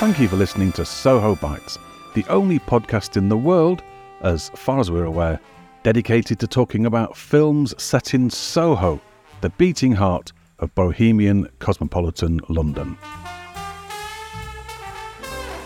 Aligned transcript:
Thank 0.00 0.20
you 0.20 0.28
for 0.28 0.36
listening 0.36 0.70
to 0.72 0.84
Soho 0.84 1.34
Bites, 1.34 1.78
the 2.14 2.24
only 2.28 2.58
podcast 2.58 3.16
in 3.16 3.28
the 3.28 3.36
world, 3.36 3.82
as 4.20 4.50
far 4.50 4.78
as 4.78 4.90
we're 4.90 5.04
aware, 5.04 5.40
dedicated 5.82 6.38
to 6.40 6.46
talking 6.46 6.86
about 6.86 7.16
films 7.16 7.74
set 7.82 8.12
in 8.12 8.28
Soho, 8.28 9.00
the 9.40 9.50
beating 9.50 9.92
heart 9.92 10.32
of 10.58 10.74
bohemian 10.74 11.48
cosmopolitan 11.58 12.40
London. 12.48 12.98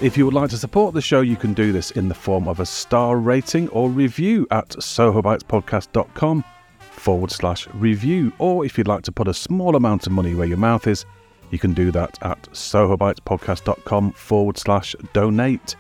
If 0.01 0.17
you 0.17 0.25
would 0.25 0.35
like 0.35 0.51
to 0.51 0.57
support 0.57 0.95
the 0.95 1.03
show, 1.03 1.23
you 1.23 1.35
can 1.35 1.53
do 1.53 1.73
this 1.73 1.91
in 1.91 2.09
the 2.09 2.15
form 2.15 2.47
of 2.47 2.61
a 2.61 2.67
star 2.67 3.17
rating 3.17 3.69
or 3.71 3.91
review 3.91 4.47
at 4.53 4.69
sohobitespodcast.com 4.69 6.45
forward 6.79 7.33
slash 7.33 7.67
review. 7.75 8.33
Or 8.39 8.65
if 8.65 8.79
you'd 8.79 8.87
like 8.87 9.03
to 9.03 9.13
put 9.13 9.27
a 9.27 9.35
small 9.35 9.75
amount 9.75 10.07
of 10.07 10.13
money 10.13 10.37
where 10.37 10.47
your 10.47 10.59
mouth 10.59 10.87
is, 10.87 11.05
you 11.51 11.59
can 11.59 11.75
do 11.75 11.91
that 11.93 12.19
at 12.23 12.43
sohobitespodcast.com 12.53 14.13
forward 14.13 14.59
slash 14.59 14.95
donate. 15.13 15.77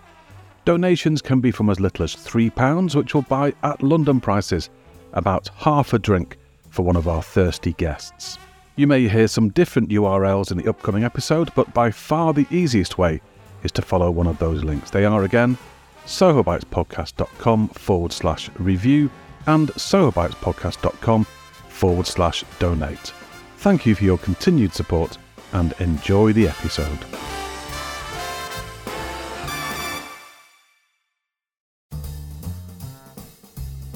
Donations 0.64 1.22
can 1.22 1.40
be 1.40 1.50
from 1.50 1.70
as 1.70 1.80
little 1.80 2.04
as 2.04 2.14
£3, 2.14 2.94
which 2.94 3.14
will 3.14 3.22
buy 3.22 3.54
at 3.62 3.82
London 3.82 4.20
prices 4.20 4.70
about 5.12 5.48
half 5.56 5.92
a 5.92 5.98
drink 5.98 6.36
for 6.70 6.82
one 6.82 6.96
of 6.96 7.08
our 7.08 7.22
thirsty 7.22 7.72
guests. 7.74 8.38
You 8.76 8.86
may 8.86 9.08
hear 9.08 9.28
some 9.28 9.48
different 9.48 9.88
URLs 9.88 10.52
in 10.52 10.58
the 10.58 10.68
upcoming 10.68 11.04
episode, 11.04 11.50
but 11.54 11.72
by 11.74 11.90
far 11.90 12.32
the 12.32 12.46
easiest 12.50 12.98
way 12.98 13.20
is 13.62 13.72
to 13.72 13.82
follow 13.82 14.10
one 14.10 14.26
of 14.26 14.38
those 14.38 14.62
links. 14.62 14.90
They 14.90 15.04
are 15.04 15.24
again 15.24 15.58
sohobitespodcast.com 16.06 17.68
forward 17.68 18.12
slash 18.12 18.50
review 18.58 19.10
and 19.46 19.68
sohobitespodcast.com 19.70 21.24
forward 21.68 22.06
slash 22.06 22.44
donate. 22.58 23.12
Thank 23.58 23.86
you 23.86 23.94
for 23.94 24.04
your 24.04 24.18
continued 24.18 24.72
support 24.72 25.18
and 25.52 25.74
enjoy 25.80 26.32
the 26.32 26.48
episode. 26.48 26.98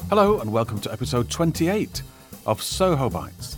Hello, 0.09 0.39
and 0.39 0.51
welcome 0.53 0.79
to 0.79 0.91
episode 0.91 1.29
28 1.29 2.03
of 2.45 2.61
Soho 2.61 3.09
Bites. 3.09 3.57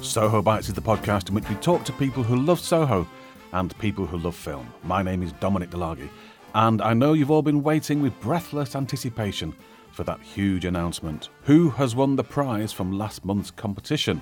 Soho 0.00 0.40
Bites 0.40 0.68
is 0.68 0.74
the 0.74 0.80
podcast 0.80 1.28
in 1.28 1.34
which 1.34 1.48
we 1.48 1.54
talk 1.56 1.84
to 1.84 1.92
people 1.92 2.22
who 2.22 2.36
love 2.36 2.60
Soho 2.60 3.06
and 3.52 3.78
people 3.78 4.06
who 4.06 4.16
love 4.16 4.34
film. 4.34 4.72
My 4.84 5.02
name 5.02 5.22
is 5.22 5.32
Dominic 5.32 5.70
DeLargy, 5.70 6.08
and 6.54 6.80
I 6.80 6.94
know 6.94 7.12
you've 7.12 7.30
all 7.30 7.42
been 7.42 7.62
waiting 7.62 8.00
with 8.00 8.18
breathless 8.20 8.74
anticipation 8.74 9.54
for 9.96 10.04
that 10.04 10.20
huge 10.20 10.66
announcement. 10.66 11.30
Who 11.44 11.70
has 11.70 11.96
won 11.96 12.16
the 12.16 12.22
prize 12.22 12.70
from 12.70 12.92
last 12.98 13.24
month's 13.24 13.50
competition? 13.50 14.20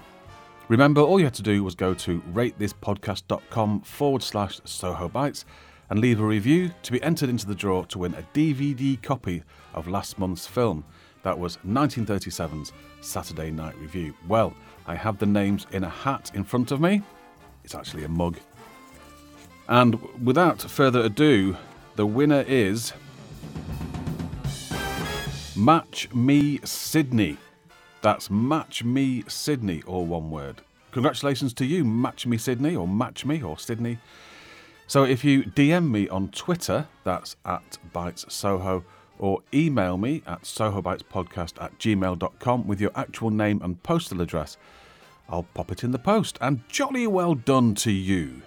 Remember, 0.68 1.00
all 1.00 1.18
you 1.18 1.26
had 1.26 1.34
to 1.34 1.42
do 1.42 1.64
was 1.64 1.74
go 1.74 1.92
to 1.94 2.20
ratethispodcast.com 2.32 3.80
forward 3.80 4.22
slash 4.22 4.60
Soho 4.64 5.08
Bites 5.08 5.44
and 5.90 5.98
leave 5.98 6.20
a 6.20 6.24
review 6.24 6.70
to 6.84 6.92
be 6.92 7.02
entered 7.02 7.28
into 7.28 7.46
the 7.46 7.56
draw 7.56 7.82
to 7.84 7.98
win 7.98 8.14
a 8.14 8.22
DVD 8.32 9.02
copy 9.02 9.42
of 9.74 9.88
last 9.88 10.16
month's 10.16 10.46
film. 10.46 10.84
That 11.24 11.38
was 11.38 11.58
1937's 11.66 12.72
Saturday 13.00 13.50
Night 13.50 13.74
Revue. 13.78 14.14
Well, 14.28 14.54
I 14.86 14.94
have 14.94 15.18
the 15.18 15.26
names 15.26 15.66
in 15.72 15.82
a 15.82 15.88
hat 15.88 16.30
in 16.34 16.44
front 16.44 16.70
of 16.70 16.80
me. 16.80 17.02
It's 17.64 17.74
actually 17.74 18.04
a 18.04 18.08
mug. 18.08 18.38
And 19.68 20.00
without 20.24 20.62
further 20.62 21.00
ado, 21.00 21.56
the 21.96 22.06
winner 22.06 22.44
is 22.46 22.92
Match 25.56 26.12
Me 26.12 26.58
Sydney. 26.64 27.36
That's 28.02 28.28
Match 28.28 28.82
Me 28.82 29.22
Sydney, 29.28 29.84
all 29.86 30.04
one 30.04 30.28
word. 30.28 30.62
Congratulations 30.90 31.52
to 31.54 31.64
you, 31.64 31.84
Match 31.84 32.26
Me 32.26 32.36
Sydney, 32.36 32.74
or 32.74 32.88
Match 32.88 33.24
Me, 33.24 33.40
or 33.40 33.56
Sydney. 33.56 33.98
So 34.88 35.04
if 35.04 35.22
you 35.22 35.44
DM 35.44 35.92
me 35.92 36.08
on 36.08 36.30
Twitter, 36.30 36.88
that's 37.04 37.36
at 37.44 37.78
Bites 37.92 38.26
Soho, 38.28 38.84
or 39.20 39.42
email 39.54 39.96
me 39.96 40.22
at 40.26 40.42
sohobitespodcast 40.42 41.62
at 41.62 41.78
gmail.com 41.78 42.66
with 42.66 42.80
your 42.80 42.90
actual 42.96 43.30
name 43.30 43.60
and 43.62 43.80
postal 43.84 44.20
address. 44.20 44.56
I'll 45.28 45.46
pop 45.54 45.70
it 45.70 45.84
in 45.84 45.92
the 45.92 46.00
post, 46.00 46.36
and 46.40 46.68
jolly 46.68 47.06
well 47.06 47.36
done 47.36 47.76
to 47.76 47.92
you. 47.92 48.42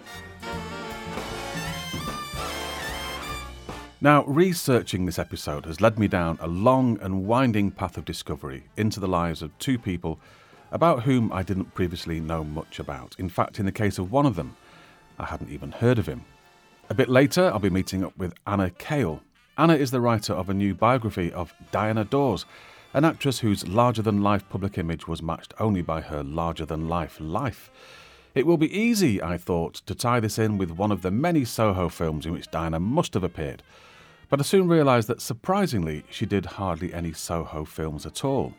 Now, 4.00 4.24
researching 4.26 5.06
this 5.06 5.18
episode 5.18 5.66
has 5.66 5.80
led 5.80 5.98
me 5.98 6.06
down 6.06 6.38
a 6.40 6.46
long 6.46 6.98
and 7.00 7.26
winding 7.26 7.72
path 7.72 7.96
of 7.96 8.04
discovery 8.04 8.64
into 8.76 9.00
the 9.00 9.08
lives 9.08 9.42
of 9.42 9.56
two 9.58 9.78
people 9.78 10.20
about 10.70 11.02
whom 11.02 11.32
I 11.32 11.42
didn't 11.42 11.74
previously 11.74 12.20
know 12.20 12.44
much 12.44 12.78
about. 12.78 13.16
In 13.18 13.28
fact, 13.28 13.58
in 13.58 13.66
the 13.66 13.72
case 13.72 13.98
of 13.98 14.12
one 14.12 14.26
of 14.26 14.36
them, 14.36 14.56
I 15.18 15.24
hadn't 15.24 15.50
even 15.50 15.72
heard 15.72 15.98
of 15.98 16.06
him. 16.06 16.24
A 16.88 16.94
bit 16.94 17.08
later, 17.08 17.50
I'll 17.50 17.58
be 17.58 17.70
meeting 17.70 18.04
up 18.04 18.16
with 18.16 18.34
Anna 18.46 18.70
Cale, 18.70 19.20
Anna 19.58 19.74
is 19.74 19.90
the 19.90 20.00
writer 20.00 20.32
of 20.32 20.48
a 20.48 20.54
new 20.54 20.72
biography 20.72 21.32
of 21.32 21.52
Diana 21.72 22.04
Dors, 22.04 22.46
an 22.94 23.04
actress 23.04 23.40
whose 23.40 23.66
larger 23.66 24.02
than 24.02 24.22
life 24.22 24.48
public 24.48 24.78
image 24.78 25.08
was 25.08 25.20
matched 25.20 25.52
only 25.58 25.82
by 25.82 26.00
her 26.00 26.22
larger 26.22 26.64
than 26.64 26.88
life 26.88 27.18
life. 27.18 27.68
It 28.36 28.46
will 28.46 28.56
be 28.56 28.72
easy, 28.72 29.20
I 29.20 29.36
thought, 29.36 29.74
to 29.86 29.96
tie 29.96 30.20
this 30.20 30.38
in 30.38 30.58
with 30.58 30.70
one 30.70 30.92
of 30.92 31.02
the 31.02 31.10
many 31.10 31.44
Soho 31.44 31.88
films 31.88 32.24
in 32.24 32.30
which 32.30 32.52
Diana 32.52 32.78
must 32.78 33.14
have 33.14 33.24
appeared, 33.24 33.64
but 34.28 34.40
I 34.40 34.42
soon 34.42 34.68
realised 34.68 35.08
that 35.08 35.22
surprisingly 35.22 36.04
she 36.10 36.26
did 36.26 36.44
hardly 36.44 36.92
any 36.92 37.12
Soho 37.12 37.64
films 37.64 38.04
at 38.06 38.24
all. 38.24 38.52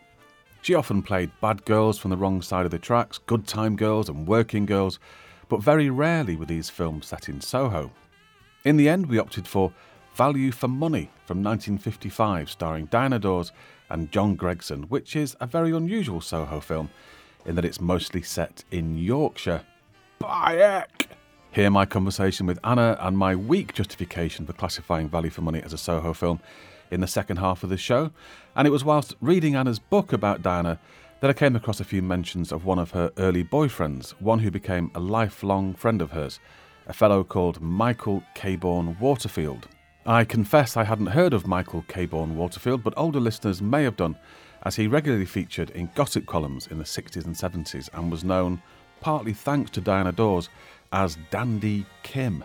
She 0.62 0.76
often 0.76 1.02
played 1.02 1.32
bad 1.42 1.64
girls 1.66 1.98
from 1.98 2.12
the 2.12 2.18
wrong 2.18 2.42
side 2.42 2.66
of 2.66 2.72
the 2.72 2.80
tracks, 2.80 3.18
good 3.18 3.48
time 3.48 3.76
girls, 3.76 4.10
and 4.10 4.28
working 4.28 4.66
girls, 4.66 5.00
but 5.48 5.64
very 5.64 5.90
rarely 5.90 6.36
were 6.36 6.46
these 6.46 6.70
films 6.70 7.08
set 7.08 7.30
in 7.30 7.40
Soho. 7.40 7.92
In 8.66 8.78
the 8.78 8.90
end, 8.90 9.06
we 9.06 9.20
opted 9.20 9.48
for 9.48 9.72
Value 10.16 10.52
for 10.52 10.68
Money 10.68 11.10
from 11.26 11.42
1955, 11.44 12.50
starring 12.50 12.86
Diana 12.88 13.20
Dors 13.20 13.52
and 13.90 14.12
John 14.12 14.36
Gregson, 14.36 14.84
which 14.84 15.16
is 15.16 15.36
a 15.40 15.48
very 15.48 15.72
unusual 15.72 16.20
Soho 16.20 16.60
film 16.60 16.90
in 17.46 17.56
that 17.56 17.66
it's 17.66 17.80
mostly 17.80 18.22
set 18.22 18.64
in 18.70 18.98
Yorkshire. 18.98 19.62
Bayek! 20.20 20.99
Hear 21.52 21.72
my 21.72 21.88
conversation 21.88 22.46
with 22.46 22.60
Anna 22.64 22.96
and 23.00 23.18
my 23.18 23.36
weak 23.36 23.74
justification 23.74 24.46
for 24.46 24.54
classifying 24.54 25.10
Value 25.10 25.32
for 25.32 25.42
Money 25.42 25.64
as 25.64 25.74
a 25.74 25.80
Soho 25.80 26.14
film 26.14 26.40
in 26.92 27.02
the 27.02 27.08
second 27.08 27.38
half 27.38 27.64
of 27.64 27.72
the 27.72 27.78
show. 27.78 28.12
And 28.56 28.68
it 28.68 28.72
was 28.72 28.86
whilst 28.86 29.16
reading 29.20 29.56
Anna's 29.56 29.80
book 29.80 30.14
about 30.14 30.44
Diana 30.44 30.78
that 31.22 31.30
I 31.32 31.34
came 31.34 31.56
across 31.56 31.80
a 31.80 31.86
few 31.86 32.04
mentions 32.04 32.52
of 32.52 32.66
one 32.66 32.78
of 32.78 32.92
her 32.92 33.12
early 33.18 33.44
boyfriends, 33.44 34.12
one 34.22 34.38
who 34.38 34.52
became 34.52 34.92
a 34.94 35.00
lifelong 35.00 35.74
friend 35.74 36.04
of 36.04 36.12
hers, 36.12 36.40
a 36.86 36.94
fellow 36.94 37.24
called 37.24 37.60
Michael 37.60 38.22
Caborn 38.36 39.00
Waterfield. 39.00 39.68
I 40.06 40.26
confess 40.26 40.78
I 40.78 40.84
hadn't 40.84 41.08
heard 41.08 41.34
of 41.34 41.48
Michael 41.48 41.84
Caborn 41.88 42.36
Waterfield, 42.36 42.84
but 42.84 42.94
older 42.96 43.20
listeners 43.20 43.60
may 43.60 43.84
have 43.86 43.98
done, 43.98 44.16
as 44.62 44.76
he 44.76 44.86
regularly 44.86 45.26
featured 45.26 45.72
in 45.72 45.90
gossip 45.96 46.28
columns 46.28 46.68
in 46.68 46.78
the 46.78 46.84
60s 46.84 47.26
and 47.26 47.36
70s 47.36 47.90
and 47.94 48.12
was 48.12 48.24
known, 48.24 48.62
partly 49.02 49.34
thanks 49.34 49.72
to 49.72 49.82
Diana 49.82 50.12
Dors, 50.12 50.50
as 50.92 51.18
Dandy 51.30 51.86
Kim. 52.04 52.44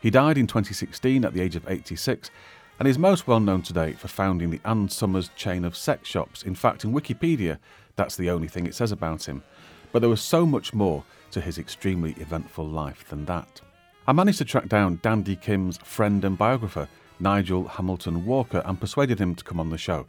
He 0.00 0.10
died 0.10 0.38
in 0.38 0.46
2016 0.46 1.24
at 1.24 1.32
the 1.32 1.40
age 1.40 1.56
of 1.56 1.68
86 1.68 2.30
and 2.78 2.86
is 2.86 2.98
most 2.98 3.26
well 3.26 3.40
known 3.40 3.62
today 3.62 3.92
for 3.92 4.08
founding 4.08 4.50
the 4.50 4.60
Ann 4.64 4.88
Summers 4.88 5.30
chain 5.36 5.64
of 5.64 5.76
sex 5.76 6.08
shops. 6.08 6.42
In 6.42 6.54
fact, 6.54 6.84
in 6.84 6.92
Wikipedia, 6.92 7.58
that's 7.96 8.16
the 8.16 8.30
only 8.30 8.48
thing 8.48 8.66
it 8.66 8.74
says 8.74 8.92
about 8.92 9.26
him. 9.28 9.42
But 9.90 10.00
there 10.00 10.08
was 10.08 10.20
so 10.20 10.46
much 10.46 10.72
more 10.72 11.02
to 11.32 11.40
his 11.40 11.58
extremely 11.58 12.12
eventful 12.12 12.66
life 12.66 13.08
than 13.08 13.24
that. 13.24 13.60
I 14.06 14.12
managed 14.12 14.38
to 14.38 14.44
track 14.44 14.68
down 14.68 15.00
Dandy 15.02 15.36
Kim's 15.36 15.78
friend 15.78 16.24
and 16.24 16.38
biographer, 16.38 16.88
Nigel 17.20 17.66
Hamilton 17.66 18.24
Walker, 18.24 18.62
and 18.64 18.80
persuaded 18.80 19.18
him 19.18 19.34
to 19.34 19.44
come 19.44 19.60
on 19.60 19.70
the 19.70 19.78
show. 19.78 20.06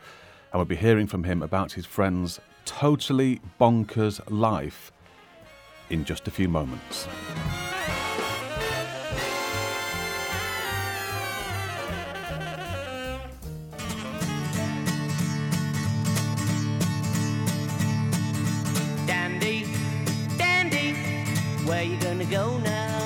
And 0.51 0.59
we'll 0.59 0.65
be 0.65 0.75
hearing 0.75 1.07
from 1.07 1.23
him 1.23 1.41
about 1.41 1.71
his 1.71 1.85
friend's 1.85 2.39
totally 2.65 3.41
bonkers 3.59 4.21
life 4.29 4.91
in 5.89 6.05
just 6.05 6.27
a 6.27 6.31
few 6.31 6.47
moments. 6.47 7.07
Dandy, 19.07 19.65
Dandy, 20.37 20.93
where 21.65 21.83
you 21.83 21.99
gonna 21.99 22.25
go 22.25 22.57
now? 22.59 22.99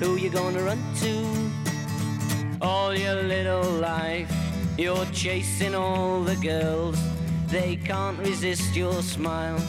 Who 0.00 0.16
you 0.16 0.30
gonna 0.30 0.62
run 0.62 0.82
to? 1.00 2.64
All 2.64 2.94
your 2.94 3.22
little 3.22 3.64
life, 3.80 4.32
you're 4.78 5.06
chasing 5.06 5.74
all 5.74 6.22
the 6.22 6.36
girls. 6.36 6.98
They 7.48 7.76
can't 7.76 8.18
resist 8.18 8.74
your 8.76 9.02
smile. 9.02 9.60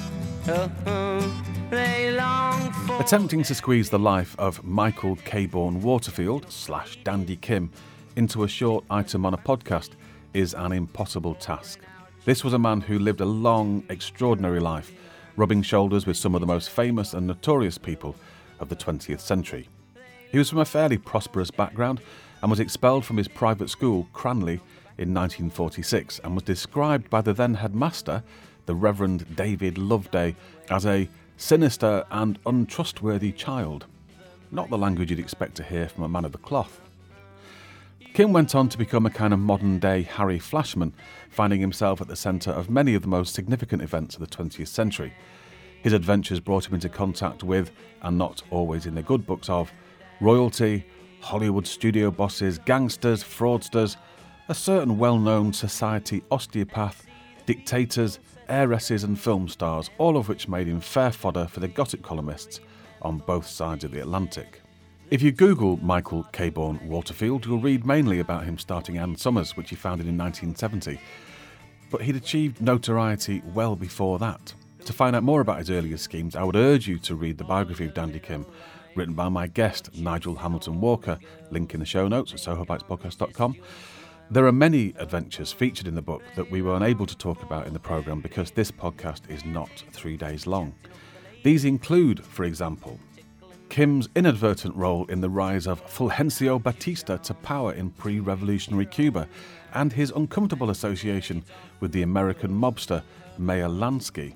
Oh, 0.48 0.70
for. 0.84 1.47
Attempting 1.70 3.44
to 3.44 3.54
squeeze 3.54 3.90
the 3.90 4.00
life 4.00 4.36
of 4.40 4.64
Michael 4.64 5.18
Caborn 5.18 5.82
Waterfield 5.82 6.50
slash 6.50 6.98
Dandy 7.04 7.36
Kim 7.36 7.70
into 8.16 8.44
a 8.44 8.48
short 8.48 8.86
item 8.90 9.26
on 9.26 9.34
a 9.34 9.38
podcast 9.38 9.90
is 10.34 10.54
an 10.54 10.72
impossible 10.72 11.36
task. 11.36 11.80
This 12.24 12.46
was 12.46 12.54
a 12.54 12.60
man 12.60 12.80
who 12.80 13.00
lived 13.00 13.20
a 13.20 13.26
long, 13.26 13.84
extraordinary 13.90 14.62
life, 14.62 14.94
rubbing 15.36 15.62
shoulders 15.62 16.06
with 16.06 16.16
some 16.16 16.36
of 16.36 16.42
the 16.42 16.48
most 16.48 16.70
famous 16.70 17.14
and 17.14 17.28
notorious 17.28 17.78
people 17.78 18.16
of 18.62 18.70
the 18.70 18.76
20th 18.76 19.20
century. 19.20 19.68
He 20.32 20.38
was 20.38 20.50
from 20.50 20.60
a 20.60 20.66
fairly 20.66 20.98
prosperous 20.98 21.52
background 21.52 22.00
and 22.42 22.50
was 22.50 22.62
expelled 22.62 23.04
from 23.04 23.18
his 23.18 23.28
private 23.28 23.70
school, 23.70 24.08
Cranleigh, 24.14 24.62
in 24.98 25.14
1946 25.14 26.20
and 26.20 26.34
was 26.34 26.44
described 26.44 27.10
by 27.10 27.22
the 27.22 27.34
then 27.34 27.56
headmaster, 27.56 28.24
the 28.68 28.76
Reverend 28.76 29.36
David 29.36 29.78
Loveday, 29.78 30.34
as 30.70 30.86
a 30.86 31.10
sinister 31.38 32.04
and 32.10 32.40
untrustworthy 32.46 33.32
child. 33.32 33.86
Not 34.52 34.70
the 34.70 34.78
language 34.78 35.12
you'd 35.12 35.20
expect 35.20 35.56
to 35.56 35.64
hear 35.64 35.88
from 35.88 36.04
a 36.04 36.10
man 36.10 36.26
of 36.26 36.32
the 36.32 36.38
cloth. 36.40 36.82
Kim 38.14 38.34
went 38.34 38.56
on 38.56 38.68
to 38.70 38.78
become 38.78 39.06
a 39.06 39.12
kind 39.12 39.32
of 39.32 39.40
modern 39.40 39.78
day 39.78 40.02
Harry 40.02 40.40
Flashman, 40.40 40.94
finding 41.30 41.62
himself 41.62 42.02
at 42.02 42.08
the 42.08 42.16
centre 42.16 42.50
of 42.50 42.70
many 42.70 42.96
of 42.96 43.04
the 43.04 43.08
most 43.08 43.36
significant 43.36 43.84
events 43.84 44.16
of 44.16 44.22
the 44.22 44.36
20th 44.36 44.68
century. 44.68 45.14
His 45.84 45.94
adventures 45.94 46.40
brought 46.40 46.68
him 46.68 46.74
into 46.74 46.90
contact 46.90 47.44
with, 47.44 47.72
and 48.02 48.18
not 48.18 48.42
always 48.50 48.88
in 48.88 48.96
the 48.96 49.04
good 49.04 49.28
books 49.28 49.50
of, 49.50 49.72
royalty, 50.20 50.84
Hollywood 51.22 51.68
studio 51.68 52.10
bosses, 52.10 52.58
gangsters, 52.58 53.24
fraudsters, 53.24 53.98
a 54.50 54.56
certain 54.56 54.98
well 54.98 55.20
known 55.20 55.54
society 55.54 56.24
osteopath, 56.32 57.06
dictators, 57.46 58.20
heiresses, 58.50 59.04
and 59.04 59.20
film 59.20 59.48
stars, 59.48 59.90
all 59.98 60.18
of 60.18 60.30
which 60.30 60.48
made 60.48 60.68
him 60.68 60.80
fair 60.80 61.12
fodder 61.12 61.48
for 61.48 61.60
the 61.60 61.68
gossip 61.68 62.02
columnists 62.02 62.60
on 63.02 63.20
both 63.20 63.48
sides 63.48 63.84
of 63.84 63.92
the 63.92 64.02
Atlantic. 64.02 64.62
If 65.10 65.22
you 65.22 65.32
Google 65.32 65.78
Michael 65.78 66.26
Caborn 66.34 66.82
Waterfield, 66.84 67.46
you'll 67.46 67.60
read 67.60 67.86
mainly 67.86 68.20
about 68.20 68.44
him 68.44 68.58
starting 68.58 68.98
Ann 68.98 69.16
Summers, 69.16 69.56
which 69.56 69.70
he 69.70 69.76
founded 69.76 70.08
in 70.08 70.18
1970. 70.18 71.00
But 71.90 72.02
he'd 72.02 72.18
achieved 72.18 72.62
notoriety 72.62 73.42
well 73.54 73.76
before 73.76 74.20
that. 74.20 74.54
To 74.84 74.94
find 74.94 75.16
out 75.16 75.24
more 75.24 75.42
about 75.42 75.60
his 75.60 75.70
earlier 75.70 75.98
schemes, 75.98 76.36
I 76.36 76.44
would 76.44 76.56
urge 76.58 76.88
you 76.88 77.00
to 77.00 77.16
read 77.16 77.38
the 77.38 77.46
biography 77.46 77.86
of 77.86 77.94
Dandy 77.94 78.20
Kim, 78.20 78.46
written 78.96 79.14
by 79.14 79.30
my 79.30 79.48
guest, 79.48 79.96
Nigel 79.96 80.36
Hamilton 80.36 80.82
Walker, 80.82 81.18
link 81.52 81.74
in 81.74 81.80
the 81.80 81.86
show 81.86 82.08
notes 82.08 82.34
at 82.34 82.40
sohobitespodcast.com. 82.40 83.56
There 84.30 84.46
are 84.46 84.52
many 84.52 84.94
adventures 84.98 85.54
featured 85.54 85.88
in 85.88 85.96
the 85.96 86.02
book 86.02 86.22
that 86.36 86.52
we 86.52 86.62
were 86.62 86.76
unable 86.76 87.06
to 87.06 87.18
talk 87.18 87.44
about 87.44 87.66
in 87.66 87.72
the 87.72 87.80
programme 87.80 88.20
because 88.20 88.52
this 88.52 88.70
podcast 88.70 89.22
is 89.30 89.46
not 89.46 89.70
three 89.94 90.18
days 90.18 90.46
long. 90.46 90.76
These 91.44 91.64
include, 91.64 92.26
for 92.26 92.44
example, 92.44 93.00
Kim's 93.70 94.10
inadvertent 94.16 94.76
role 94.76 95.06
in 95.06 95.22
the 95.22 95.30
rise 95.30 95.66
of 95.66 95.82
Fulgencio 95.86 96.62
Batista 96.62 97.16
to 97.16 97.34
power 97.36 97.72
in 97.72 97.90
pre 97.92 98.20
revolutionary 98.20 98.86
Cuba, 98.86 99.30
and 99.74 99.94
his 99.94 100.12
uncomfortable 100.12 100.72
association 100.72 101.42
with 101.80 101.94
the 101.94 102.02
American 102.02 102.52
mobster 102.52 103.04
Meyer 103.38 103.70
Lansky. 103.70 104.34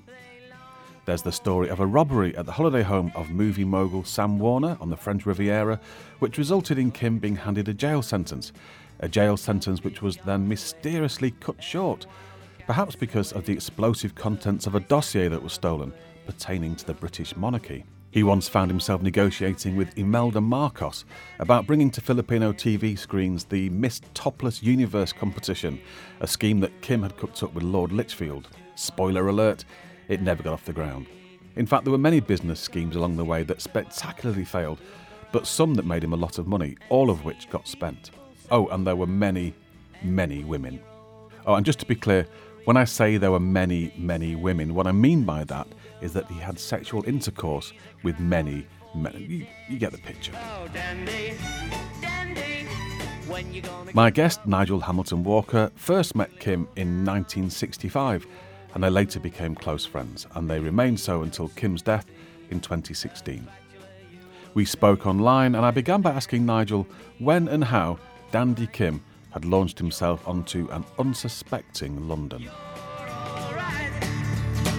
There's 1.04 1.22
the 1.22 1.32
story 1.32 1.68
of 1.68 1.80
a 1.80 1.86
robbery 1.86 2.34
at 2.36 2.46
the 2.46 2.52
holiday 2.52 2.82
home 2.82 3.12
of 3.14 3.30
movie 3.30 3.64
mogul 3.64 4.04
Sam 4.04 4.38
Warner 4.38 4.78
on 4.80 4.88
the 4.88 4.96
French 4.96 5.26
Riviera, 5.26 5.80
which 6.20 6.38
resulted 6.38 6.78
in 6.78 6.92
Kim 6.92 7.18
being 7.18 7.36
handed 7.36 7.68
a 7.68 7.74
jail 7.74 8.00
sentence, 8.02 8.52
a 9.02 9.08
jail 9.08 9.36
sentence 9.36 9.84
which 9.84 10.00
was 10.00 10.16
then 10.24 10.48
mysteriously 10.48 11.32
cut 11.32 11.62
short, 11.62 12.06
perhaps 12.66 12.96
because 12.96 13.32
of 13.32 13.44
the 13.44 13.52
explosive 13.52 14.14
contents 14.14 14.66
of 14.66 14.74
a 14.74 14.80
dossier 14.80 15.28
that 15.28 15.42
was 15.42 15.52
stolen 15.52 15.92
pertaining 16.24 16.74
to 16.76 16.86
the 16.86 16.94
British 16.94 17.36
monarchy. 17.36 17.84
He 18.12 18.22
once 18.22 18.46
found 18.46 18.70
himself 18.70 19.00
negotiating 19.00 19.74
with 19.74 19.96
Imelda 19.98 20.40
Marcos 20.40 21.06
about 21.38 21.66
bringing 21.66 21.90
to 21.92 22.00
Filipino 22.02 22.52
TV 22.52 22.96
screens 22.98 23.44
the 23.44 23.70
Miss 23.70 24.02
Topless 24.12 24.62
Universe 24.62 25.12
competition, 25.12 25.80
a 26.20 26.26
scheme 26.26 26.60
that 26.60 26.82
Kim 26.82 27.02
had 27.02 27.16
cooked 27.16 27.42
up 27.42 27.54
with 27.54 27.64
Lord 27.64 27.90
Lichfield. 27.90 28.48
Spoiler 28.74 29.28
alert, 29.28 29.64
it 30.08 30.20
never 30.20 30.42
got 30.42 30.52
off 30.52 30.66
the 30.66 30.74
ground. 30.74 31.06
In 31.56 31.66
fact, 31.66 31.84
there 31.84 31.92
were 31.92 31.98
many 31.98 32.20
business 32.20 32.60
schemes 32.60 32.96
along 32.96 33.16
the 33.16 33.24
way 33.24 33.42
that 33.44 33.62
spectacularly 33.62 34.44
failed, 34.44 34.80
but 35.32 35.46
some 35.46 35.74
that 35.74 35.86
made 35.86 36.04
him 36.04 36.12
a 36.12 36.16
lot 36.16 36.38
of 36.38 36.46
money, 36.46 36.76
all 36.90 37.08
of 37.08 37.24
which 37.24 37.48
got 37.48 37.66
spent. 37.66 38.10
Oh, 38.52 38.68
and 38.68 38.86
there 38.86 38.96
were 38.96 39.06
many, 39.06 39.54
many 40.02 40.44
women. 40.44 40.78
Oh, 41.46 41.54
and 41.54 41.64
just 41.64 41.78
to 41.80 41.86
be 41.86 41.94
clear, 41.94 42.26
when 42.66 42.76
I 42.76 42.84
say 42.84 43.16
there 43.16 43.30
were 43.30 43.40
many, 43.40 43.94
many 43.96 44.36
women, 44.36 44.74
what 44.74 44.86
I 44.86 44.92
mean 44.92 45.24
by 45.24 45.44
that 45.44 45.66
is 46.02 46.12
that 46.12 46.26
he 46.26 46.38
had 46.38 46.58
sexual 46.58 47.02
intercourse 47.06 47.72
with 48.02 48.20
many 48.20 48.66
men. 48.94 49.14
You, 49.16 49.46
you 49.70 49.78
get 49.78 49.92
the 49.92 49.98
picture. 49.98 50.32
Oh, 50.34 50.68
dandy, 50.68 51.32
dandy, 52.02 52.66
My 53.94 54.10
guest, 54.10 54.46
Nigel 54.46 54.80
Hamilton 54.80 55.24
Walker, 55.24 55.72
first 55.74 56.14
met 56.14 56.38
Kim 56.38 56.68
in 56.76 57.06
1965 57.06 58.26
and 58.74 58.84
they 58.84 58.90
later 58.90 59.18
became 59.18 59.54
close 59.54 59.84
friends, 59.84 60.26
and 60.34 60.48
they 60.48 60.58
remained 60.58 60.98
so 60.98 61.22
until 61.22 61.48
Kim's 61.48 61.82
death 61.82 62.06
in 62.50 62.60
2016. 62.60 63.46
We 64.54 64.64
spoke 64.64 65.06
online, 65.06 65.54
and 65.54 65.64
I 65.64 65.70
began 65.70 66.02
by 66.02 66.10
asking 66.10 66.44
Nigel 66.44 66.86
when 67.18 67.48
and 67.48 67.64
how 67.64 67.98
Dandy 68.32 68.66
Kim 68.66 69.02
had 69.30 69.44
launched 69.44 69.78
himself 69.78 70.26
onto 70.26 70.66
an 70.70 70.86
unsuspecting 70.98 72.08
London. 72.08 72.48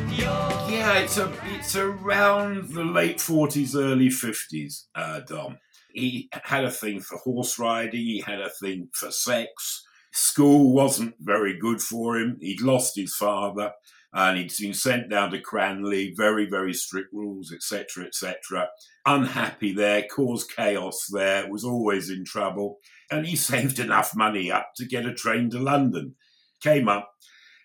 Yeah, 0.09 0.97
it's 0.97 1.19
a, 1.19 1.31
it's 1.55 1.75
around 1.75 2.73
the 2.73 2.83
late 2.83 3.21
forties, 3.21 3.75
early 3.75 4.09
fifties. 4.09 4.87
Uh, 4.95 5.19
Dom. 5.19 5.59
He 5.93 6.29
had 6.31 6.65
a 6.65 6.71
thing 6.71 6.99
for 7.01 7.19
horse 7.19 7.59
riding. 7.59 8.01
He 8.01 8.23
had 8.25 8.41
a 8.41 8.49
thing 8.49 8.89
for 8.93 9.11
sex. 9.11 9.85
School 10.11 10.73
wasn't 10.73 11.13
very 11.19 11.59
good 11.59 11.79
for 11.79 12.17
him. 12.17 12.39
He'd 12.41 12.61
lost 12.61 12.95
his 12.95 13.15
father, 13.15 13.71
and 14.13 14.39
he'd 14.39 14.51
been 14.59 14.73
sent 14.73 15.11
down 15.11 15.29
to 15.29 15.39
Cranleigh. 15.39 16.15
Very, 16.17 16.47
very 16.49 16.73
strict 16.73 17.13
rules, 17.13 17.53
etc., 17.53 18.05
etc. 18.05 18.69
Unhappy 19.05 19.73
there, 19.73 20.03
caused 20.03 20.55
chaos 20.55 21.07
there. 21.11 21.49
Was 21.49 21.63
always 21.63 22.09
in 22.09 22.25
trouble, 22.25 22.79
and 23.11 23.25
he 23.25 23.35
saved 23.37 23.79
enough 23.79 24.15
money 24.15 24.51
up 24.51 24.71
to 24.77 24.85
get 24.85 25.05
a 25.05 25.13
train 25.13 25.49
to 25.51 25.59
London. 25.59 26.15
Came 26.61 26.87
up, 26.87 27.11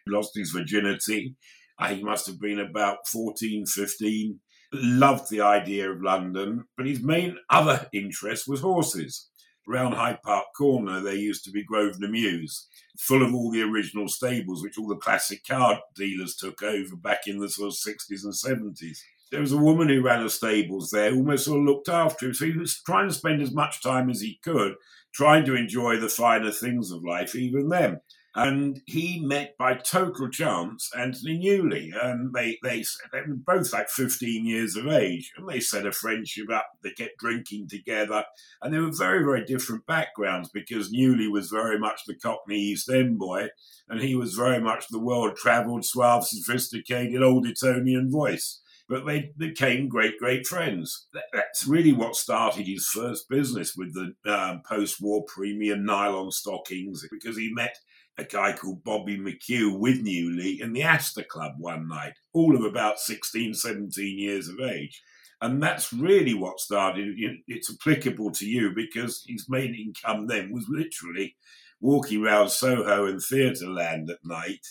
lost 0.06 0.32
his 0.34 0.50
virginity 0.50 1.36
uh, 1.78 1.88
he 1.88 2.02
must 2.02 2.26
have 2.26 2.40
been 2.40 2.58
about 2.58 3.06
14, 3.06 3.66
15. 3.66 4.40
Loved 4.72 5.30
the 5.30 5.40
idea 5.40 5.90
of 5.90 6.02
London, 6.02 6.64
but 6.76 6.86
his 6.86 7.02
main 7.02 7.36
other 7.48 7.88
interest 7.92 8.46
was 8.46 8.60
horses. 8.60 9.28
Around 9.68 9.92
Hyde 9.92 10.22
Park 10.22 10.46
Corner, 10.56 11.00
there 11.00 11.14
used 11.14 11.44
to 11.44 11.50
be 11.50 11.62
Grosvenor 11.62 12.08
Mews, 12.08 12.66
full 12.98 13.22
of 13.22 13.34
all 13.34 13.50
the 13.50 13.62
original 13.62 14.08
stables, 14.08 14.62
which 14.62 14.78
all 14.78 14.88
the 14.88 14.96
classic 14.96 15.46
car 15.46 15.80
dealers 15.94 16.36
took 16.36 16.62
over 16.62 16.96
back 16.96 17.26
in 17.26 17.38
the 17.38 17.48
sort 17.48 17.68
of 17.68 17.74
60s 17.74 18.24
and 18.24 18.32
70s. 18.74 18.98
There 19.30 19.40
was 19.40 19.52
a 19.52 19.58
woman 19.58 19.88
who 19.88 20.02
ran 20.02 20.22
the 20.22 20.30
stables 20.30 20.90
there, 20.90 21.12
almost 21.12 21.44
sort 21.44 21.60
of 21.60 21.66
looked 21.66 21.88
after 21.88 22.26
him. 22.26 22.34
So 22.34 22.46
he 22.46 22.56
was 22.56 22.80
trying 22.84 23.08
to 23.08 23.14
spend 23.14 23.42
as 23.42 23.52
much 23.52 23.82
time 23.82 24.10
as 24.10 24.20
he 24.20 24.38
could, 24.42 24.74
trying 25.14 25.44
to 25.46 25.56
enjoy 25.56 25.96
the 25.96 26.08
finer 26.08 26.50
things 26.50 26.90
of 26.90 27.04
life, 27.04 27.34
even 27.34 27.68
then 27.68 28.00
and 28.38 28.80
he 28.86 29.20
met 29.24 29.56
by 29.58 29.74
total 29.74 30.28
chance 30.28 30.90
Anthony 30.96 31.40
Newley, 31.44 31.90
and 32.00 32.32
they 32.32 32.56
they, 32.62 32.84
they 33.12 33.22
were 33.26 33.34
both 33.34 33.72
like 33.72 33.88
15 33.88 34.46
years 34.46 34.76
of 34.76 34.86
age, 34.86 35.32
and 35.36 35.48
they 35.48 35.58
set 35.58 35.86
a 35.86 35.90
friendship 35.90 36.46
up. 36.52 36.68
They 36.82 36.90
kept 36.90 37.18
drinking 37.18 37.68
together, 37.68 38.24
and 38.62 38.72
they 38.72 38.78
were 38.78 38.92
very 38.92 39.24
very 39.24 39.44
different 39.44 39.86
backgrounds 39.86 40.50
because 40.50 40.92
Newley 40.92 41.28
was 41.28 41.48
very 41.48 41.80
much 41.80 42.02
the 42.06 42.14
Cockney 42.14 42.58
East 42.58 42.88
End 42.88 43.18
boy, 43.18 43.48
and 43.88 44.00
he 44.00 44.14
was 44.14 44.34
very 44.34 44.60
much 44.60 44.86
the 44.88 45.00
world 45.00 45.34
travelled, 45.36 45.84
suave, 45.84 46.24
sophisticated 46.24 47.22
old 47.22 47.44
Etonian 47.44 48.08
voice 48.08 48.60
but 48.88 49.06
they 49.06 49.32
became 49.36 49.88
great, 49.88 50.18
great 50.18 50.46
friends. 50.46 51.08
That's 51.32 51.66
really 51.66 51.92
what 51.92 52.16
started 52.16 52.66
his 52.66 52.88
first 52.88 53.28
business 53.28 53.74
with 53.76 53.94
the 53.94 54.14
um, 54.32 54.62
post 54.66 54.96
war 55.00 55.24
premium 55.26 55.84
nylon 55.84 56.30
stockings 56.30 57.04
because 57.10 57.36
he 57.36 57.52
met 57.52 57.76
a 58.16 58.24
guy 58.24 58.52
called 58.52 58.82
Bobby 58.82 59.18
McHugh 59.18 59.78
with 59.78 60.04
Newley 60.04 60.60
in 60.60 60.72
the 60.72 60.82
Astor 60.82 61.22
Club 61.22 61.52
one 61.58 61.86
night, 61.86 62.14
all 62.32 62.56
of 62.56 62.64
about 62.64 62.98
16, 62.98 63.54
17 63.54 64.18
years 64.18 64.48
of 64.48 64.58
age. 64.60 65.00
And 65.40 65.62
that's 65.62 65.92
really 65.92 66.34
what 66.34 66.58
started. 66.58 67.14
It's 67.46 67.72
applicable 67.72 68.32
to 68.32 68.44
you 68.44 68.72
because 68.74 69.24
his 69.28 69.48
main 69.48 69.74
income 69.74 70.26
then 70.26 70.52
was 70.52 70.66
literally 70.68 71.36
walking 71.80 72.24
around 72.24 72.50
Soho 72.50 73.06
and 73.06 73.20
Theatreland 73.20 74.10
at 74.10 74.18
night, 74.24 74.66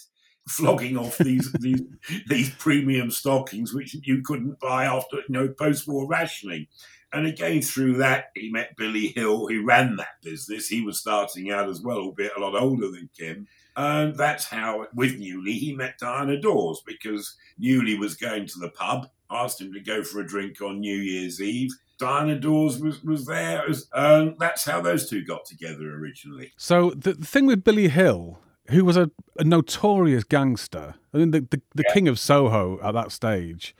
flogging 0.47 0.97
off 0.97 1.17
these 1.17 1.51
these 1.59 1.81
these 2.27 2.49
premium 2.51 3.11
stockings 3.11 3.73
which 3.73 3.95
you 4.03 4.21
couldn't 4.23 4.59
buy 4.59 4.85
after 4.85 5.17
you 5.17 5.25
know 5.29 5.47
post-war 5.47 6.07
rationing. 6.07 6.67
And 7.13 7.25
again, 7.25 7.61
through 7.61 7.97
that, 7.97 8.31
he 8.35 8.51
met 8.51 8.75
Billy 8.75 9.07
Hill, 9.07 9.47
who 9.47 9.65
ran 9.65 9.95
that 9.95 10.21
business. 10.21 10.67
He 10.67 10.81
was 10.81 10.99
starting 10.99 11.51
out 11.51 11.69
as 11.69 11.81
well, 11.81 11.99
albeit 11.99 12.35
a 12.35 12.39
lot 12.41 12.61
older 12.61 12.91
than 12.91 13.09
Kim. 13.17 13.47
And 13.77 14.15
that's 14.15 14.45
how, 14.45 14.87
with 14.93 15.19
Newley, 15.19 15.53
he 15.53 15.73
met 15.73 15.99
Diana 15.99 16.39
Dors 16.39 16.81
because 16.85 17.37
Newley 17.61 17.97
was 17.97 18.15
going 18.15 18.45
to 18.47 18.59
the 18.59 18.71
pub, 18.71 19.07
asked 19.31 19.61
him 19.61 19.71
to 19.71 19.79
go 19.79 20.03
for 20.03 20.19
a 20.19 20.27
drink 20.27 20.61
on 20.61 20.81
New 20.81 20.97
Year's 20.97 21.41
Eve. 21.41 21.71
Diana 21.97 22.37
Dors 22.37 22.79
was, 22.79 23.01
was 23.03 23.25
there. 23.25 23.65
And 23.93 24.35
that's 24.39 24.65
how 24.65 24.81
those 24.81 25.09
two 25.09 25.23
got 25.23 25.45
together 25.45 25.95
originally. 25.95 26.51
So 26.57 26.89
the, 26.91 27.13
the 27.13 27.25
thing 27.25 27.45
with 27.45 27.63
Billy 27.63 27.87
Hill 27.87 28.39
who 28.69 28.85
was 28.85 28.97
a, 28.97 29.09
a 29.37 29.43
notorious 29.43 30.23
gangster. 30.23 30.95
I 31.13 31.17
mean, 31.17 31.31
the, 31.31 31.41
the, 31.41 31.61
the 31.75 31.85
king 31.93 32.07
of 32.07 32.19
Soho 32.19 32.79
at 32.81 32.93
that 32.93 33.11
stage. 33.11 33.75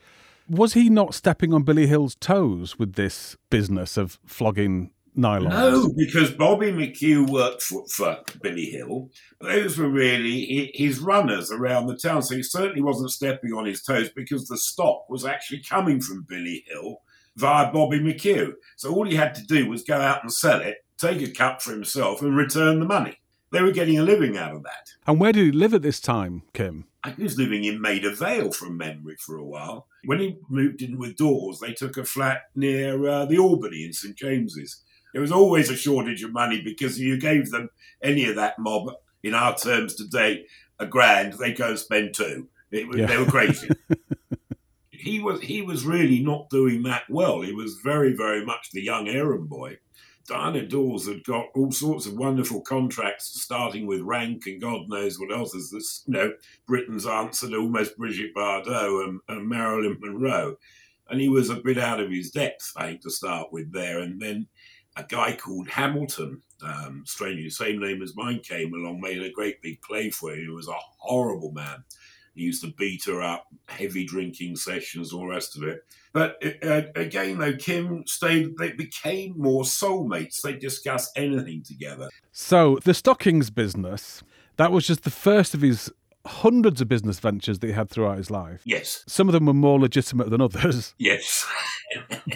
Was 0.48 0.72
he 0.72 0.88
not 0.88 1.14
stepping 1.14 1.52
on 1.52 1.62
Billy 1.62 1.86
Hill's 1.86 2.14
toes 2.14 2.78
with 2.78 2.94
this 2.94 3.36
business 3.50 3.96
of 3.96 4.18
flogging 4.24 4.90
nylons? 5.16 5.50
No, 5.50 5.92
because 5.94 6.30
Bobby 6.30 6.72
McHugh 6.72 7.28
worked 7.28 7.62
for, 7.62 7.86
for 7.88 8.18
Billy 8.40 8.66
Hill. 8.66 9.10
But 9.38 9.48
those 9.48 9.76
were 9.76 9.90
really 9.90 10.70
his 10.74 11.00
runners 11.00 11.52
around 11.52 11.86
the 11.86 11.96
town. 11.96 12.22
So 12.22 12.34
he 12.36 12.42
certainly 12.42 12.80
wasn't 12.80 13.10
stepping 13.10 13.52
on 13.52 13.66
his 13.66 13.82
toes 13.82 14.10
because 14.14 14.48
the 14.48 14.56
stock 14.56 15.08
was 15.10 15.26
actually 15.26 15.62
coming 15.62 16.00
from 16.00 16.24
Billy 16.26 16.64
Hill 16.66 17.02
via 17.36 17.70
Bobby 17.70 18.00
McHugh. 18.00 18.52
So 18.76 18.94
all 18.94 19.06
he 19.06 19.16
had 19.16 19.34
to 19.34 19.44
do 19.44 19.68
was 19.68 19.82
go 19.82 20.00
out 20.00 20.22
and 20.22 20.32
sell 20.32 20.60
it, 20.60 20.78
take 20.96 21.20
a 21.20 21.30
cut 21.30 21.62
for 21.62 21.72
himself, 21.72 22.22
and 22.22 22.36
return 22.36 22.80
the 22.80 22.86
money. 22.86 23.18
They 23.50 23.62
were 23.62 23.72
getting 23.72 23.98
a 23.98 24.02
living 24.02 24.36
out 24.36 24.54
of 24.54 24.62
that. 24.64 24.90
And 25.06 25.18
where 25.18 25.32
did 25.32 25.44
he 25.44 25.52
live 25.52 25.72
at 25.72 25.82
this 25.82 26.00
time, 26.00 26.42
Kim? 26.52 26.86
He 27.16 27.22
was 27.22 27.38
living 27.38 27.64
in 27.64 27.80
Maida 27.80 28.14
Vale 28.14 28.52
from 28.52 28.76
memory 28.76 29.16
for 29.18 29.36
a 29.36 29.44
while. 29.44 29.86
When 30.04 30.18
he 30.18 30.36
moved 30.50 30.82
in 30.82 30.98
with 30.98 31.16
Dors, 31.16 31.60
they 31.60 31.72
took 31.72 31.96
a 31.96 32.04
flat 32.04 32.42
near 32.54 33.08
uh, 33.08 33.24
the 33.24 33.38
Albany 33.38 33.84
in 33.84 33.92
St 33.92 34.16
James's. 34.16 34.82
There 35.12 35.22
was 35.22 35.32
always 35.32 35.70
a 35.70 35.76
shortage 35.76 36.22
of 36.22 36.32
money 36.32 36.60
because 36.62 36.98
if 36.98 37.02
you 37.02 37.18
gave 37.18 37.50
them 37.50 37.70
any 38.02 38.28
of 38.28 38.36
that 38.36 38.58
mob, 38.58 38.92
in 39.22 39.34
our 39.34 39.56
terms 39.56 39.94
today, 39.94 40.44
a 40.78 40.86
grand, 40.86 41.34
they 41.34 41.52
go 41.52 41.70
and 41.70 41.78
spend 41.78 42.14
two. 42.14 42.48
It 42.70 42.86
was, 42.86 42.98
Yeah. 42.98 43.06
They 43.06 43.18
were 43.18 43.26
crazy. 43.26 43.68
he 44.90 45.20
was 45.20 45.40
he 45.40 45.62
was 45.62 45.84
really 45.84 46.20
not 46.20 46.50
doing 46.50 46.82
that 46.84 47.04
well. 47.08 47.40
He 47.40 47.52
was 47.52 47.80
very 47.82 48.12
very 48.12 48.44
much 48.44 48.70
the 48.72 48.82
young 48.82 49.08
errand 49.08 49.48
boy. 49.48 49.78
Diana 50.28 50.66
Dors 50.66 51.08
had 51.08 51.24
got 51.24 51.46
all 51.54 51.72
sorts 51.72 52.06
of 52.06 52.18
wonderful 52.18 52.60
contracts, 52.60 53.40
starting 53.42 53.86
with 53.86 54.02
Rank 54.02 54.46
and 54.46 54.60
God 54.60 54.82
knows 54.88 55.18
what 55.18 55.32
else. 55.32 55.52
There's 55.52 55.70
this, 55.70 56.04
you 56.06 56.12
know, 56.12 56.32
Britain's 56.66 57.06
answer 57.06 57.48
to 57.48 57.56
almost 57.56 57.96
Brigitte 57.96 58.34
Bardot 58.34 59.08
and, 59.08 59.20
and 59.28 59.48
Marilyn 59.48 59.96
Monroe. 60.00 60.56
And 61.08 61.20
he 61.20 61.30
was 61.30 61.48
a 61.48 61.56
bit 61.56 61.78
out 61.78 62.00
of 62.00 62.10
his 62.10 62.30
depth, 62.30 62.72
I 62.76 62.88
think, 62.88 63.02
to 63.02 63.10
start 63.10 63.50
with 63.52 63.72
there. 63.72 64.00
And 64.00 64.20
then 64.20 64.46
a 64.96 65.02
guy 65.02 65.34
called 65.34 65.68
Hamilton, 65.68 66.42
um, 66.62 67.04
strangely, 67.06 67.44
the 67.44 67.50
same 67.50 67.80
name 67.80 68.02
as 68.02 68.14
mine, 68.14 68.40
came 68.40 68.74
along, 68.74 69.00
made 69.00 69.22
a 69.22 69.30
great 69.30 69.62
big 69.62 69.80
play 69.80 70.10
for 70.10 70.32
him. 70.32 70.40
He 70.40 70.48
was 70.48 70.68
a 70.68 70.74
horrible 70.98 71.52
man. 71.52 71.84
He 72.38 72.44
used 72.44 72.62
to 72.64 72.72
beat 72.78 73.04
her 73.06 73.22
up, 73.22 73.46
heavy 73.66 74.04
drinking 74.04 74.56
sessions, 74.56 75.12
all 75.12 75.22
the 75.22 75.34
rest 75.34 75.56
of 75.56 75.62
it. 75.64 75.80
But 76.12 76.42
uh, 76.62 76.82
again, 76.94 77.38
though, 77.38 77.54
Kim 77.54 78.04
stayed, 78.06 78.56
they 78.58 78.72
became 78.72 79.34
more 79.36 79.64
soulmates. 79.64 80.40
They 80.42 80.54
discussed 80.54 81.12
anything 81.16 81.62
together. 81.62 82.08
So, 82.32 82.78
the 82.84 82.94
stockings 82.94 83.50
business, 83.50 84.22
that 84.56 84.72
was 84.72 84.86
just 84.86 85.04
the 85.04 85.10
first 85.10 85.54
of 85.54 85.60
his 85.60 85.90
hundreds 86.26 86.80
of 86.80 86.88
business 86.88 87.18
ventures 87.18 87.58
that 87.58 87.66
he 87.66 87.72
had 87.72 87.88
throughout 87.88 88.18
his 88.18 88.30
life. 88.30 88.60
Yes, 88.64 89.04
Some 89.06 89.28
of 89.28 89.32
them 89.32 89.46
were 89.46 89.54
more 89.54 89.80
legitimate 89.80 90.30
than 90.30 90.40
others. 90.40 90.94
yes. 90.98 91.46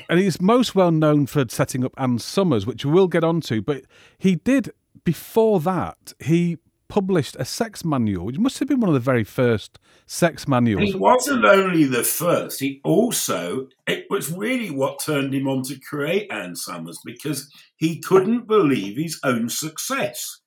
And 0.08 0.18
he's 0.18 0.40
most 0.40 0.74
well 0.74 0.90
known 0.90 1.26
for 1.26 1.44
setting 1.48 1.84
up 1.84 1.92
Ann 1.98 2.18
Summers, 2.18 2.66
which 2.66 2.86
we'll 2.86 3.08
get 3.08 3.22
onto. 3.22 3.60
But 3.60 3.84
he 4.16 4.36
did, 4.36 4.72
before 5.04 5.60
that, 5.60 6.14
he 6.20 6.56
published 6.92 7.34
a 7.38 7.44
sex 7.46 7.86
manual, 7.86 8.26
which 8.26 8.38
must 8.38 8.58
have 8.58 8.68
been 8.68 8.78
one 8.78 8.90
of 8.90 8.92
the 8.92 9.00
very 9.00 9.24
first 9.24 9.78
sex 10.04 10.46
manuals. 10.46 10.90
He 10.90 10.94
wasn't 10.94 11.42
only 11.42 11.84
the 11.84 12.04
first, 12.04 12.60
he 12.60 12.82
also, 12.84 13.68
it 13.86 14.04
was 14.10 14.30
really 14.30 14.70
what 14.70 15.02
turned 15.02 15.34
him 15.34 15.48
on 15.48 15.62
to 15.62 15.80
create 15.80 16.30
Ann 16.30 16.54
Summers 16.54 16.98
because 17.02 17.50
he 17.76 17.98
couldn't 17.98 18.46
believe 18.46 18.98
his 18.98 19.18
own 19.24 19.48
success. 19.48 20.40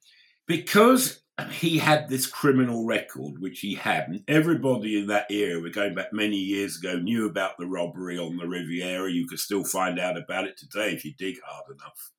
Because 0.46 1.24
he 1.50 1.80
had 1.80 2.10
this 2.10 2.28
criminal 2.28 2.86
record, 2.86 3.40
which 3.40 3.62
he 3.62 3.74
hadn't, 3.74 4.22
everybody 4.28 5.00
in 5.00 5.08
that 5.08 5.32
era, 5.32 5.60
we're 5.60 5.72
going 5.72 5.96
back 5.96 6.14
many 6.14 6.38
years 6.38 6.78
ago, 6.78 7.00
knew 7.00 7.26
about 7.26 7.58
the 7.58 7.66
robbery 7.66 8.20
on 8.20 8.38
the 8.38 8.48
Riviera. 8.48 9.12
You 9.12 9.26
could 9.28 9.40
still 9.40 9.64
find 9.64 9.98
out 9.98 10.16
about 10.16 10.46
it 10.46 10.58
today 10.58 10.92
if 10.92 11.06
you 11.06 11.14
dig 11.18 11.38
hard 11.44 11.72
enough. 11.72 12.12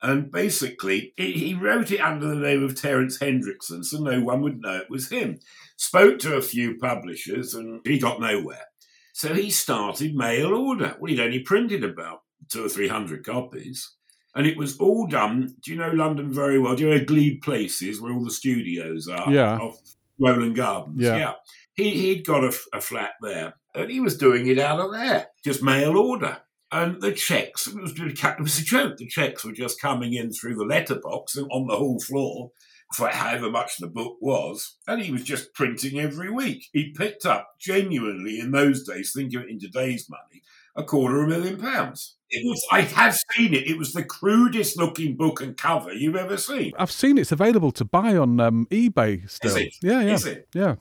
And 0.00 0.30
basically, 0.30 1.12
he 1.16 1.54
wrote 1.54 1.90
it 1.90 2.00
under 2.00 2.28
the 2.28 2.36
name 2.36 2.62
of 2.62 2.80
Terence 2.80 3.18
Hendrickson, 3.18 3.84
so 3.84 3.98
no 3.98 4.20
one 4.20 4.42
would 4.42 4.60
know 4.60 4.76
it 4.76 4.90
was 4.90 5.10
him. 5.10 5.40
Spoke 5.76 6.20
to 6.20 6.36
a 6.36 6.42
few 6.42 6.76
publishers, 6.78 7.54
and 7.54 7.80
he 7.84 7.98
got 7.98 8.20
nowhere. 8.20 8.66
So 9.12 9.34
he 9.34 9.50
started 9.50 10.14
mail 10.14 10.54
order. 10.54 10.96
Well, 11.00 11.10
he'd 11.10 11.20
only 11.20 11.40
printed 11.40 11.82
about 11.82 12.20
two 12.48 12.64
or 12.64 12.68
three 12.68 12.88
hundred 12.88 13.26
copies. 13.26 13.94
And 14.34 14.46
it 14.46 14.56
was 14.56 14.78
all 14.78 15.08
done. 15.08 15.56
Do 15.64 15.72
you 15.72 15.78
know 15.78 15.90
London 15.90 16.32
very 16.32 16.60
well? 16.60 16.76
Do 16.76 16.84
you 16.84 16.90
know 16.90 17.04
Glebe 17.04 17.42
Places, 17.42 18.00
where 18.00 18.12
all 18.12 18.24
the 18.24 18.30
studios 18.30 19.08
are? 19.08 19.32
Yeah. 19.32 19.58
Off 19.58 19.80
Roland 20.20 20.54
Gardens. 20.54 21.02
Yeah. 21.02 21.32
He, 21.74 21.90
he'd 21.90 22.26
got 22.26 22.44
a, 22.44 22.56
a 22.72 22.80
flat 22.80 23.12
there, 23.20 23.54
and 23.74 23.90
he 23.90 23.98
was 23.98 24.16
doing 24.16 24.46
it 24.46 24.60
out 24.60 24.78
of 24.78 24.92
there, 24.92 25.26
just 25.44 25.62
mail 25.62 25.96
order. 25.96 26.38
And 26.70 27.00
the 27.00 27.12
checks, 27.12 27.66
it 27.66 27.80
was, 27.80 27.92
it 27.98 28.40
was 28.40 28.58
a 28.58 28.62
joke. 28.62 28.98
The 28.98 29.06
checks 29.06 29.44
were 29.44 29.52
just 29.52 29.80
coming 29.80 30.12
in 30.12 30.32
through 30.32 30.56
the 30.56 30.64
letterbox 30.64 31.36
on 31.36 31.66
the 31.66 31.76
hall 31.76 31.98
floor 31.98 32.50
for 32.94 33.08
however 33.08 33.50
much 33.50 33.78
the 33.78 33.86
book 33.86 34.16
was. 34.20 34.76
And 34.86 35.00
he 35.00 35.12
was 35.12 35.24
just 35.24 35.54
printing 35.54 35.98
every 35.98 36.30
week. 36.30 36.66
He 36.72 36.92
picked 36.92 37.26
up, 37.26 37.48
genuinely 37.58 38.38
in 38.38 38.50
those 38.50 38.86
days, 38.86 39.12
think 39.14 39.34
of 39.34 39.42
it 39.42 39.50
in 39.50 39.58
today's 39.58 40.08
money, 40.10 40.42
a 40.76 40.84
quarter 40.84 41.22
of 41.22 41.24
a 41.24 41.28
million 41.28 41.58
pounds. 41.58 42.16
It 42.30 42.46
was, 42.46 42.62
I 42.70 42.82
have 42.82 43.16
seen 43.34 43.54
it. 43.54 43.66
It 43.66 43.78
was 43.78 43.94
the 43.94 44.04
crudest 44.04 44.76
looking 44.76 45.16
book 45.16 45.40
and 45.40 45.56
cover 45.56 45.92
you've 45.92 46.16
ever 46.16 46.36
seen. 46.36 46.72
I've 46.78 46.92
seen 46.92 47.16
it's 47.16 47.32
available 47.32 47.72
to 47.72 47.84
buy 47.86 48.16
on 48.16 48.40
um, 48.40 48.66
eBay 48.70 49.28
still. 49.30 49.56
it? 49.56 49.74
Yeah, 49.82 50.02
yeah. 50.02 50.14
Is 50.14 50.26
it? 50.26 50.48
Yeah. 50.52 50.76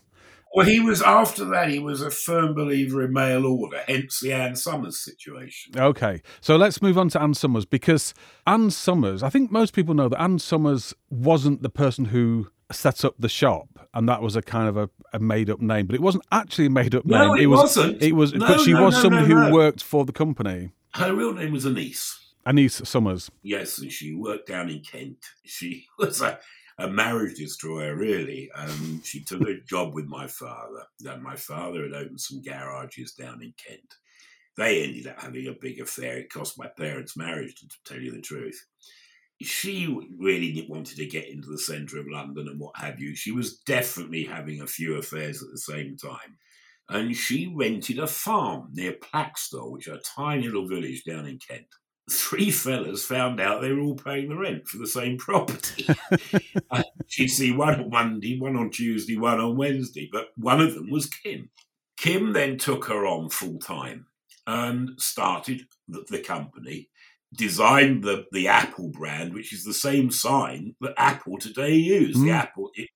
Well, 0.58 0.66
he 0.66 0.80
was 0.80 1.04
after 1.04 1.46
that. 1.46 1.70
He 1.70 1.78
was 1.78 2.02
a 2.02 2.10
firm 2.10 2.56
believer 2.56 3.04
in 3.06 3.14
mail 3.14 3.46
order, 3.46 3.84
hence 3.86 4.22
the 4.22 4.34
Ann 4.34 4.56
Summers 4.56 4.98
situation. 4.98 5.80
Okay, 5.80 6.24
so 6.42 6.56
let's 6.56 6.82
move 6.82 6.98
on 6.98 7.10
to 7.10 7.22
Ann 7.22 7.36
Summers 7.36 7.64
because 7.66 8.16
Ann 8.48 8.72
Summers, 8.72 9.22
I 9.22 9.30
think 9.30 9.52
most 9.52 9.76
people 9.76 9.94
know 9.94 10.10
that 10.10 10.20
Ann 10.20 10.40
Summers 10.40 10.96
wasn't 11.12 11.62
the 11.62 11.70
person 11.70 12.06
who 12.06 12.48
set 12.72 13.06
up 13.06 13.14
the 13.20 13.30
shop, 13.30 13.88
and 13.94 14.10
that 14.10 14.24
was 14.24 14.36
a 14.36 14.42
kind 14.42 14.68
of 14.68 14.78
a, 14.78 14.90
a 15.14 15.20
made 15.20 15.52
up 15.52 15.62
name, 15.62 15.86
but 15.86 15.94
it 15.94 16.02
wasn't 16.02 16.26
actually 16.32 16.66
a 16.66 16.70
made 16.72 16.96
up 16.96 17.06
No, 17.06 17.34
name. 17.36 17.44
it 17.44 17.46
was, 17.46 17.60
wasn't. 17.78 18.02
It 18.02 18.14
was, 18.14 18.34
No, 18.34 18.48
but 18.48 18.60
she 18.62 18.74
no, 18.74 18.86
was 18.86 19.00
somebody 19.00 19.28
who 19.28 19.54
worked 19.54 19.84
for 19.84 20.06
the 20.06 20.12
company. 20.12 20.72
Her 20.96 21.14
real 21.14 21.34
name 21.34 21.52
was 21.52 21.66
Annice. 21.66 22.16
Annice 22.48 22.84
Summers. 22.88 23.30
Yes, 23.44 23.78
and 23.78 23.92
she 23.92 24.16
worked 24.16 24.48
down 24.48 24.70
in 24.72 24.82
Kent. 24.82 25.24
She 25.46 25.86
was 26.00 26.20
a, 26.22 26.40
a 26.80 26.88
marriage 26.88 27.38
destroyer, 27.38 27.96
really. 27.96 28.52
Um, 28.52 29.02
she 29.04 29.24
took 29.24 29.42
a 29.42 29.62
job 29.62 29.94
with 29.94 30.06
my 30.06 30.28
father. 30.28 30.84
And 31.06 31.24
my 31.24 31.36
father 31.36 31.84
had 31.84 31.94
opened 31.94 32.22
some 32.22 32.42
garages 32.42 33.14
down 33.14 33.42
in 33.42 33.54
Kent. 33.58 33.96
They 34.58 34.84
ended 34.84 35.08
up 35.08 35.22
having 35.22 35.48
a 35.48 35.54
big 35.60 35.80
affair. 35.80 36.18
It 36.18 36.32
cost 36.32 36.58
my 36.58 36.68
parents' 36.68 37.18
marriage, 37.18 37.56
to 37.56 37.68
tell 37.86 38.02
you 38.02 38.12
the 38.12 38.22
truth. 38.22 38.64
She 39.42 39.88
really 40.20 40.66
wanted 40.68 40.98
to 40.98 41.06
get 41.06 41.30
into 41.30 41.50
the 41.50 41.60
centre 41.60 42.00
of 42.00 42.08
London 42.10 42.48
and 42.48 42.60
what 42.60 42.78
have 42.78 43.00
you. 43.00 43.16
She 43.16 43.32
was 43.32 43.60
definitely 43.60 44.24
having 44.24 44.62
a 44.62 44.68
few 44.68 44.96
affairs 44.96 45.44
at 45.44 45.50
the 45.52 45.60
same 45.60 45.96
time. 45.98 46.38
And 46.90 47.16
she 47.16 47.54
rented 47.56 48.00
a 48.00 48.08
farm 48.08 48.70
near 48.74 48.94
Plaxtol, 48.94 49.72
which 49.72 49.88
is 49.88 49.94
a 49.94 50.02
tiny 50.16 50.44
little 50.44 50.68
village 50.68 51.04
down 51.04 51.28
in 51.28 51.38
Kent 51.38 51.68
three 52.10 52.52
fellas 52.52 53.04
found 53.06 53.40
out 53.40 53.62
they 53.62 53.72
were 53.72 53.82
all 53.82 53.96
paying 53.96 54.30
the 54.30 54.36
rent 54.38 54.68
for 54.68 54.78
the 54.78 54.88
same 54.88 55.18
property. 55.18 55.88
Uh, 56.72 56.84
She'd 57.08 57.30
see 57.30 57.52
one 57.54 57.80
on 57.80 57.90
Monday, 57.90 58.38
one 58.40 58.58
on 58.58 58.70
Tuesday, 58.70 59.18
one 59.18 59.40
on 59.40 59.56
Wednesday, 59.56 60.10
but 60.12 60.28
one 60.36 60.60
of 60.60 60.74
them 60.76 60.90
was 60.90 61.06
Kim. 61.06 61.50
Kim 61.98 62.34
then 62.34 62.58
took 62.58 62.86
her 62.86 63.06
on 63.06 63.30
full 63.30 63.58
time 63.60 64.06
and 64.46 64.92
started 65.00 65.62
the, 65.88 66.04
the 66.10 66.20
company, 66.20 66.90
designed 67.36 68.04
the, 68.04 68.26
the 68.34 68.48
Apple 68.50 68.90
brand, 68.90 69.34
which 69.34 69.54
is 69.54 69.64
the 69.64 69.74
same 69.74 70.12
sign 70.12 70.76
that 70.82 70.94
Apple 70.98 71.38
today 71.38 71.74
use. 71.76 72.16
The 72.18 72.28
Mm. 72.30 72.34
Apple, 72.40 72.70
it, 72.76 72.90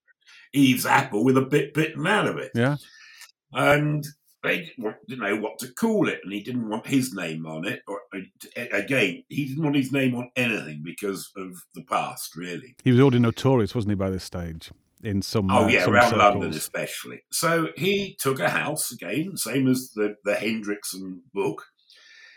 Eve's 0.54 0.86
Apple 0.86 1.24
with 1.24 1.38
a 1.38 1.42
bit 1.42 1.74
bitten 1.74 2.06
out 2.06 2.28
of 2.28 2.38
it 2.38 2.52
Yeah. 2.54 2.76
and 3.54 4.06
they 4.44 4.72
didn't 5.08 5.24
know 5.24 5.38
what 5.38 5.60
to 5.60 5.72
call 5.74 6.08
it, 6.10 6.20
and 6.24 6.34
he 6.34 6.42
didn't 6.42 6.68
want 6.70 6.88
his 6.88 7.14
name 7.14 7.46
on 7.46 7.66
it. 7.66 7.82
Or 7.88 8.02
again, 8.56 9.24
he 9.30 9.46
didn't 9.46 9.64
want 9.64 9.76
his 9.76 9.92
name 9.92 10.16
on 10.16 10.32
anything 10.36 10.82
because 10.84 11.32
of 11.38 11.64
the 11.76 11.84
past, 11.84 12.36
really. 12.36 12.76
He 12.84 12.92
was 12.92 13.00
already 13.00 13.20
notorious, 13.20 13.76
wasn't 13.76 13.92
he, 13.92 13.96
by 13.96 14.10
this 14.10 14.24
stage? 14.24 14.72
In 15.04 15.22
some, 15.22 15.50
Oh 15.50 15.66
uh, 15.66 15.68
yeah, 15.68 15.84
some 15.84 15.94
around 15.94 16.10
circles. 16.12 16.20
London 16.22 16.52
especially. 16.52 17.22
So 17.32 17.70
he 17.76 18.16
took 18.20 18.40
a 18.40 18.50
house 18.50 18.92
again, 18.92 19.36
same 19.36 19.68
as 19.68 19.92
the 19.96 20.16
the 20.24 20.34
Hendrickson 20.34 21.22
book. 21.34 21.66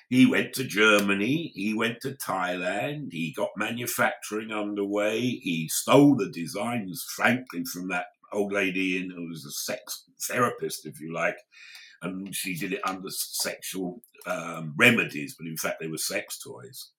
He 0.09 0.27
went 0.27 0.53
to 0.55 0.65
Germany. 0.65 1.53
He 1.55 1.75
went 1.75 2.01
to 2.03 2.13
Thailand. 2.13 3.09
He 3.13 3.33
got 3.35 3.51
manufacturing 3.57 4.53
underway. 4.53 5.21
He 5.21 5.69
stole 5.69 6.17
the 6.17 6.31
designs, 6.31 7.05
frankly, 7.17 7.65
from 7.65 7.89
that 7.89 8.07
old 8.35 8.53
lady 8.53 8.97
in 8.97 9.11
who 9.11 9.29
was 9.29 9.45
a 9.45 9.51
sex 9.51 10.05
therapist, 10.29 10.87
if 10.87 11.01
you 11.01 11.13
like, 11.13 11.37
and 12.03 12.35
she 12.35 12.57
did 12.57 12.73
it 12.73 12.81
under 12.85 13.09
sexual 13.11 14.03
um, 14.27 14.75
remedies, 14.77 15.35
but 15.39 15.47
in 15.47 15.57
fact 15.57 15.79
they 15.81 15.89
were 15.89 15.99
sex 15.99 16.39
toys. 16.39 16.91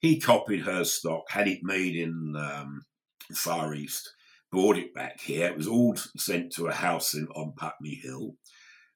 He 0.00 0.20
copied 0.20 0.62
her 0.62 0.84
stock, 0.84 1.24
had 1.28 1.48
it 1.48 1.60
made 1.62 1.96
in 1.96 2.34
um, 2.36 2.82
Far 3.34 3.74
East, 3.74 4.12
brought 4.52 4.76
it 4.76 4.94
back 4.94 5.20
here. 5.20 5.48
It 5.48 5.56
was 5.56 5.66
all 5.66 5.96
sent 6.16 6.52
to 6.52 6.66
a 6.66 6.72
house 6.72 7.14
in, 7.14 7.26
on 7.28 7.54
Putney 7.56 8.00
Hill. 8.02 8.34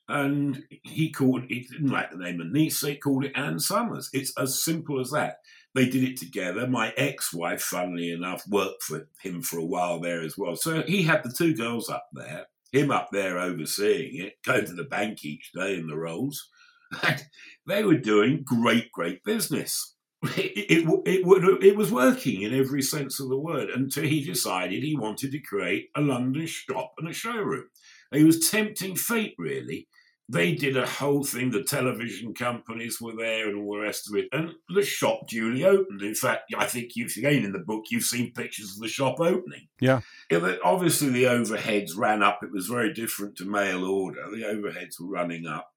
And 0.08 0.64
he 0.82 1.12
called 1.12 1.44
he 1.48 1.60
didn't 1.70 1.90
like 1.90 2.10
the 2.10 2.16
name 2.16 2.40
niece, 2.52 2.80
he 2.80 2.96
called 2.96 3.24
it 3.24 3.32
Ann 3.36 3.60
Summers. 3.60 4.10
It's 4.12 4.36
as 4.36 4.62
simple 4.62 5.00
as 5.00 5.10
that. 5.12 5.36
They 5.74 5.88
did 5.88 6.02
it 6.02 6.16
together. 6.16 6.66
My 6.66 6.92
ex-wife, 6.96 7.62
funnily 7.62 8.10
enough, 8.10 8.42
worked 8.48 8.82
for 8.82 9.08
him 9.22 9.40
for 9.40 9.58
a 9.58 9.64
while 9.64 10.00
there 10.00 10.22
as 10.22 10.36
well. 10.36 10.56
So 10.56 10.82
he 10.82 11.02
had 11.02 11.22
the 11.22 11.32
two 11.32 11.54
girls 11.54 11.88
up 11.88 12.06
there, 12.12 12.46
him 12.72 12.90
up 12.90 13.08
there 13.12 13.38
overseeing 13.38 14.16
it, 14.24 14.34
going 14.44 14.66
to 14.66 14.74
the 14.74 14.84
bank 14.84 15.24
each 15.24 15.52
day 15.52 15.76
in 15.76 15.86
the 15.86 15.96
rolls. 15.96 16.48
They 17.66 17.84
were 17.84 17.98
doing 17.98 18.42
great, 18.44 18.90
great 18.90 19.22
business. 19.22 19.94
It, 20.36 20.86
it, 20.86 21.02
it, 21.06 21.64
it, 21.64 21.76
was 21.76 21.92
working 21.92 22.42
in 22.42 22.52
every 22.52 22.82
sense 22.82 23.20
of 23.20 23.28
the 23.28 23.38
word 23.38 23.70
until 23.70 24.04
he 24.04 24.24
decided 24.24 24.82
he 24.82 24.96
wanted 24.96 25.30
to 25.30 25.40
create 25.40 25.88
a 25.96 26.00
London 26.00 26.46
shop 26.46 26.94
and 26.98 27.08
a 27.08 27.12
showroom. 27.12 27.68
He 28.12 28.24
was 28.24 28.50
tempting 28.50 28.96
fate, 28.96 29.34
really, 29.38 29.86
they 30.30 30.54
did 30.54 30.76
a 30.76 30.86
whole 30.86 31.24
thing. 31.24 31.50
The 31.50 31.64
television 31.64 32.34
companies 32.34 33.00
were 33.00 33.16
there 33.16 33.48
and 33.48 33.58
all 33.58 33.74
the 33.74 33.80
rest 33.80 34.08
of 34.08 34.16
it. 34.16 34.28
And 34.30 34.52
the 34.68 34.82
shop 34.82 35.26
duly 35.26 35.64
opened. 35.64 36.02
In 36.02 36.14
fact, 36.14 36.54
I 36.56 36.66
think 36.66 36.92
you've 36.94 37.16
again 37.16 37.44
in 37.44 37.52
the 37.52 37.58
book, 37.58 37.86
you've 37.90 38.04
seen 38.04 38.32
pictures 38.32 38.74
of 38.74 38.80
the 38.80 38.88
shop 38.88 39.18
opening. 39.18 39.66
Yeah. 39.80 40.02
It, 40.30 40.60
obviously, 40.64 41.08
the 41.08 41.24
overheads 41.24 41.96
ran 41.96 42.22
up. 42.22 42.44
It 42.44 42.52
was 42.52 42.68
very 42.68 42.92
different 42.92 43.36
to 43.38 43.44
mail 43.44 43.84
order. 43.84 44.24
The 44.30 44.44
overheads 44.44 45.00
were 45.00 45.08
running 45.08 45.46
up. 45.46 45.68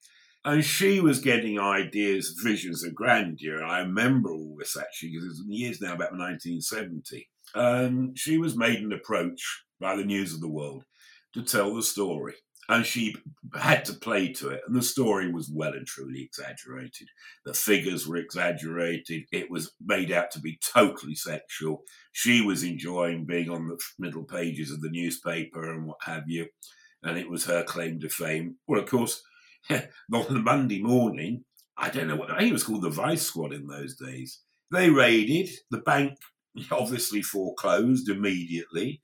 And 0.45 0.63
she 0.63 0.99
was 0.99 1.19
getting 1.19 1.59
ideas, 1.59 2.39
visions 2.43 2.83
of 2.83 2.93
grandeur. 2.93 3.63
I 3.63 3.79
remember 3.79 4.33
all 4.33 4.55
this 4.59 4.77
actually, 4.77 5.13
because 5.13 5.25
it's 5.25 5.43
years 5.47 5.81
now, 5.81 5.93
about 5.93 6.11
1970. 6.11 7.27
And 7.55 7.87
um, 7.87 8.15
she 8.15 8.37
was 8.37 8.55
made 8.55 8.81
an 8.81 8.93
approach 8.93 9.63
by 9.79 9.95
the 9.95 10.05
News 10.05 10.33
of 10.33 10.41
the 10.41 10.49
World 10.49 10.83
to 11.33 11.41
tell 11.41 11.73
the 11.73 11.81
story 11.81 12.35
and 12.69 12.85
she 12.85 13.15
had 13.55 13.85
to 13.85 13.93
play 13.93 14.31
to 14.33 14.49
it. 14.49 14.61
And 14.65 14.75
the 14.75 14.81
story 14.81 15.31
was 15.31 15.51
well 15.53 15.73
and 15.73 15.85
truly 15.85 16.21
exaggerated. 16.23 17.07
The 17.45 17.53
figures 17.53 18.07
were 18.07 18.17
exaggerated. 18.17 19.23
It 19.31 19.51
was 19.51 19.73
made 19.83 20.11
out 20.11 20.31
to 20.31 20.39
be 20.39 20.59
totally 20.73 21.15
sexual. 21.15 21.83
She 22.11 22.41
was 22.41 22.63
enjoying 22.63 23.25
being 23.25 23.49
on 23.49 23.67
the 23.67 23.77
middle 23.99 24.23
pages 24.23 24.71
of 24.71 24.81
the 24.81 24.89
newspaper 24.89 25.71
and 25.71 25.85
what 25.85 25.97
have 26.03 26.23
you. 26.27 26.47
And 27.03 27.17
it 27.17 27.29
was 27.29 27.45
her 27.45 27.63
claim 27.63 27.99
to 27.99 28.09
fame. 28.09 28.55
Well, 28.67 28.81
of 28.81 28.89
course, 28.89 29.21
on 29.71 29.83
the 30.09 30.39
Monday 30.39 30.81
morning, 30.81 31.43
I 31.77 31.89
don't 31.89 32.07
know 32.07 32.15
what, 32.15 32.31
I 32.31 32.37
think 32.39 32.49
it 32.49 32.53
was 32.53 32.63
called 32.63 32.83
the 32.83 32.89
Vice 32.89 33.23
Squad 33.23 33.53
in 33.53 33.67
those 33.67 33.95
days. 33.95 34.39
They 34.71 34.89
raided. 34.89 35.49
The 35.69 35.79
bank 35.79 36.17
obviously 36.71 37.21
foreclosed 37.21 38.09
immediately. 38.09 39.01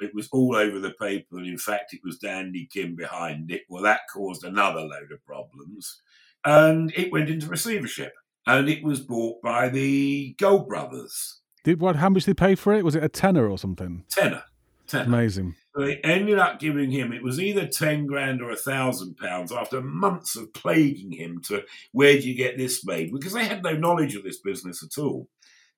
It 0.00 0.14
was 0.14 0.28
all 0.32 0.56
over 0.56 0.78
the 0.78 0.92
paper, 0.92 1.38
and 1.38 1.46
in 1.46 1.58
fact, 1.58 1.94
it 1.94 2.00
was 2.04 2.18
Dandy 2.18 2.68
Kim 2.72 2.94
behind 2.94 3.50
it. 3.50 3.62
Well, 3.68 3.82
that 3.82 4.00
caused 4.12 4.44
another 4.44 4.80
load 4.80 5.12
of 5.12 5.24
problems, 5.24 6.00
and 6.44 6.92
it 6.96 7.12
went 7.12 7.30
into 7.30 7.48
receivership, 7.48 8.12
and 8.46 8.68
it 8.68 8.84
was 8.84 9.00
bought 9.00 9.42
by 9.42 9.68
the 9.68 10.34
Gold 10.38 10.68
Brothers. 10.68 11.40
Did 11.64 11.80
what? 11.80 11.96
How 11.96 12.10
much 12.10 12.24
did 12.24 12.36
they 12.36 12.46
pay 12.46 12.54
for 12.54 12.74
it? 12.74 12.84
Was 12.84 12.94
it 12.94 13.02
a 13.02 13.08
tenner 13.08 13.48
or 13.48 13.58
something? 13.58 14.04
Tenner. 14.08 14.44
tenner. 14.86 15.04
Amazing. 15.04 15.56
So 15.74 15.84
they 15.84 15.96
ended 15.96 16.38
up 16.38 16.58
giving 16.58 16.90
him 16.90 17.12
it 17.12 17.22
was 17.22 17.38
either 17.38 17.66
ten 17.66 18.06
grand 18.06 18.40
or 18.40 18.50
a 18.50 18.56
thousand 18.56 19.16
pounds 19.16 19.52
after 19.52 19.82
months 19.82 20.36
of 20.36 20.54
plaguing 20.54 21.12
him 21.12 21.42
to 21.48 21.64
where 21.92 22.14
do 22.14 22.20
you 22.20 22.34
get 22.34 22.56
this 22.56 22.84
made 22.84 23.12
because 23.12 23.34
they 23.34 23.44
had 23.44 23.62
no 23.62 23.76
knowledge 23.76 24.14
of 24.14 24.24
this 24.24 24.38
business 24.38 24.82
at 24.82 24.98
all 24.98 25.28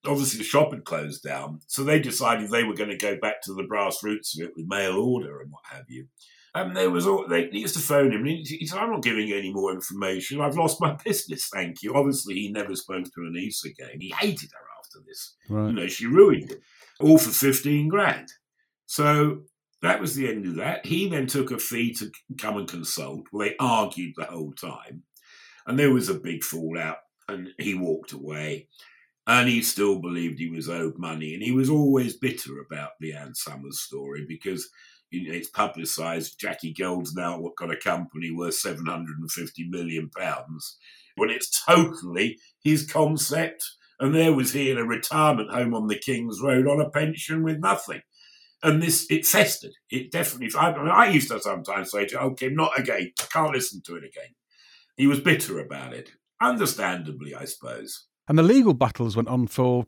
obviously 0.06 0.38
the 0.38 0.44
shop 0.44 0.72
had 0.72 0.84
closed 0.84 1.22
down, 1.22 1.60
so 1.66 1.82
they 1.82 1.98
decided 1.98 2.50
they 2.50 2.64
were 2.64 2.74
going 2.74 2.90
to 2.90 2.96
go 2.96 3.16
back 3.20 3.42
to 3.42 3.54
the 3.54 3.64
brass 3.64 4.02
roots 4.02 4.38
of 4.38 4.46
it 4.46 4.52
with 4.56 4.66
mail 4.68 4.96
order 4.96 5.40
and 5.40 5.50
what 5.50 5.62
have 5.70 5.84
you. 5.88 6.06
And 6.54 6.76
there 6.76 6.90
was 6.90 7.06
all 7.06 7.26
they 7.28 7.48
used 7.52 7.74
to 7.74 7.80
phone 7.80 8.12
him. 8.12 8.26
And 8.26 8.46
he, 8.46 8.66
said, 8.66 8.78
"I'm 8.78 8.90
not 8.90 9.02
giving 9.02 9.28
you 9.28 9.36
any 9.36 9.52
more 9.52 9.72
information. 9.72 10.40
I've 10.40 10.56
lost 10.56 10.80
my 10.80 10.96
business. 11.04 11.48
Thank 11.52 11.82
you." 11.82 11.94
Obviously, 11.94 12.34
he 12.34 12.50
never 12.50 12.74
spoke 12.74 13.04
to 13.04 13.20
Annice 13.20 13.64
again. 13.64 14.00
He 14.00 14.12
hated 14.18 14.50
her 14.52 14.66
after 14.78 15.06
this. 15.06 15.36
Right. 15.48 15.68
You 15.68 15.72
know, 15.72 15.86
she 15.86 16.06
ruined 16.06 16.52
it 16.52 16.60
all 17.00 17.18
for 17.18 17.30
fifteen 17.30 17.88
grand. 17.88 18.28
So 18.86 19.42
that 19.82 20.00
was 20.00 20.14
the 20.14 20.28
end 20.28 20.46
of 20.46 20.56
that. 20.56 20.86
He 20.86 21.08
then 21.08 21.26
took 21.26 21.50
a 21.50 21.58
fee 21.58 21.92
to 21.94 22.10
come 22.38 22.56
and 22.56 22.66
consult. 22.66 23.26
Well, 23.32 23.46
they 23.46 23.54
argued 23.60 24.14
the 24.16 24.24
whole 24.24 24.52
time, 24.52 25.02
and 25.66 25.78
there 25.78 25.92
was 25.92 26.08
a 26.08 26.14
big 26.14 26.42
fallout. 26.42 26.98
And 27.30 27.50
he 27.58 27.74
walked 27.74 28.12
away 28.12 28.68
and 29.28 29.46
he 29.46 29.60
still 29.60 30.00
believed 30.00 30.38
he 30.38 30.48
was 30.48 30.70
owed 30.70 30.98
money. 30.98 31.34
And 31.34 31.42
he 31.42 31.52
was 31.52 31.68
always 31.68 32.16
bitter 32.16 32.60
about 32.60 32.92
the 32.98 33.12
Ann 33.12 33.34
Summers 33.34 33.78
story 33.78 34.24
because 34.26 34.68
you 35.10 35.28
know, 35.28 35.34
it's 35.34 35.50
publicised. 35.50 36.40
Jackie 36.40 36.72
Gold's 36.72 37.14
now 37.14 37.42
got 37.58 37.70
a 37.70 37.76
company 37.76 38.32
worth 38.34 38.54
seven 38.54 38.86
hundred 38.86 39.18
and 39.18 39.30
fifty 39.30 39.68
million 39.68 40.10
pounds, 40.16 40.78
when 41.16 41.30
it's 41.30 41.62
totally 41.64 42.38
his 42.64 42.90
concept. 42.90 43.62
And 44.00 44.14
there 44.14 44.32
was 44.32 44.52
he 44.52 44.70
in 44.70 44.78
a 44.78 44.84
retirement 44.84 45.50
home 45.50 45.74
on 45.74 45.88
the 45.88 45.98
King's 45.98 46.40
Road 46.40 46.66
on 46.66 46.80
a 46.80 46.88
pension 46.88 47.42
with 47.42 47.58
nothing. 47.58 48.00
And 48.62 48.82
this, 48.82 49.06
it 49.10 49.26
festered. 49.26 49.72
It 49.90 50.10
definitely. 50.10 50.58
I, 50.58 50.76
mean, 50.76 50.88
I 50.88 51.10
used 51.10 51.30
to 51.30 51.40
sometimes 51.40 51.90
say 51.90 52.06
to, 52.06 52.20
"Oh, 52.20 52.34
Kim, 52.34 52.54
not 52.54 52.78
again. 52.78 53.12
I 53.20 53.24
can't 53.30 53.52
listen 53.52 53.82
to 53.86 53.96
it 53.96 54.04
again." 54.04 54.34
He 54.96 55.06
was 55.06 55.20
bitter 55.20 55.60
about 55.60 55.92
it, 55.92 56.10
understandably, 56.40 57.34
I 57.34 57.44
suppose. 57.44 58.07
And 58.28 58.38
the 58.38 58.42
legal 58.42 58.74
battles 58.74 59.16
went 59.16 59.28
on 59.28 59.46
for 59.46 59.86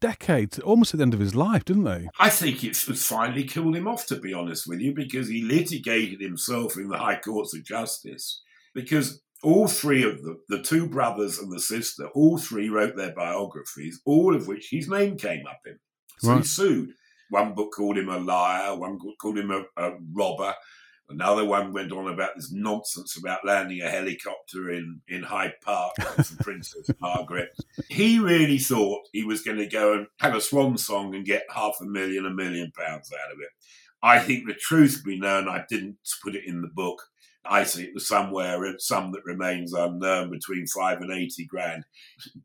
decades, 0.00 0.58
almost 0.58 0.94
at 0.94 0.98
the 0.98 1.02
end 1.02 1.14
of 1.14 1.20
his 1.20 1.34
life, 1.34 1.64
didn't 1.64 1.84
they? 1.84 2.08
I 2.18 2.28
think 2.28 2.64
it 2.64 2.74
finally 2.74 3.44
killed 3.44 3.76
him 3.76 3.86
off, 3.86 4.06
to 4.06 4.16
be 4.16 4.34
honest 4.34 4.66
with 4.66 4.80
you, 4.80 4.94
because 4.94 5.28
he 5.28 5.42
litigated 5.42 6.20
himself 6.20 6.76
in 6.76 6.88
the 6.88 6.98
High 6.98 7.20
Courts 7.20 7.54
of 7.54 7.64
Justice. 7.64 8.42
Because 8.74 9.22
all 9.42 9.68
three 9.68 10.02
of 10.02 10.22
them, 10.22 10.40
the 10.48 10.62
two 10.62 10.88
brothers 10.88 11.38
and 11.38 11.52
the 11.52 11.60
sister, 11.60 12.08
all 12.14 12.38
three 12.38 12.68
wrote 12.68 12.96
their 12.96 13.14
biographies, 13.14 14.00
all 14.04 14.34
of 14.34 14.48
which 14.48 14.68
his 14.70 14.88
name 14.88 15.16
came 15.16 15.46
up 15.46 15.60
in. 15.66 15.78
So 16.18 16.30
right. 16.30 16.38
he 16.38 16.44
sued. 16.44 16.90
One 17.30 17.54
book 17.54 17.72
called 17.74 17.98
him 17.98 18.08
a 18.08 18.18
liar, 18.18 18.76
one 18.76 18.98
book 18.98 19.14
called 19.20 19.38
him 19.38 19.50
a, 19.50 19.64
a 19.76 19.92
robber, 20.12 20.54
Another 21.08 21.44
one 21.44 21.72
went 21.72 21.92
on 21.92 22.10
about 22.10 22.30
this 22.36 22.50
nonsense 22.52 23.18
about 23.18 23.44
landing 23.44 23.82
a 23.82 23.88
helicopter 23.90 24.70
in, 24.70 25.00
in 25.08 25.22
Hyde 25.22 25.54
Park 25.62 25.92
for 25.96 26.36
Princess 26.42 26.90
Margaret. 27.00 27.50
He 27.88 28.18
really 28.18 28.58
thought 28.58 29.08
he 29.12 29.24
was 29.24 29.42
going 29.42 29.58
to 29.58 29.66
go 29.66 29.92
and 29.92 30.06
have 30.20 30.34
a 30.34 30.40
swan 30.40 30.78
song 30.78 31.14
and 31.14 31.24
get 31.24 31.42
half 31.54 31.74
a 31.82 31.84
million, 31.84 32.24
a 32.24 32.30
million 32.30 32.72
pounds 32.74 33.12
out 33.12 33.32
of 33.32 33.40
it. 33.40 33.50
I 34.02 34.18
think 34.20 34.46
the 34.46 34.54
truth 34.54 35.02
be 35.04 35.18
known, 35.18 35.48
I 35.48 35.64
didn't 35.68 35.96
put 36.24 36.34
it 36.34 36.44
in 36.46 36.62
the 36.62 36.68
book. 36.68 37.02
I 37.44 37.64
see 37.64 37.84
it 37.84 37.94
was 37.94 38.06
somewhere, 38.06 38.64
uh, 38.64 38.74
some 38.78 39.12
that 39.12 39.24
remains 39.24 39.72
unknown, 39.72 40.30
between 40.30 40.66
five 40.66 41.00
and 41.00 41.12
80 41.12 41.44
grand. 41.46 41.84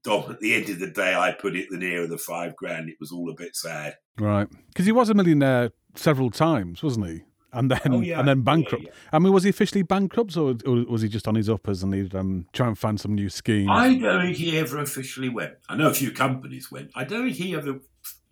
Dom, 0.03 0.31
at 0.31 0.39
the 0.39 0.55
end 0.55 0.69
of 0.69 0.79
the 0.79 0.89
day, 0.89 1.13
I 1.13 1.31
put 1.31 1.55
it 1.55 1.67
the 1.69 1.77
nearer 1.77 2.07
the 2.07 2.17
five 2.17 2.55
grand. 2.55 2.89
It 2.89 2.97
was 2.99 3.11
all 3.11 3.29
a 3.29 3.35
bit 3.35 3.55
sad. 3.55 3.95
Right. 4.17 4.47
Because 4.67 4.85
he 4.85 4.91
was 4.91 5.09
a 5.09 5.13
millionaire 5.13 5.71
several 5.95 6.31
times, 6.31 6.81
wasn't 6.81 7.07
he? 7.07 7.21
And 7.53 7.71
then 7.71 7.79
oh, 7.93 8.01
yeah. 8.01 8.19
and 8.19 8.27
then 8.27 8.41
bankrupt. 8.41 8.83
Yeah, 8.83 8.89
yeah. 8.89 9.09
I 9.13 9.19
mean, 9.19 9.33
was 9.33 9.43
he 9.43 9.49
officially 9.49 9.83
bankrupt, 9.83 10.35
or, 10.37 10.55
or, 10.65 10.85
was 10.85 11.01
he 11.01 11.09
just 11.09 11.27
on 11.27 11.35
his 11.35 11.49
uppers 11.49 11.83
and 11.83 11.93
he'd 11.93 12.15
um, 12.15 12.45
try 12.53 12.67
and 12.67 12.77
find 12.77 12.99
some 12.99 13.15
new 13.15 13.29
scheme? 13.29 13.69
I 13.69 13.95
don't 13.95 14.21
think 14.21 14.37
he 14.37 14.57
ever 14.57 14.79
officially 14.79 15.29
went. 15.29 15.53
I 15.69 15.75
know 15.75 15.89
a 15.89 15.93
few 15.93 16.11
companies 16.11 16.71
went. 16.71 16.91
I 16.95 17.03
don't 17.03 17.25
think 17.25 17.35
he 17.35 17.55
ever 17.55 17.79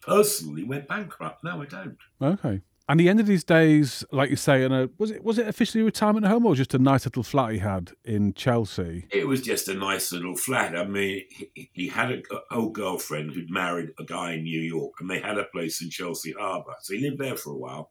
personally 0.02 0.64
went 0.64 0.88
bankrupt. 0.88 1.44
No, 1.44 1.62
I 1.62 1.66
don't. 1.66 1.98
Okay. 2.22 2.62
And 2.88 3.00
he 3.00 3.10
ended 3.10 3.28
his 3.28 3.44
days, 3.44 4.06
like 4.12 4.30
you 4.30 4.36
say, 4.36 4.64
in 4.64 4.72
a 4.72 4.88
was 5.00 5.10
it 5.10 5.24
was 5.24 5.40
it 5.40 5.48
officially 5.48 5.84
retirement 5.84 6.28
home 6.28 6.46
or 6.46 6.54
just 6.54 6.76
a 6.76 6.78
nice 6.78 7.06
little 7.06 7.24
flat 7.24 7.52
he 7.52 7.58
had 7.58 7.94
in 8.04 8.34
Chelsea? 8.34 9.08
It 9.12 9.28
was 9.28 9.42
just 9.42 9.68
a 9.68 9.74
nice 9.74 10.12
little 10.12 10.36
flat. 10.36 10.78
I 10.78 10.86
mean, 10.86 11.24
he, 11.32 11.72
he 11.74 11.88
had 11.88 12.12
an 12.12 12.24
old 12.52 12.74
girlfriend 12.74 13.32
who'd 13.32 13.50
married 13.50 13.90
a 13.98 14.04
guy 14.04 14.34
in 14.34 14.44
New 14.44 14.62
York, 14.62 14.94
and 15.00 15.10
they 15.10 15.20
had 15.20 15.40
a 15.40 15.46
place 15.46 15.82
in 15.82 15.90
Chelsea 15.90 16.36
Harbour, 16.38 16.76
so 16.82 16.94
he 16.94 17.02
lived 17.02 17.18
there 17.18 17.36
for 17.36 17.54
a 17.54 17.58
while 17.58 17.90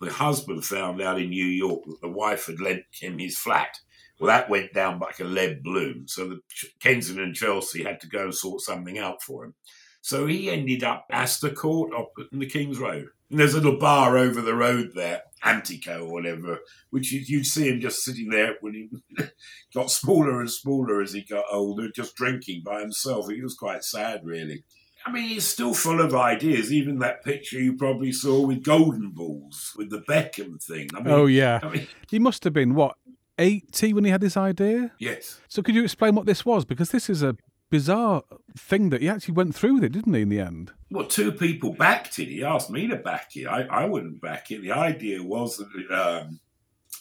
the 0.00 0.12
husband 0.12 0.64
found 0.64 1.00
out 1.00 1.20
in 1.20 1.30
New 1.30 1.46
York 1.46 1.82
that 1.86 2.00
the 2.02 2.08
wife 2.08 2.46
had 2.46 2.60
lent 2.60 2.82
him 2.92 3.18
his 3.18 3.38
flat. 3.38 3.70
Well, 4.18 4.28
that 4.28 4.50
went 4.50 4.72
down 4.72 5.00
like 5.00 5.20
a 5.20 5.24
lead 5.24 5.62
balloon. 5.62 6.06
So 6.06 6.28
the 6.28 6.40
Kensington 6.80 7.24
and 7.24 7.34
Chelsea 7.34 7.82
had 7.82 8.00
to 8.00 8.08
go 8.08 8.24
and 8.24 8.34
sort 8.34 8.60
something 8.60 8.98
out 8.98 9.22
for 9.22 9.44
him. 9.44 9.54
So 10.02 10.26
he 10.26 10.50
ended 10.50 10.84
up 10.84 11.06
Astor 11.10 11.50
Court 11.50 11.94
up 11.94 12.12
in 12.30 12.38
the 12.38 12.46
King's 12.46 12.78
Road. 12.78 13.06
And 13.30 13.40
there's 13.40 13.54
a 13.54 13.56
little 13.56 13.78
bar 13.78 14.18
over 14.18 14.42
the 14.42 14.54
road 14.54 14.90
there, 14.94 15.22
Antico 15.42 16.04
or 16.04 16.12
whatever, 16.12 16.58
which 16.90 17.10
you'd 17.10 17.46
see 17.46 17.68
him 17.68 17.80
just 17.80 18.04
sitting 18.04 18.28
there 18.28 18.56
when 18.60 18.74
he 18.74 19.24
got 19.74 19.90
smaller 19.90 20.40
and 20.40 20.50
smaller 20.50 21.00
as 21.00 21.14
he 21.14 21.24
got 21.24 21.46
older, 21.50 21.88
just 21.90 22.16
drinking 22.16 22.62
by 22.64 22.80
himself. 22.80 23.30
He 23.30 23.40
was 23.40 23.54
quite 23.54 23.82
sad, 23.82 24.20
really. 24.24 24.64
I 25.06 25.12
mean, 25.12 25.28
he's 25.28 25.44
still 25.46 25.74
full 25.74 26.00
of 26.00 26.14
ideas. 26.14 26.72
Even 26.72 26.98
that 27.00 27.24
picture 27.24 27.60
you 27.60 27.76
probably 27.76 28.12
saw 28.12 28.46
with 28.46 28.64
golden 28.64 29.10
balls, 29.10 29.72
with 29.76 29.90
the 29.90 30.00
Beckham 30.00 30.62
thing. 30.62 30.88
I 30.94 31.00
mean, 31.00 31.14
oh 31.14 31.26
yeah, 31.26 31.60
I 31.62 31.68
mean, 31.68 31.86
he 32.08 32.18
must 32.18 32.44
have 32.44 32.52
been 32.52 32.74
what 32.74 32.96
eighty 33.38 33.92
when 33.92 34.04
he 34.04 34.10
had 34.10 34.20
this 34.20 34.36
idea. 34.36 34.92
Yes. 34.98 35.40
So 35.48 35.62
could 35.62 35.74
you 35.74 35.84
explain 35.84 36.14
what 36.14 36.26
this 36.26 36.44
was? 36.46 36.64
Because 36.64 36.90
this 36.90 37.10
is 37.10 37.22
a 37.22 37.36
bizarre 37.70 38.22
thing 38.56 38.90
that 38.90 39.02
he 39.02 39.08
actually 39.08 39.34
went 39.34 39.54
through 39.54 39.74
with 39.74 39.84
it, 39.84 39.92
didn't 39.92 40.14
he? 40.14 40.22
In 40.22 40.28
the 40.28 40.38
end, 40.40 40.72
Well, 40.90 41.06
two 41.06 41.32
people 41.32 41.72
backed 41.72 42.18
it. 42.18 42.28
He 42.28 42.44
asked 42.44 42.70
me 42.70 42.86
to 42.86 42.96
back 42.96 43.36
it. 43.36 43.46
I, 43.46 43.62
I 43.62 43.84
wouldn't 43.86 44.20
back 44.20 44.50
it. 44.50 44.62
The 44.62 44.72
idea 44.72 45.22
was 45.22 45.56
that 45.56 45.90
um, 45.90 46.40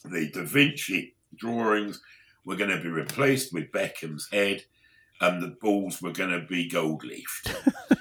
the 0.03 0.29
Da 0.31 0.43
Vinci 0.43 1.15
drawings 1.35 2.01
were 2.43 2.55
going 2.55 2.71
to 2.71 2.81
be 2.81 2.89
replaced 2.89 3.53
with 3.53 3.71
Beckham's 3.71 4.27
head, 4.31 4.63
and 5.23 5.41
the 5.41 5.55
balls 5.61 6.01
were 6.01 6.11
going 6.11 6.29
to 6.31 6.45
be 6.45 6.67
gold 6.69 7.03
leafed. 7.03 7.53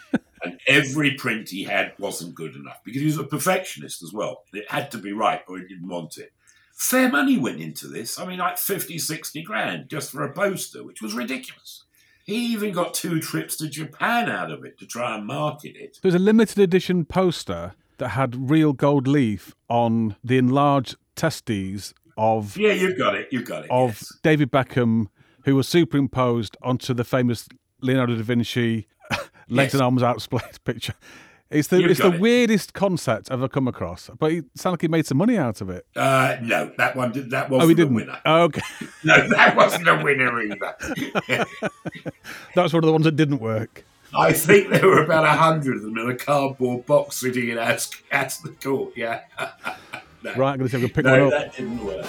and 0.43 0.59
every 0.67 1.13
print 1.15 1.49
he 1.49 1.65
had 1.65 1.93
wasn't 1.99 2.35
good 2.35 2.55
enough 2.57 2.81
because 2.85 3.01
he 3.01 3.07
was 3.07 3.19
a 3.19 3.25
perfectionist 3.25 4.03
as 4.03 4.13
well. 4.13 4.43
It 4.53 4.71
had 4.71 4.91
to 4.93 4.99
be 4.99 5.13
right, 5.13 5.41
or 5.49 5.59
he 5.59 5.65
didn't 5.67 5.89
want 5.89 6.19
it. 6.19 6.33
Fair 6.75 7.09
money 7.11 7.39
went 7.39 7.61
into 7.61 7.87
this. 7.87 8.19
I 8.19 8.27
mean, 8.27 8.39
like 8.39 8.59
50, 8.59 8.99
60 8.99 9.43
grand 9.43 9.89
just 9.89 10.11
for 10.11 10.25
a 10.25 10.33
poster, 10.33 10.83
which 10.83 11.01
was 11.01 11.15
ridiculous. 11.15 11.85
He 12.25 12.53
even 12.53 12.73
got 12.73 12.95
two 12.95 13.21
trips 13.21 13.57
to 13.59 13.69
Japan 13.69 14.29
out 14.29 14.51
of 14.51 14.65
it 14.65 14.79
to 14.79 14.87
try 14.87 15.17
and 15.17 15.27
market 15.27 15.77
it. 15.77 15.99
there 16.03 16.09
was 16.09 16.15
a 16.15 16.19
limited 16.21 16.59
edition 16.59 17.05
poster 17.05 17.75
that 17.99 18.11
had 18.11 18.51
real 18.51 18.73
gold 18.73 19.07
leaf 19.07 19.55
on 19.69 20.17
the 20.25 20.39
enlarged 20.39 20.97
testes 21.15 21.95
of 22.17 22.57
Yeah, 22.57 22.73
you've 22.73 22.99
got 22.99 23.15
it. 23.15 23.29
you've 23.31 23.45
got 23.45 23.65
it. 23.65 23.71
of 23.71 23.91
yes. 23.91 24.13
David 24.23 24.51
Beckham, 24.51 25.07
who 25.45 25.57
was 25.57 25.69
superimposed 25.69 26.57
onto 26.63 26.95
the 26.95 27.05
famous 27.05 27.49
Leonardo 27.81 28.15
da 28.17 28.23
Vinci 28.23 28.87
legs 29.49 29.73
Yes. 29.73 29.75
and 29.75 29.83
arms 29.83 30.03
outsplayed 30.03 30.63
picture. 30.65 30.95
It's 31.51 31.69
the 31.69 31.81
You've 31.83 31.91
it's 31.91 32.01
the 32.01 32.13
it. 32.15 32.21
weirdest 32.21 32.73
concept 32.73 33.31
I've 33.31 33.41
ever 33.41 33.49
come 33.49 33.69
across, 33.69 34.09
but 34.19 34.33
it 34.33 34.45
sounded 34.55 34.75
like 34.77 34.81
he 34.83 34.89
made 34.89 35.05
some 35.05 35.19
money 35.19 35.37
out 35.37 35.61
of 35.61 35.69
it. 35.69 35.85
Uh, 35.95 36.37
no, 36.41 36.73
that 36.79 36.97
one 36.97 37.13
did. 37.13 37.31
That 37.31 37.51
wasn't 37.51 37.65
oh, 37.65 37.69
he 37.69 37.75
didn't. 37.75 37.95
winner. 37.95 38.19
Oh, 38.25 38.45
okay, 38.45 38.63
No, 39.05 39.29
that 39.29 39.55
wasn't 39.55 39.87
a 39.87 40.01
winner 40.03 40.41
either. 40.41 40.75
that's 42.55 42.73
one 42.73 42.83
of 42.83 42.87
the 42.87 42.93
ones 42.93 43.05
that 43.05 43.17
didn't 43.17 43.41
work. 43.41 43.85
I 44.17 44.33
think 44.33 44.71
there 44.71 44.87
were 44.87 45.03
about 45.05 45.25
a 45.25 45.29
hundred 45.31 45.77
of 45.77 45.83
them 45.83 45.99
in 45.99 46.11
a 46.11 46.17
cardboard 46.17 46.87
box 46.87 47.17
sitting 47.17 47.49
in 47.51 47.59
at, 47.59 47.87
at 48.11 48.39
the 48.43 48.51
court. 48.51 48.93
Yeah. 48.97 49.21
no. 50.23 50.33
Right, 50.35 50.53
I'm 50.53 50.59
going 50.59 50.71
to 50.71 50.77
I 50.77 50.81
can 50.81 50.89
pick 50.91 51.05
No, 51.05 51.13
one 51.27 51.35
up. 51.35 51.39
that 51.39 51.57
didn't 51.57 51.85
work. 51.85 52.07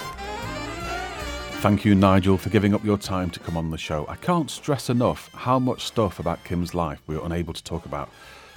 Thank 1.64 1.86
you, 1.86 1.94
Nigel, 1.94 2.36
for 2.36 2.50
giving 2.50 2.74
up 2.74 2.84
your 2.84 2.98
time 2.98 3.30
to 3.30 3.40
come 3.40 3.56
on 3.56 3.70
the 3.70 3.78
show. 3.78 4.04
I 4.06 4.16
can't 4.16 4.50
stress 4.50 4.90
enough 4.90 5.30
how 5.32 5.58
much 5.58 5.86
stuff 5.86 6.18
about 6.18 6.44
Kim's 6.44 6.74
life 6.74 7.00
we 7.06 7.16
were 7.16 7.24
unable 7.24 7.54
to 7.54 7.64
talk 7.64 7.86
about. 7.86 8.10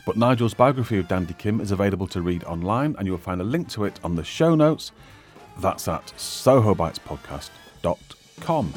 But 0.06 0.18
Nigel's 0.18 0.54
biography 0.54 0.98
of 0.98 1.08
Dandy 1.08 1.34
Kim 1.34 1.62
is 1.62 1.72
available 1.72 2.08
to 2.08 2.22
read 2.22 2.44
online, 2.44 2.98
and 3.00 3.08
you'll 3.08 3.18
find 3.18 3.40
a 3.40 3.46
link 3.46 3.70
to 3.70 3.86
it 3.86 3.98
on 4.04 4.16
the 4.16 4.26
show 4.26 4.56
notes. 4.56 4.92
That's 5.60 5.88
at 5.88 6.08
sohobitespodcast.com. 6.18 8.74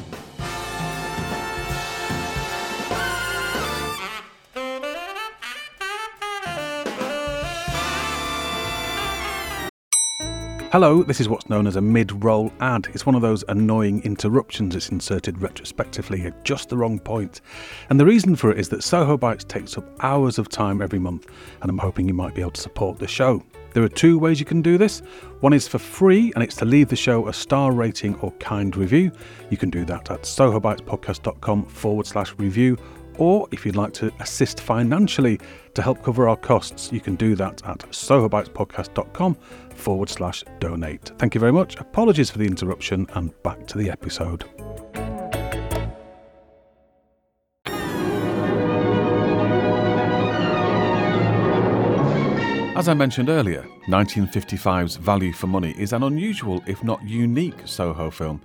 Hello, 10.71 11.03
this 11.03 11.19
is 11.19 11.27
what's 11.27 11.49
known 11.49 11.67
as 11.67 11.75
a 11.75 11.81
mid 11.81 12.23
roll 12.23 12.49
ad. 12.61 12.87
It's 12.93 13.05
one 13.05 13.13
of 13.13 13.21
those 13.21 13.43
annoying 13.49 14.01
interruptions 14.03 14.73
that's 14.73 14.87
inserted 14.87 15.41
retrospectively 15.41 16.21
at 16.21 16.45
just 16.45 16.69
the 16.69 16.77
wrong 16.77 16.97
point. 16.97 17.41
And 17.89 17.99
the 17.99 18.05
reason 18.05 18.37
for 18.37 18.51
it 18.51 18.57
is 18.57 18.69
that 18.69 18.81
Soho 18.81 19.17
Bites 19.17 19.43
takes 19.43 19.77
up 19.77 19.83
hours 19.99 20.39
of 20.39 20.47
time 20.47 20.81
every 20.81 20.97
month, 20.97 21.27
and 21.61 21.69
I'm 21.69 21.77
hoping 21.77 22.07
you 22.07 22.13
might 22.13 22.33
be 22.33 22.39
able 22.39 22.51
to 22.51 22.61
support 22.61 22.99
the 22.99 23.07
show. 23.07 23.43
There 23.73 23.83
are 23.83 23.89
two 23.89 24.17
ways 24.17 24.39
you 24.39 24.45
can 24.45 24.61
do 24.61 24.77
this. 24.77 25.01
One 25.41 25.51
is 25.51 25.67
for 25.67 25.77
free, 25.77 26.31
and 26.35 26.41
it's 26.43 26.55
to 26.55 26.65
leave 26.65 26.87
the 26.87 26.95
show 26.95 27.27
a 27.27 27.33
star 27.33 27.73
rating 27.73 28.15
or 28.21 28.31
kind 28.39 28.73
review. 28.77 29.11
You 29.49 29.57
can 29.57 29.71
do 29.71 29.83
that 29.83 30.09
at 30.09 30.21
sohobitespodcast.com 30.21 31.65
forward 31.65 32.07
slash 32.07 32.33
review. 32.37 32.77
Or 33.17 33.47
if 33.51 33.65
you'd 33.65 33.75
like 33.75 33.93
to 33.95 34.11
assist 34.19 34.61
financially 34.61 35.39
to 35.73 35.81
help 35.81 36.01
cover 36.01 36.29
our 36.29 36.37
costs, 36.37 36.91
you 36.93 37.01
can 37.01 37.15
do 37.15 37.35
that 37.35 37.61
at 37.65 37.79
sohobitespodcast.com 37.79 39.37
forward 39.81 40.09
slash 40.09 40.43
donate. 40.59 41.11
Thank 41.17 41.35
you 41.35 41.39
very 41.39 41.51
much. 41.51 41.75
Apologies 41.77 42.29
for 42.29 42.37
the 42.37 42.45
interruption 42.45 43.07
and 43.15 43.31
back 43.43 43.67
to 43.67 43.77
the 43.77 43.89
episode. 43.89 44.45
As 52.77 52.87
I 52.87 52.93
mentioned 52.95 53.29
earlier, 53.29 53.63
1955's 53.87 54.95
Value 54.95 55.33
for 55.33 55.47
Money 55.47 55.75
is 55.77 55.93
an 55.93 56.03
unusual, 56.03 56.63
if 56.65 56.83
not 56.83 57.03
unique, 57.03 57.59
Soho 57.65 58.09
film 58.09 58.41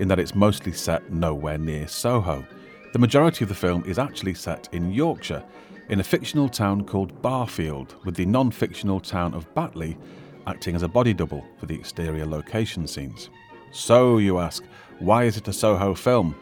in 0.00 0.08
that 0.08 0.18
it's 0.18 0.34
mostly 0.34 0.72
set 0.72 1.12
nowhere 1.12 1.58
near 1.58 1.86
Soho. 1.86 2.44
The 2.92 2.98
majority 2.98 3.44
of 3.44 3.48
the 3.48 3.54
film 3.54 3.84
is 3.86 3.98
actually 3.98 4.34
set 4.34 4.68
in 4.72 4.92
Yorkshire, 4.92 5.44
in 5.90 6.00
a 6.00 6.04
fictional 6.04 6.48
town 6.48 6.84
called 6.84 7.20
Barfield, 7.22 7.94
with 8.04 8.16
the 8.16 8.26
non 8.26 8.50
fictional 8.50 8.98
town 8.98 9.34
of 9.34 9.52
Batley 9.54 9.96
acting 10.46 10.74
as 10.74 10.82
a 10.82 10.88
body 10.88 11.14
double 11.14 11.44
for 11.58 11.66
the 11.66 11.74
exterior 11.74 12.26
location 12.26 12.86
scenes. 12.86 13.30
So, 13.72 14.18
you 14.18 14.38
ask, 14.38 14.64
why 14.98 15.24
is 15.24 15.36
it 15.36 15.48
a 15.48 15.52
Soho 15.52 15.94
film? 15.94 16.34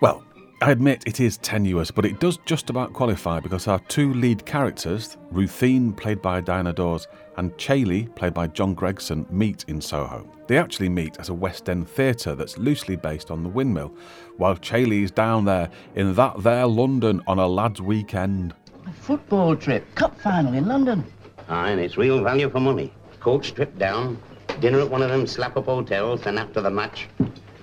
Well, 0.00 0.24
I 0.62 0.70
admit 0.70 1.02
it 1.06 1.18
is 1.18 1.38
tenuous, 1.38 1.90
but 1.90 2.04
it 2.04 2.20
does 2.20 2.38
just 2.44 2.70
about 2.70 2.92
qualify 2.92 3.40
because 3.40 3.66
our 3.66 3.80
two 3.88 4.14
lead 4.14 4.46
characters, 4.46 5.16
Ruthine, 5.32 5.92
played 5.92 6.22
by 6.22 6.40
Diana 6.40 6.72
Dors, 6.72 7.08
and 7.36 7.56
Chailey, 7.58 8.04
played 8.14 8.32
by 8.32 8.46
John 8.46 8.72
Gregson, 8.72 9.26
meet 9.28 9.64
in 9.66 9.80
Soho. 9.80 10.24
They 10.46 10.58
actually 10.58 10.88
meet 10.88 11.18
at 11.18 11.30
a 11.30 11.34
West 11.34 11.68
End 11.68 11.88
theatre 11.88 12.36
that's 12.36 12.58
loosely 12.58 12.94
based 12.94 13.32
on 13.32 13.42
the 13.42 13.48
windmill, 13.48 13.92
while 14.36 14.54
Chailey's 14.54 15.10
down 15.10 15.44
there 15.44 15.68
in 15.96 16.14
that 16.14 16.40
there 16.44 16.66
London 16.66 17.20
on 17.26 17.40
a 17.40 17.46
lad's 17.46 17.82
weekend. 17.82 18.54
A 18.86 18.92
football 18.92 19.56
trip, 19.56 19.92
cup 19.96 20.16
final 20.20 20.54
in 20.54 20.66
London. 20.66 21.04
Aye, 21.48 21.72
and 21.72 21.80
it's 21.80 21.96
real 21.96 22.22
value 22.22 22.48
for 22.48 22.60
money. 22.60 22.92
Coach 23.22 23.54
trip 23.54 23.78
down, 23.78 24.20
dinner 24.58 24.80
at 24.80 24.90
one 24.90 25.00
of 25.00 25.08
them 25.08 25.28
slap-up 25.28 25.66
hotels, 25.66 26.26
and 26.26 26.40
after 26.40 26.60
the 26.60 26.72
match, 26.72 27.08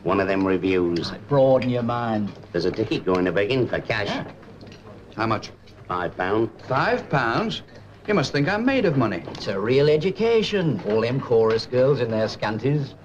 one 0.03 0.21
of 0.21 0.27
them 0.29 0.47
revues. 0.47 1.11
Broaden 1.27 1.69
your 1.69 1.83
mind. 1.83 2.31
There's 2.53 2.63
a 2.63 2.71
ticket 2.71 3.03
going 3.03 3.25
to 3.25 3.33
begin 3.33 3.67
for 3.67 3.81
cash. 3.81 4.25
How 5.17 5.27
much? 5.27 5.51
Five 5.85 6.15
pound. 6.15 6.49
Five 6.65 7.09
pounds? 7.09 7.63
You 8.07 8.13
must 8.13 8.31
think 8.31 8.47
I'm 8.47 8.63
made 8.63 8.85
of 8.85 8.95
money. 8.95 9.21
It's 9.31 9.47
a 9.47 9.59
real 9.59 9.89
education. 9.89 10.79
All 10.87 11.01
them 11.01 11.19
chorus 11.19 11.65
girls 11.65 11.99
in 11.99 12.09
their 12.09 12.29
scanties. 12.29 12.95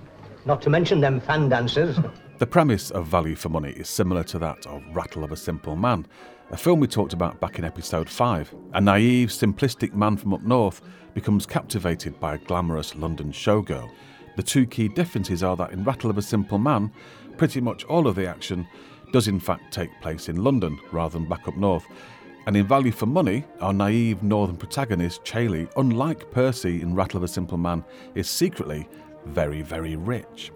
Not 0.47 0.63
to 0.63 0.71
mention 0.71 1.01
them 1.01 1.19
fan 1.21 1.49
dancers. 1.49 1.99
The 2.37 2.47
premise 2.49 2.91
of 2.91 3.07
Value 3.07 3.37
for 3.37 3.49
Money 3.49 3.71
is 3.71 3.89
similar 3.89 4.25
to 4.25 4.41
that 4.41 4.67
of 4.67 4.83
Rattle 4.93 5.23
of 5.23 5.31
a 5.31 5.37
Simple 5.37 5.77
Man, 5.77 6.05
a 6.51 6.57
film 6.57 6.79
we 6.79 6.87
talked 6.87 7.13
about 7.13 7.41
back 7.41 7.59
in 7.59 7.65
episode 7.65 8.09
5. 8.09 8.55
A 8.75 8.81
naive, 8.81 9.31
simplistic 9.31 9.95
man 9.95 10.17
from 10.17 10.35
up 10.35 10.43
north 10.43 10.83
becomes 11.15 11.47
captivated 11.47 12.19
by 12.21 12.35
a 12.35 12.39
glamorous 12.39 12.95
London 12.95 13.33
showgirl. 13.33 13.91
The 14.37 14.43
two 14.43 14.67
key 14.67 14.89
differences 14.89 15.43
are 15.43 15.57
that 15.57 15.73
in 15.73 15.85
Rattle 15.85 16.11
of 16.11 16.19
a 16.19 16.23
Simple 16.23 16.59
Man, 16.59 16.93
pretty 17.39 17.61
much 17.61 17.85
all 17.85 18.07
of 18.07 18.17
the 18.17 18.27
action 18.27 18.67
does 19.13 19.27
in 19.27 19.41
fact 19.41 19.73
take 19.73 20.01
place 20.01 20.29
in 20.29 20.43
London 20.43 20.79
rather 20.93 21.19
than 21.19 21.29
back 21.29 21.49
up 21.49 21.57
north. 21.57 21.87
And 22.47 22.57
in 22.57 22.67
Value 22.67 22.93
for 22.93 23.07
Money, 23.07 23.45
our 23.61 23.73
naive 23.73 24.23
northern 24.23 24.57
protagonist, 24.57 25.25
Chailey, 25.25 25.67
unlike 25.77 26.31
Percy 26.31 26.83
in 26.83 26.95
Rattle 26.95 27.17
of 27.17 27.23
a 27.23 27.29
Simple 27.29 27.59
Man, 27.59 27.83
is 28.15 28.29
secretly 28.29 28.87
very, 29.25 29.63
very 29.63 29.97
rich. 29.97 30.53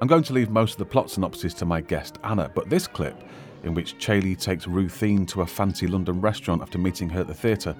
I'm 0.00 0.06
going 0.06 0.22
to 0.22 0.32
leave 0.32 0.50
most 0.50 0.72
of 0.72 0.78
the 0.78 0.84
plot 0.84 1.10
synopsis 1.10 1.54
to 1.54 1.64
my 1.64 1.80
guest 1.80 2.18
Anna, 2.22 2.48
but 2.54 2.70
this 2.70 2.86
clip, 2.86 3.20
in 3.62 3.74
which 3.74 3.98
Chailey 3.98 4.36
takes 4.36 4.66
Ruthine 4.66 5.26
to 5.26 5.42
a 5.42 5.46
fancy 5.46 5.86
London 5.86 6.20
restaurant 6.20 6.62
after 6.62 6.78
meeting 6.78 7.08
her 7.10 7.20
at 7.20 7.26
the 7.26 7.34
theatre, 7.34 7.74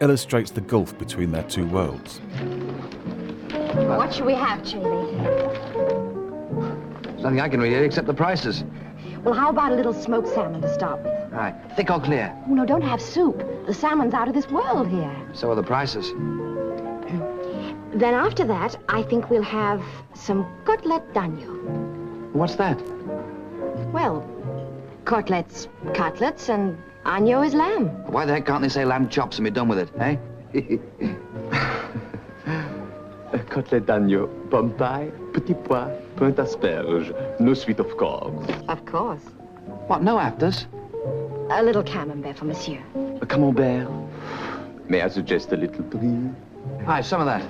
illustrates 0.00 0.50
the 0.50 0.60
gulf 0.60 0.96
between 0.98 1.32
their 1.32 1.42
two 1.44 1.66
worlds. 1.66 2.20
What 3.74 4.12
should 4.12 4.26
we 4.26 4.34
have, 4.34 4.64
Chailey? 4.64 5.12
There's 7.02 7.22
nothing 7.22 7.40
I 7.40 7.48
can 7.48 7.60
read 7.60 7.72
here 7.72 7.84
except 7.84 8.06
the 8.06 8.14
prices. 8.14 8.64
Well, 9.22 9.34
how 9.34 9.50
about 9.50 9.72
a 9.72 9.76
little 9.76 9.94
smoked 9.94 10.28
salmon 10.28 10.60
to 10.62 10.74
start 10.74 11.02
with? 11.02 11.12
Right, 11.32 11.54
thick 11.76 11.90
or 11.90 12.00
clear? 12.00 12.36
Oh, 12.48 12.54
no, 12.54 12.66
don't 12.66 12.82
have 12.82 13.00
soup. 13.00 13.38
The 13.66 13.72
salmon's 13.72 14.12
out 14.12 14.28
of 14.28 14.34
this 14.34 14.48
world 14.48 14.88
here. 14.88 15.16
So 15.32 15.50
are 15.50 15.54
the 15.54 15.62
prices. 15.62 16.12
Then 17.94 18.14
after 18.14 18.44
that, 18.46 18.76
I 18.88 19.02
think 19.02 19.28
we'll 19.28 19.42
have 19.42 19.82
some 20.14 20.46
cutlet 20.64 21.12
d'agneau. 21.12 21.52
What's 22.32 22.56
that? 22.56 22.80
Well, 23.92 24.20
cutlets, 25.04 25.68
cutlets, 25.94 26.48
and 26.48 26.78
agneau 27.04 27.42
is 27.46 27.54
lamb. 27.54 27.88
Why 28.10 28.24
the 28.24 28.34
heck 28.34 28.46
can't 28.46 28.62
they 28.62 28.68
say 28.68 28.84
lamb 28.84 29.08
chops 29.08 29.38
and 29.38 29.44
be 29.44 29.50
done 29.50 29.68
with 29.68 29.78
it, 29.78 29.90
eh? 29.98 30.16
Côtelette 33.48 33.86
d'agneau, 33.86 34.28
pomme 34.50 34.72
pie, 34.72 35.10
petit 35.32 35.54
pois, 35.64 35.88
pain 36.16 36.32
d'asperge, 36.32 37.12
no 37.38 37.54
sweet 37.54 37.80
of 37.80 37.96
course. 37.98 38.32
Of 38.68 38.84
course. 38.86 39.22
what, 39.88 40.02
no 40.02 40.18
afters? 40.18 40.66
A 41.50 41.62
little 41.62 41.82
camembert 41.82 42.38
for 42.38 42.46
monsieur. 42.46 42.82
A 43.20 43.26
camembert? 43.26 43.88
May 44.88 45.02
I 45.02 45.08
suggest 45.08 45.52
a 45.52 45.56
little 45.56 45.82
brie? 45.82 46.30
Aye, 46.86 47.02
some 47.02 47.20
of 47.20 47.26
that. 47.26 47.42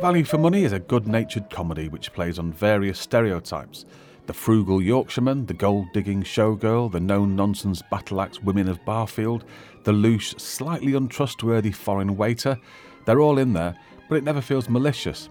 Value 0.00 0.24
for 0.24 0.38
Money 0.38 0.64
is 0.64 0.72
a 0.72 0.78
good 0.78 1.06
natured 1.06 1.50
comedy 1.50 1.88
which 1.88 2.12
plays 2.12 2.38
on 2.38 2.52
various 2.52 2.98
stereotypes. 2.98 3.84
The 4.26 4.32
frugal 4.32 4.82
Yorkshireman, 4.82 5.46
the 5.46 5.54
gold 5.54 5.92
digging 5.92 6.24
showgirl, 6.24 6.90
the 6.90 6.98
no 6.98 7.24
nonsense 7.24 7.80
battle 7.90 8.20
axe 8.20 8.42
women 8.42 8.68
of 8.68 8.84
Barfield, 8.84 9.44
the 9.84 9.92
loose, 9.92 10.30
slightly 10.36 10.94
untrustworthy 10.94 11.70
foreign 11.70 12.16
waiter, 12.16 12.58
they're 13.04 13.20
all 13.20 13.38
in 13.38 13.52
there, 13.52 13.76
but 14.08 14.16
it 14.16 14.24
never 14.24 14.40
feels 14.40 14.68
malicious. 14.68 15.28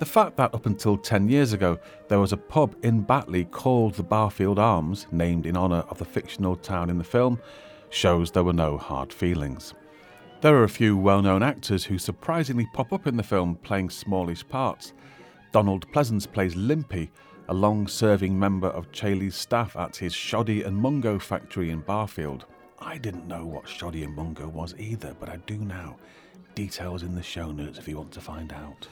The 0.00 0.04
fact 0.04 0.36
that 0.36 0.52
up 0.54 0.66
until 0.66 0.96
10 0.96 1.28
years 1.28 1.52
ago 1.52 1.78
there 2.08 2.18
was 2.18 2.32
a 2.32 2.36
pub 2.36 2.74
in 2.82 3.02
Batley 3.02 3.44
called 3.44 3.94
the 3.94 4.02
Barfield 4.02 4.58
Arms, 4.58 5.06
named 5.12 5.46
in 5.46 5.56
honour 5.56 5.84
of 5.88 5.98
the 5.98 6.04
fictional 6.04 6.56
town 6.56 6.90
in 6.90 6.98
the 6.98 7.04
film, 7.04 7.38
shows 7.90 8.32
there 8.32 8.44
were 8.44 8.52
no 8.52 8.76
hard 8.76 9.12
feelings. 9.12 9.72
There 10.40 10.56
are 10.56 10.64
a 10.64 10.68
few 10.68 10.96
well 10.96 11.22
known 11.22 11.44
actors 11.44 11.84
who 11.84 11.96
surprisingly 11.96 12.68
pop 12.74 12.92
up 12.92 13.06
in 13.06 13.16
the 13.16 13.22
film 13.22 13.54
playing 13.62 13.90
smallish 13.90 14.46
parts. 14.48 14.92
Donald 15.52 15.90
Pleasence 15.92 16.30
plays 16.30 16.54
Limpy, 16.56 17.10
a 17.48 17.54
long 17.54 17.86
serving 17.86 18.38
member 18.38 18.68
of 18.68 18.90
Chailey's 18.92 19.36
staff 19.36 19.76
at 19.76 19.96
his 19.96 20.12
Shoddy 20.12 20.62
and 20.62 20.76
Mungo 20.76 21.18
factory 21.18 21.70
in 21.70 21.80
Barfield. 21.80 22.46
I 22.78 22.98
didn't 22.98 23.28
know 23.28 23.46
what 23.46 23.68
Shoddy 23.68 24.02
and 24.02 24.14
Mungo 24.14 24.48
was 24.48 24.74
either, 24.78 25.14
but 25.18 25.28
I 25.28 25.36
do 25.46 25.56
now. 25.58 25.96
Details 26.54 27.02
in 27.02 27.14
the 27.14 27.22
show 27.22 27.52
notes 27.52 27.78
if 27.78 27.86
you 27.86 27.96
want 27.96 28.12
to 28.12 28.20
find 28.20 28.52
out. 28.52 28.88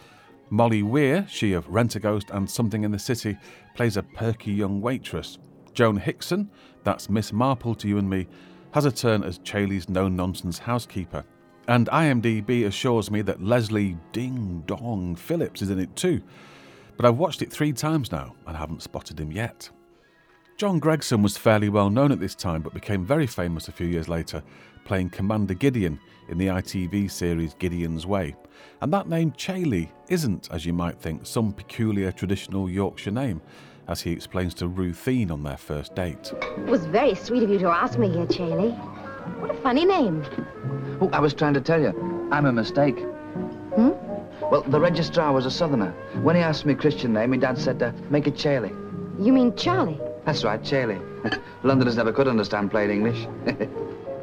Molly 0.51 0.83
Weir, 0.83 1.27
she 1.29 1.53
of 1.53 1.69
Rent 1.69 1.97
a 1.97 2.01
Ghost 2.01 2.31
and 2.31 2.49
Something 2.49 2.85
in 2.85 2.93
the 2.93 2.99
City, 2.99 3.37
plays 3.75 3.97
a 3.97 4.03
perky 4.03 4.53
young 4.53 4.81
waitress. 4.81 5.39
Joan 5.73 5.97
Hickson, 5.97 6.49
that's 6.85 7.11
Miss 7.11 7.33
Marple 7.33 7.75
to 7.77 7.89
you 7.89 7.99
and 7.99 8.09
me, 8.09 8.29
has 8.71 8.85
a 8.85 8.93
turn 8.93 9.25
as 9.25 9.39
Chailey's 9.39 9.89
no 9.89 10.09
nonsense 10.09 10.59
housekeeper. 10.59 11.25
And 11.67 11.89
IMDb 11.89 12.67
assures 12.67 13.11
me 13.11 13.23
that 13.23 13.43
Leslie 13.43 13.97
Ding 14.13 14.63
Dong 14.67 15.17
Phillips 15.17 15.63
is 15.63 15.71
in 15.71 15.81
it 15.81 15.95
too. 15.97 16.23
But 16.97 17.07
I've 17.07 17.19
watched 17.19 17.43
it 17.43 17.53
three 17.53 17.73
times 17.73 18.13
now 18.13 18.35
and 18.47 18.57
haven't 18.57 18.83
spotted 18.83 19.19
him 19.19 19.33
yet. 19.33 19.69
John 20.57 20.79
Gregson 20.79 21.23
was 21.23 21.37
fairly 21.37 21.69
well 21.69 21.91
known 21.91 22.13
at 22.13 22.21
this 22.21 22.35
time 22.37 22.63
but 22.63 22.75
became 22.75 23.05
very 23.05 23.27
famous 23.27 23.67
a 23.67 23.73
few 23.73 23.87
years 23.87 24.09
later, 24.09 24.43
playing 24.85 25.11
Commander 25.11 25.55
Gideon 25.55 25.99
in 26.29 26.39
the 26.39 26.47
ITV 26.47 27.11
series 27.11 27.55
Gideon's 27.55 28.07
Way. 28.07 28.37
And 28.81 28.93
that 28.93 29.09
name 29.09 29.33
Chailey 29.33 29.91
isn't, 30.09 30.49
as 30.53 30.65
you 30.65 30.73
might 30.73 30.99
think, 31.01 31.27
some 31.27 31.53
peculiar 31.53 32.13
traditional 32.13 32.71
Yorkshire 32.71 33.11
name, 33.11 33.43
as 33.89 34.01
he 34.01 34.13
explains 34.13 34.55
to 34.55 34.69
Ruthine 34.69 35.31
on 35.31 35.43
their 35.43 35.57
first 35.57 35.95
date. 35.95 36.33
It 36.57 36.67
was 36.67 36.87
very 36.87 37.15
sweet 37.15 37.43
of 37.43 37.51
you 37.51 37.59
to 37.59 37.69
ask 37.69 37.99
me 37.99 38.09
here, 38.09 38.27
Chailey. 38.27 38.71
What 39.41 39.51
a 39.51 39.55
funny 39.55 39.85
name. 39.85 40.25
Oh, 41.01 41.11
I 41.13 41.19
was 41.19 41.35
trying 41.35 41.55
to 41.55 41.61
tell 41.61 41.81
you. 41.81 42.29
I'm 42.31 42.47
a 42.47 42.53
mistake. 42.53 42.99
Hmm? 43.75 43.91
Well, 44.55 44.63
the 44.63 44.79
registrar 44.79 45.33
was 45.33 45.47
a 45.47 45.51
southerner. 45.51 45.91
When 46.23 46.37
he 46.37 46.43
asked 46.43 46.65
me 46.65 46.77
Christian 46.77 47.13
name, 47.13 47.31
my 47.31 47.39
dad 47.39 47.59
said, 47.59 47.83
uh, 47.83 47.91
make 48.09 48.29
it 48.29 48.37
Chailey. 48.37 48.71
You 49.19 49.33
mean 49.33 49.57
Charlie? 49.57 49.99
That's 50.25 50.45
right, 50.45 50.63
Chailey. 50.63 51.01
Londoners 51.65 51.97
never 51.97 52.13
could 52.13 52.29
understand 52.29 52.71
plain 52.71 52.89
English. 52.89 53.27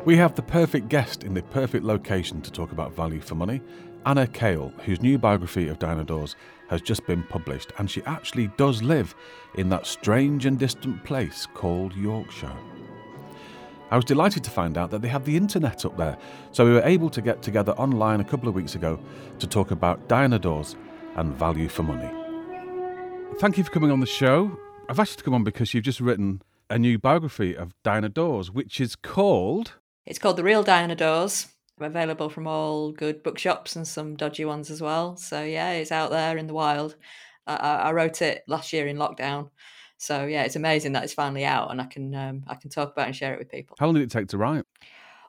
We 0.05 0.15
have 0.17 0.33
the 0.33 0.41
perfect 0.41 0.87
guest 0.87 1.23
in 1.23 1.33
the 1.33 1.43
perfect 1.43 1.83
location 1.83 2.41
to 2.41 2.51
talk 2.51 2.71
about 2.71 2.95
value 2.95 3.19
for 3.19 3.35
money. 3.35 3.61
Anna 4.05 4.25
Cale, 4.25 4.73
whose 4.85 5.01
new 5.01 5.19
biography 5.19 5.67
of 5.67 5.77
Diana 5.77 6.03
Dors 6.05 6.35
has 6.69 6.81
just 6.81 7.05
been 7.05 7.21
published, 7.23 7.71
and 7.77 7.91
she 7.91 8.01
actually 8.05 8.47
does 8.57 8.81
live 8.81 9.13
in 9.55 9.69
that 9.69 9.85
strange 9.85 10.47
and 10.47 10.57
distant 10.57 11.03
place 11.03 11.45
called 11.53 11.93
Yorkshire. 11.95 12.57
I 13.91 13.97
was 13.97 14.05
delighted 14.05 14.41
to 14.45 14.49
find 14.49 14.77
out 14.77 14.89
that 14.91 15.01
they 15.01 15.09
have 15.09 15.25
the 15.25 15.35
internet 15.35 15.83
up 15.83 15.97
there, 15.97 16.17
so 16.53 16.63
we 16.63 16.71
were 16.71 16.83
able 16.83 17.09
to 17.09 17.21
get 17.21 17.41
together 17.41 17.73
online 17.73 18.21
a 18.21 18.23
couple 18.23 18.47
of 18.47 18.55
weeks 18.55 18.75
ago 18.75 18.97
to 19.39 19.45
talk 19.45 19.71
about 19.71 20.07
Dors 20.07 20.77
and 21.17 21.35
value 21.35 21.67
for 21.67 21.83
money. 21.83 22.09
Thank 23.39 23.57
you 23.57 23.65
for 23.65 23.71
coming 23.71 23.91
on 23.91 23.99
the 23.99 24.05
show. 24.05 24.57
I've 24.87 24.97
asked 24.97 25.11
you 25.11 25.17
to 25.17 25.23
come 25.25 25.33
on 25.33 25.43
because 25.43 25.73
you've 25.73 25.83
just 25.83 25.99
written 25.99 26.41
a 26.69 26.79
new 26.79 26.97
biography 26.99 27.53
of 27.53 27.73
Diana 27.83 28.07
Dors, 28.07 28.49
which 28.49 28.79
is 28.79 28.95
called 28.95 29.73
It's 30.05 30.19
called 30.19 30.37
The 30.37 30.43
Real 30.43 30.63
Diana 30.63 30.95
Dors. 30.95 31.47
Available 31.77 32.29
from 32.29 32.47
all 32.47 32.93
good 32.93 33.23
bookshops 33.23 33.75
and 33.75 33.85
some 33.85 34.15
dodgy 34.15 34.45
ones 34.45 34.69
as 34.69 34.81
well. 34.81 35.17
So 35.17 35.43
yeah, 35.43 35.71
it's 35.71 35.91
out 35.91 36.11
there 36.11 36.37
in 36.37 36.47
the 36.47 36.53
wild. 36.53 36.95
I 37.45 37.55
I 37.55 37.91
wrote 37.91 38.21
it 38.21 38.43
last 38.47 38.71
year 38.71 38.87
in 38.87 38.97
lockdown. 38.97 39.49
So 40.01 40.25
yeah, 40.25 40.41
it's 40.41 40.55
amazing 40.55 40.93
that 40.93 41.03
it's 41.03 41.13
finally 41.13 41.45
out 41.45 41.69
and 41.69 41.79
I 41.79 41.85
can 41.85 42.15
um, 42.15 42.43
I 42.47 42.55
can 42.55 42.71
talk 42.71 42.91
about 42.91 43.03
it 43.03 43.07
and 43.09 43.15
share 43.15 43.33
it 43.35 43.39
with 43.39 43.51
people. 43.51 43.77
How 43.79 43.85
long 43.85 43.93
did 43.93 44.01
it 44.01 44.09
take 44.09 44.27
to 44.29 44.37
write? 44.39 44.65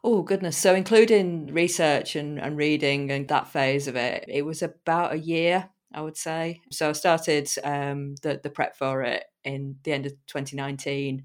Oh 0.03 0.23
goodness! 0.23 0.57
So 0.57 0.75
including 0.75 1.53
research 1.53 2.17
and, 2.17 2.41
and 2.41 2.57
reading 2.57 3.11
and 3.11 3.29
that 3.29 3.49
phase 3.49 3.87
of 3.87 3.97
it, 3.97 4.25
it 4.29 4.47
was 4.47 4.63
about 4.63 5.13
a 5.13 5.19
year, 5.19 5.69
I 5.93 6.01
would 6.01 6.17
say. 6.17 6.63
So 6.71 6.89
I 6.89 6.93
started 6.93 7.51
um, 7.63 8.15
the 8.23 8.41
the 8.43 8.49
prep 8.49 8.75
for 8.75 9.03
it 9.03 9.25
in 9.45 9.77
the 9.83 9.93
end 9.93 10.07
of 10.07 10.13
2019, 10.27 11.23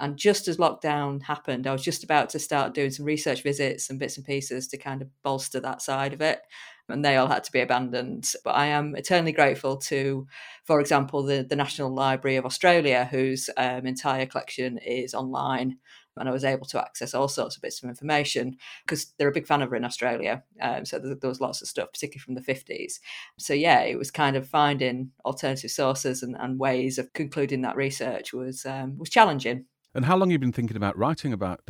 and 0.00 0.16
just 0.16 0.48
as 0.48 0.56
lockdown 0.56 1.22
happened, 1.22 1.66
I 1.66 1.72
was 1.72 1.82
just 1.82 2.02
about 2.02 2.30
to 2.30 2.38
start 2.38 2.72
doing 2.72 2.90
some 2.90 3.04
research 3.04 3.42
visits 3.42 3.90
and 3.90 3.98
bits 3.98 4.16
and 4.16 4.24
pieces 4.24 4.68
to 4.68 4.78
kind 4.78 5.02
of 5.02 5.08
bolster 5.22 5.60
that 5.60 5.82
side 5.82 6.14
of 6.14 6.22
it. 6.22 6.40
And 6.88 7.04
they 7.04 7.16
all 7.16 7.26
had 7.26 7.44
to 7.44 7.52
be 7.52 7.60
abandoned. 7.60 8.32
But 8.44 8.52
I 8.52 8.66
am 8.66 8.94
eternally 8.94 9.32
grateful 9.32 9.76
to, 9.78 10.26
for 10.64 10.80
example, 10.80 11.22
the, 11.22 11.42
the 11.42 11.56
National 11.56 11.92
Library 11.92 12.36
of 12.36 12.46
Australia, 12.46 13.08
whose 13.10 13.50
um, 13.56 13.86
entire 13.86 14.26
collection 14.26 14.78
is 14.78 15.14
online 15.14 15.78
and 16.16 16.28
I 16.28 16.32
was 16.32 16.44
able 16.44 16.66
to 16.66 16.80
access 16.80 17.14
all 17.14 17.28
sorts 17.28 17.56
of 17.56 17.62
bits 17.62 17.82
of 17.82 17.88
information 17.88 18.56
because 18.84 19.12
they're 19.18 19.28
a 19.28 19.32
big 19.32 19.46
fan 19.46 19.62
of 19.62 19.70
her 19.70 19.76
in 19.76 19.84
Australia. 19.84 20.42
Um, 20.60 20.84
so 20.84 20.98
there, 20.98 21.14
there, 21.14 21.28
was 21.28 21.40
lots 21.40 21.62
of 21.62 21.68
stuff, 21.68 21.92
particularly 21.92 22.20
from 22.20 22.34
the 22.34 22.40
50s. 22.40 23.00
So 23.38 23.52
yeah, 23.52 23.80
it 23.80 23.98
was 23.98 24.10
kind 24.10 24.36
of 24.36 24.48
finding 24.48 25.10
alternative 25.24 25.70
sources 25.70 26.22
and, 26.22 26.36
and 26.38 26.58
ways 26.58 26.98
of 26.98 27.12
concluding 27.12 27.62
that 27.62 27.76
research 27.76 28.32
was 28.32 28.64
um, 28.64 28.98
was 28.98 29.10
challenging. 29.10 29.66
And 29.94 30.04
how 30.04 30.16
long 30.16 30.28
have 30.28 30.32
you 30.32 30.38
been 30.38 30.52
thinking 30.52 30.76
about 30.76 30.96
writing 30.98 31.32
about? 31.32 31.64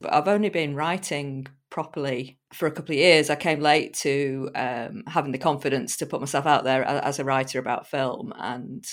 But 0.00 0.12
I've 0.12 0.28
only 0.28 0.48
been 0.48 0.74
writing 0.74 1.46
properly 1.72 2.36
for 2.52 2.66
a 2.66 2.70
couple 2.70 2.92
of 2.92 2.98
years. 2.98 3.30
I 3.30 3.34
came 3.34 3.58
late 3.60 3.94
to 4.00 4.50
um, 4.54 5.04
having 5.06 5.32
the 5.32 5.38
confidence 5.38 5.96
to 5.96 6.06
put 6.06 6.20
myself 6.20 6.44
out 6.44 6.64
there 6.64 6.84
as 6.84 7.18
a 7.18 7.24
writer 7.24 7.58
about 7.58 7.86
film 7.86 8.34
and 8.38 8.84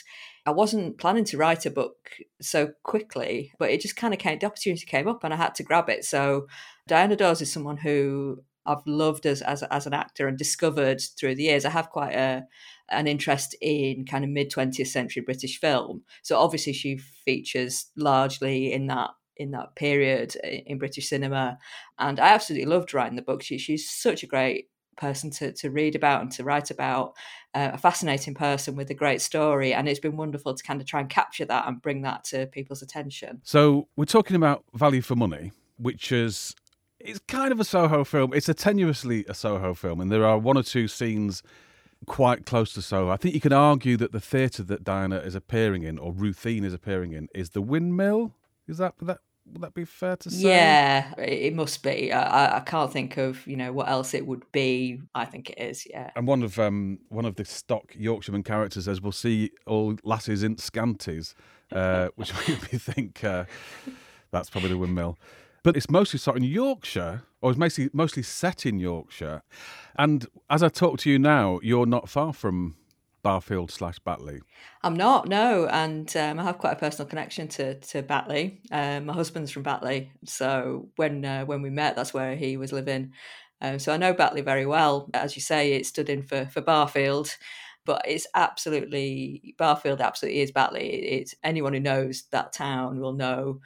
I 0.45 0.51
wasn't 0.51 0.97
planning 0.97 1.25
to 1.25 1.37
write 1.37 1.65
a 1.65 1.71
book 1.71 1.97
so 2.41 2.71
quickly, 2.83 3.51
but 3.59 3.69
it 3.69 3.81
just 3.81 3.97
kind 3.97 4.13
of 4.13 4.19
came, 4.19 4.39
the 4.39 4.45
opportunity 4.45 4.85
came 4.85 5.09
up 5.09 5.25
and 5.25 5.33
I 5.33 5.37
had 5.37 5.55
to 5.55 5.63
grab 5.63 5.89
it. 5.89 6.05
So 6.05 6.47
Diana 6.87 7.17
Dors 7.17 7.41
is 7.41 7.51
someone 7.51 7.75
who 7.75 8.43
I've 8.65 8.87
loved 8.87 9.25
as, 9.25 9.41
as, 9.41 9.61
as 9.63 9.85
an 9.85 9.93
actor 9.93 10.29
and 10.29 10.37
discovered 10.37 11.01
through 11.19 11.35
the 11.35 11.43
years. 11.43 11.65
I 11.65 11.71
have 11.71 11.89
quite 11.89 12.13
a, 12.13 12.45
an 12.89 13.07
interest 13.07 13.57
in 13.61 14.05
kind 14.05 14.23
of 14.23 14.29
mid 14.29 14.51
20th 14.51 14.87
century 14.87 15.21
British 15.21 15.59
film. 15.59 16.03
So 16.23 16.39
obviously 16.39 16.71
she 16.71 16.95
features 16.97 17.87
largely 17.97 18.71
in 18.71 18.87
that 18.87 19.09
in 19.39 19.51
that 19.51 19.75
period 19.75 20.35
in 20.35 20.77
British 20.77 21.09
cinema. 21.09 21.57
And 21.97 22.19
I 22.19 22.27
absolutely 22.29 22.67
loved 22.67 22.93
writing 22.93 23.15
the 23.15 23.23
book. 23.23 23.41
She, 23.41 23.57
she's 23.57 23.89
such 23.89 24.21
a 24.21 24.27
great 24.27 24.69
person 24.97 25.31
to, 25.31 25.53
to 25.53 25.71
read 25.71 25.95
about 25.95 26.21
and 26.21 26.31
to 26.33 26.43
write 26.43 26.69
about, 26.69 27.13
uh, 27.55 27.71
a 27.73 27.77
fascinating 27.77 28.35
person 28.35 28.75
with 28.75 28.89
a 28.89 28.93
great 28.93 29.21
story. 29.21 29.73
And 29.73 29.87
it's 29.87 29.99
been 29.99 30.17
wonderful 30.17 30.53
to 30.53 30.63
kind 30.63 30.81
of 30.81 30.87
try 30.87 30.99
and 30.99 31.09
capture 31.09 31.45
that 31.45 31.67
and 31.67 31.81
bring 31.81 32.01
that 32.01 32.25
to 32.25 32.47
people's 32.47 32.81
attention. 32.81 33.41
So 33.43 33.87
we're 33.95 34.05
talking 34.05 34.35
about 34.35 34.65
value 34.73 35.01
for 35.01 35.15
money, 35.15 35.53
which 35.77 36.11
is 36.11 36.53
it's 36.99 37.19
kind 37.27 37.51
of 37.51 37.59
a 37.59 37.63
Soho 37.63 38.03
film. 38.03 38.33
It's 38.33 38.49
a 38.49 38.53
tenuously 38.53 39.27
a 39.29 39.33
Soho 39.33 39.73
film, 39.73 40.01
and 40.01 40.11
there 40.11 40.25
are 40.25 40.37
one 40.37 40.57
or 40.57 40.63
two 40.63 40.87
scenes 40.87 41.41
quite 42.05 42.45
close 42.45 42.73
to 42.73 42.81
Soho. 42.81 43.09
I 43.09 43.17
think 43.17 43.33
you 43.33 43.41
can 43.41 43.53
argue 43.53 43.95
that 43.97 44.11
the 44.11 44.19
theatre 44.19 44.63
that 44.63 44.83
Diana 44.83 45.17
is 45.17 45.35
appearing 45.35 45.83
in, 45.83 45.97
or 45.97 46.11
Ruthine 46.11 46.65
is 46.65 46.73
appearing 46.73 47.13
in, 47.13 47.29
is 47.33 47.51
the 47.51 47.61
Windmill. 47.61 48.35
Is 48.67 48.77
that 48.77 48.95
that 49.01 49.19
would 49.51 49.61
that 49.61 49.73
be 49.73 49.85
fair 49.85 50.15
to 50.17 50.29
say? 50.29 50.49
Yeah, 50.49 51.13
it 51.17 51.53
must 51.53 51.83
be. 51.83 52.11
I, 52.11 52.57
I 52.57 52.59
can't 52.61 52.91
think 52.91 53.17
of 53.17 53.45
you 53.47 53.57
know 53.57 53.71
what 53.71 53.89
else 53.89 54.13
it 54.13 54.25
would 54.25 54.43
be. 54.51 55.01
I 55.15 55.25
think 55.25 55.51
it 55.51 55.59
is. 55.59 55.87
Yeah. 55.89 56.11
And 56.15 56.27
one 56.27 56.43
of 56.43 56.59
um 56.59 56.99
one 57.09 57.25
of 57.25 57.35
the 57.35 57.45
stock 57.45 57.93
Yorkshireman 57.95 58.43
characters 58.43 58.85
says, 58.85 59.01
"We'll 59.01 59.11
see 59.11 59.51
all 59.65 59.95
lasses 60.03 60.43
in 60.43 60.57
scanties," 60.57 61.35
uh, 61.71 62.09
which 62.15 62.33
made 62.47 62.61
me 62.71 62.79
think 62.79 63.23
uh, 63.23 63.45
that's 64.31 64.49
probably 64.49 64.69
the 64.69 64.77
windmill. 64.77 65.17
But 65.63 65.75
it's 65.75 65.89
mostly 65.89 66.19
set 66.19 66.37
in 66.37 66.43
Yorkshire, 66.43 67.23
or 67.41 67.51
it's 67.51 67.59
mostly 67.59 67.89
mostly 67.93 68.23
set 68.23 68.65
in 68.65 68.79
Yorkshire. 68.79 69.41
And 69.97 70.25
as 70.49 70.63
I 70.63 70.69
talk 70.69 70.99
to 70.99 71.09
you 71.09 71.19
now, 71.19 71.59
you're 71.61 71.85
not 71.85 72.07
far 72.07 72.33
from 72.33 72.75
Barfield 73.21 73.71
slash 73.71 73.99
Batley? 73.99 74.41
I'm 74.83 74.95
not, 74.95 75.27
no, 75.27 75.67
and 75.67 76.15
um, 76.15 76.39
I 76.39 76.43
have 76.43 76.57
quite 76.57 76.73
a 76.73 76.79
personal 76.79 77.07
connection 77.07 77.47
to 77.49 77.79
to 77.79 78.01
Batley. 78.01 78.61
Um, 78.71 79.05
my 79.05 79.13
husband's 79.13 79.51
from 79.51 79.63
Batley, 79.63 80.11
so 80.25 80.89
when 80.95 81.25
uh, 81.25 81.45
when 81.45 81.61
we 81.61 81.69
met, 81.69 81.95
that's 81.95 82.13
where 82.13 82.35
he 82.35 82.57
was 82.57 82.71
living. 82.71 83.13
Um, 83.61 83.79
so 83.79 83.93
I 83.93 83.97
know 83.97 84.13
Batley 84.13 84.41
very 84.41 84.65
well. 84.65 85.09
As 85.13 85.35
you 85.35 85.41
say, 85.41 85.73
it 85.73 85.85
stood 85.85 86.09
in 86.09 86.23
for 86.23 86.45
for 86.45 86.61
Barfield, 86.61 87.35
but 87.85 88.01
it's 88.07 88.27
absolutely 88.35 89.55
Barfield. 89.57 90.01
Absolutely 90.01 90.41
is 90.41 90.51
Batley. 90.51 90.89
It's 90.89 91.35
anyone 91.43 91.73
who 91.73 91.79
knows 91.79 92.23
that 92.31 92.53
town 92.53 92.99
will 92.99 93.13
know 93.13 93.59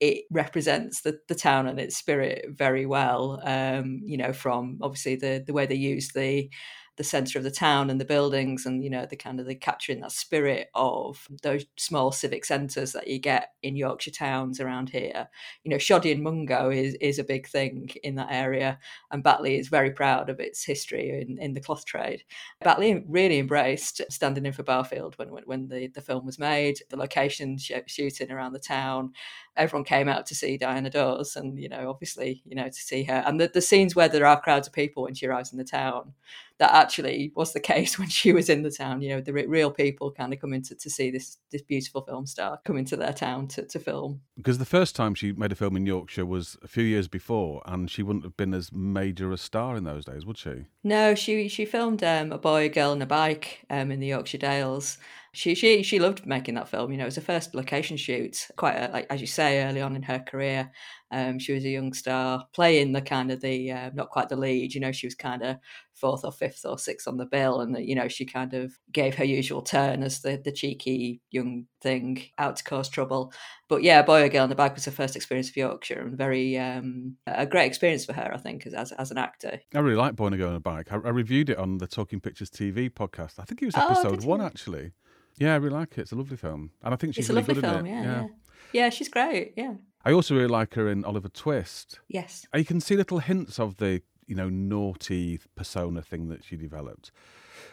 it 0.00 0.24
represents 0.30 1.02
the, 1.02 1.20
the 1.28 1.34
town 1.34 1.66
and 1.66 1.78
its 1.78 1.96
spirit 1.96 2.46
very 2.48 2.86
well. 2.86 3.40
Um, 3.44 4.00
you 4.04 4.16
know, 4.16 4.32
from 4.32 4.78
obviously 4.80 5.16
the 5.16 5.44
the 5.46 5.52
way 5.52 5.66
they 5.66 5.74
use 5.74 6.08
the 6.08 6.50
the 7.00 7.04
center 7.04 7.38
of 7.38 7.44
the 7.44 7.50
town 7.50 7.88
and 7.88 7.98
the 7.98 8.04
buildings 8.04 8.66
and 8.66 8.84
you 8.84 8.90
know 8.90 9.06
the 9.06 9.16
kind 9.16 9.40
of 9.40 9.46
the 9.46 9.54
capturing 9.54 10.02
that 10.02 10.12
spirit 10.12 10.68
of 10.74 11.26
those 11.42 11.64
small 11.78 12.12
civic 12.12 12.44
centers 12.44 12.92
that 12.92 13.08
you 13.08 13.18
get 13.18 13.54
in 13.62 13.74
Yorkshire 13.74 14.10
towns 14.10 14.60
around 14.60 14.90
here. 14.90 15.26
You 15.64 15.70
know, 15.70 15.78
shoddy 15.78 16.12
and 16.12 16.22
mungo 16.22 16.68
is 16.68 16.94
is 17.00 17.18
a 17.18 17.24
big 17.24 17.48
thing 17.48 17.88
in 18.02 18.16
that 18.16 18.30
area, 18.30 18.78
and 19.10 19.24
Batley 19.24 19.58
is 19.58 19.68
very 19.68 19.92
proud 19.92 20.28
of 20.28 20.40
its 20.40 20.62
history 20.62 21.22
in, 21.22 21.38
in 21.38 21.54
the 21.54 21.60
cloth 21.62 21.86
trade. 21.86 22.22
Batley 22.62 23.02
really 23.08 23.38
embraced 23.38 24.02
standing 24.10 24.44
in 24.44 24.52
for 24.52 24.62
Barfield 24.62 25.16
when 25.16 25.30
when, 25.30 25.44
when 25.44 25.68
the, 25.68 25.86
the 25.86 26.02
film 26.02 26.26
was 26.26 26.38
made, 26.38 26.82
the 26.90 26.98
location 26.98 27.56
sh- 27.56 27.72
shooting 27.86 28.30
around 28.30 28.52
the 28.52 28.58
town. 28.58 29.14
Everyone 29.56 29.84
came 29.84 30.08
out 30.08 30.26
to 30.26 30.34
see 30.34 30.56
Diana 30.56 30.90
Dors, 30.90 31.36
and 31.36 31.58
you 31.58 31.68
know, 31.68 31.90
obviously, 31.90 32.42
you 32.44 32.54
know, 32.54 32.66
to 32.66 32.72
see 32.72 33.02
her. 33.04 33.22
And 33.26 33.40
the, 33.40 33.48
the 33.48 33.60
scenes 33.60 33.94
where 33.94 34.08
there 34.08 34.26
are 34.26 34.40
crowds 34.40 34.68
of 34.68 34.72
people 34.72 35.02
when 35.04 35.14
she 35.14 35.26
arrives 35.26 35.52
in 35.52 35.58
the 35.58 35.64
town, 35.64 36.14
that 36.58 36.72
actually 36.72 37.32
was 37.34 37.52
the 37.52 37.60
case 37.72 37.98
when 37.98 38.08
she 38.08 38.32
was 38.32 38.48
in 38.48 38.62
the 38.62 38.70
town. 38.70 39.02
You 39.02 39.16
know, 39.16 39.20
the 39.20 39.32
real 39.32 39.70
people 39.70 40.12
kind 40.12 40.32
of 40.32 40.40
coming 40.40 40.62
to, 40.62 40.74
to 40.74 40.90
see 40.90 41.10
this 41.10 41.38
this 41.50 41.62
beautiful 41.62 42.02
film 42.02 42.26
star 42.26 42.60
come 42.64 42.76
into 42.76 42.96
their 42.96 43.12
town 43.12 43.48
to, 43.48 43.62
to 43.66 43.78
film. 43.78 44.20
Because 44.36 44.58
the 44.58 44.64
first 44.64 44.94
time 44.94 45.14
she 45.14 45.32
made 45.32 45.52
a 45.52 45.56
film 45.56 45.76
in 45.76 45.86
Yorkshire 45.86 46.26
was 46.26 46.56
a 46.62 46.68
few 46.68 46.84
years 46.84 47.08
before, 47.08 47.62
and 47.66 47.90
she 47.90 48.02
wouldn't 48.02 48.24
have 48.24 48.36
been 48.36 48.54
as 48.54 48.72
major 48.72 49.32
a 49.32 49.38
star 49.38 49.76
in 49.76 49.84
those 49.84 50.04
days, 50.04 50.24
would 50.24 50.38
she? 50.38 50.66
No, 50.84 51.14
she 51.14 51.48
she 51.48 51.64
filmed 51.64 52.04
um, 52.04 52.30
a 52.30 52.38
boy, 52.38 52.66
a 52.66 52.68
girl, 52.68 52.92
and 52.92 53.02
a 53.02 53.06
bike 53.06 53.64
um, 53.70 53.90
in 53.90 54.00
the 54.00 54.08
Yorkshire 54.08 54.38
Dales. 54.38 54.98
She 55.32 55.54
she 55.54 55.82
she 55.82 56.00
loved 56.00 56.26
making 56.26 56.54
that 56.54 56.68
film. 56.68 56.90
You 56.90 56.98
know, 56.98 57.04
it 57.04 57.06
was 57.06 57.16
her 57.16 57.22
first 57.22 57.54
location 57.54 57.96
shoot. 57.96 58.48
Quite 58.56 58.74
a, 58.74 58.90
like 58.92 59.06
as 59.10 59.20
you 59.20 59.26
say, 59.28 59.64
early 59.64 59.80
on 59.80 59.94
in 59.94 60.02
her 60.02 60.18
career, 60.18 60.70
um, 61.12 61.38
she 61.38 61.52
was 61.52 61.64
a 61.64 61.68
young 61.68 61.92
star 61.92 62.46
playing 62.52 62.92
the 62.92 63.00
kind 63.00 63.30
of 63.30 63.40
the 63.40 63.70
uh, 63.70 63.90
not 63.94 64.10
quite 64.10 64.28
the 64.28 64.36
lead. 64.36 64.74
You 64.74 64.80
know, 64.80 64.92
she 64.92 65.06
was 65.06 65.14
kind 65.14 65.42
of 65.42 65.56
fourth 65.94 66.24
or 66.24 66.32
fifth 66.32 66.64
or 66.64 66.78
sixth 66.78 67.06
on 67.06 67.16
the 67.16 67.26
bill, 67.26 67.60
and 67.60 67.76
you 67.78 67.94
know 67.94 68.08
she 68.08 68.24
kind 68.24 68.54
of 68.54 68.72
gave 68.92 69.14
her 69.16 69.24
usual 69.24 69.62
turn 69.62 70.02
as 70.02 70.20
the 70.20 70.40
the 70.44 70.50
cheeky 70.52 71.20
young 71.30 71.66
thing 71.80 72.22
out 72.38 72.56
to 72.56 72.64
cause 72.64 72.88
trouble. 72.88 73.32
But 73.68 73.82
yeah, 73.82 74.02
Boy 74.02 74.24
a 74.24 74.28
Girl 74.28 74.44
and 74.44 74.52
a 74.52 74.56
Bike 74.56 74.74
was 74.74 74.84
her 74.86 74.90
first 74.90 75.14
experience 75.14 75.48
of 75.48 75.56
Yorkshire, 75.56 76.00
and 76.00 76.18
very 76.18 76.58
um, 76.58 77.16
a 77.26 77.46
great 77.46 77.66
experience 77.66 78.04
for 78.04 78.12
her, 78.14 78.32
I 78.32 78.38
think, 78.38 78.66
as 78.66 78.92
as 78.92 79.10
an 79.10 79.18
actor. 79.18 79.60
I 79.74 79.78
really 79.78 79.96
like 79.96 80.16
Boy 80.16 80.26
and 80.26 80.34
a 80.34 80.38
Girl 80.38 80.50
on 80.50 80.56
a 80.56 80.60
Bike. 80.60 80.92
I, 80.92 80.96
I, 80.96 81.10
reviewed 81.10 81.50
it 81.50 81.58
on 81.58 81.78
the 81.78 81.86
Talking 81.86 82.20
Pictures 82.20 82.50
TV 82.50 82.90
podcast. 82.90 83.38
I 83.38 83.44
think 83.44 83.62
it 83.62 83.66
was 83.66 83.76
oh, 83.76 83.86
episode 83.86 84.24
oh, 84.24 84.26
one 84.26 84.40
actually. 84.40 84.92
Yeah, 85.40 85.54
I 85.54 85.56
really 85.56 85.74
like 85.74 85.98
it. 85.98 86.02
It's 86.02 86.12
a 86.12 86.16
lovely 86.16 86.36
film, 86.36 86.70
and 86.82 86.94
I 86.94 86.96
think 86.96 87.14
she's 87.14 87.28
it's 87.28 87.30
really 87.30 87.40
a 87.40 87.46
lovely 87.48 87.54
good 87.54 87.64
film. 87.64 87.86
it. 87.86 87.90
Yeah, 87.90 88.02
yeah, 88.02 88.26
yeah, 88.72 88.90
she's 88.90 89.08
great. 89.08 89.54
Yeah. 89.56 89.74
I 90.04 90.12
also 90.12 90.34
really 90.34 90.48
like 90.48 90.74
her 90.74 90.88
in 90.88 91.04
Oliver 91.04 91.28
Twist. 91.28 91.98
Yes. 92.08 92.46
You 92.54 92.64
can 92.64 92.80
see 92.80 92.94
little 92.96 93.18
hints 93.18 93.58
of 93.58 93.78
the 93.78 94.02
you 94.26 94.36
know 94.36 94.50
naughty 94.50 95.40
persona 95.56 96.02
thing 96.02 96.28
that 96.28 96.44
she 96.44 96.56
developed. 96.56 97.10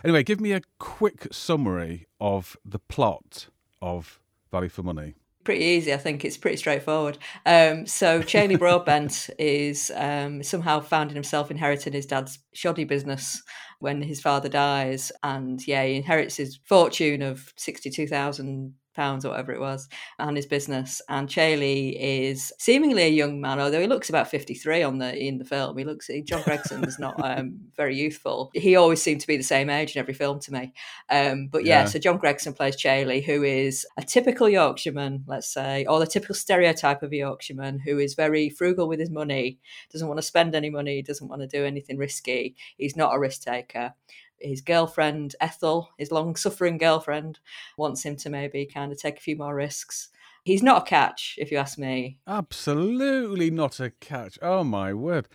Anyway, 0.03 0.23
give 0.23 0.39
me 0.39 0.53
a 0.53 0.61
quick 0.79 1.27
summary 1.31 2.07
of 2.19 2.55
the 2.65 2.79
plot 2.79 3.49
of 3.81 4.19
Value 4.49 4.69
for 4.69 4.83
Money 4.83 5.15
pretty 5.47 5.63
easy. 5.63 5.93
I 5.93 5.97
think 5.97 6.25
it's 6.25 6.35
pretty 6.35 6.57
straightforward. 6.57 7.17
Um, 7.45 7.85
so 7.85 8.21
Chailey 8.21 8.57
Broadbent 8.57 9.29
is 9.39 9.93
um, 9.95 10.43
somehow 10.43 10.81
finding 10.81 11.15
himself 11.15 11.49
inheriting 11.49 11.93
his 11.93 12.05
dad's 12.05 12.39
shoddy 12.53 12.83
business 12.83 13.41
when 13.79 14.01
his 14.01 14.19
father 14.19 14.49
dies, 14.49 15.09
and 15.23 15.65
yeah, 15.65 15.85
he 15.85 15.95
inherits 15.95 16.35
his 16.35 16.59
fortune 16.65 17.21
of 17.21 17.53
sixty-two 17.55 18.07
thousand 18.07 18.73
pounds 18.97 19.23
or 19.23 19.29
whatever 19.29 19.53
it 19.53 19.61
was 19.61 19.87
and 20.19 20.35
his 20.35 20.45
business. 20.45 21.01
And 21.07 21.29
Chailey 21.29 21.89
is 21.89 22.51
seemingly 22.57 23.03
a 23.03 23.09
young 23.09 23.39
man 23.39 23.59
although 23.59 23.79
he 23.79 23.87
looks 23.87 24.09
about 24.09 24.29
53 24.29 24.83
on 24.83 24.97
the 24.97 25.15
in 25.15 25.37
the 25.37 25.45
film. 25.45 25.77
He 25.77 25.85
looks 25.85 26.09
John 26.25 26.41
Gregson 26.41 26.83
is 26.83 26.99
not 26.99 27.15
um, 27.23 27.59
very 27.77 27.95
youthful. 27.95 28.51
He 28.53 28.75
always 28.75 29.01
seemed 29.01 29.21
to 29.21 29.27
be 29.27 29.37
the 29.37 29.43
same 29.43 29.69
age 29.69 29.95
in 29.95 29.99
every 29.99 30.13
film 30.13 30.39
to 30.41 30.51
me. 30.51 30.73
Um, 31.09 31.47
but 31.47 31.63
yeah, 31.63 31.81
yeah, 31.81 31.85
so 31.85 31.99
John 31.99 32.17
Gregson 32.17 32.53
plays 32.53 32.75
Chailey 32.75 33.21
who 33.21 33.43
is 33.43 33.85
a 33.95 34.03
typical 34.03 34.49
Yorkshireman 34.49 35.23
let's 35.27 35.47
say 35.53 35.85
or 35.85 35.99
the 35.99 36.07
typical 36.07 36.35
stereotype 36.35 37.03
of 37.03 37.13
a 37.13 37.15
Yorkshireman 37.15 37.79
who 37.79 37.99
is 37.99 38.15
very 38.15 38.49
frugal 38.49 38.87
with 38.87 38.99
his 38.99 39.11
money 39.11 39.59
doesn't 39.93 40.07
want 40.07 40.17
to 40.17 40.23
spend 40.25 40.55
any 40.55 40.69
money 40.69 41.01
doesn't 41.01 41.27
want 41.27 41.41
to 41.41 41.47
do 41.47 41.63
anything 41.63 41.97
risky. 41.97 42.55
He's 42.77 42.95
not 42.95 43.15
a 43.15 43.19
risk 43.19 43.43
taker 43.43 43.93
his 44.39 44.61
girlfriend 44.61 45.35
Ethel, 45.41 45.89
his 45.97 46.11
long-suffering 46.11 46.77
girlfriend, 46.77 47.39
wants 47.77 48.03
him 48.03 48.15
to 48.17 48.29
maybe 48.29 48.65
kind 48.65 48.91
of 48.91 48.99
take 48.99 49.17
a 49.17 49.21
few 49.21 49.35
more 49.35 49.55
risks. 49.55 50.09
He's 50.43 50.63
not 50.63 50.83
a 50.83 50.89
catch, 50.89 51.35
if 51.37 51.51
you 51.51 51.57
ask 51.57 51.77
me. 51.77 52.19
Absolutely 52.25 53.51
not 53.51 53.79
a 53.79 53.89
catch. 53.89 54.39
Oh 54.41 54.63
my 54.63 54.93
word. 54.93 55.27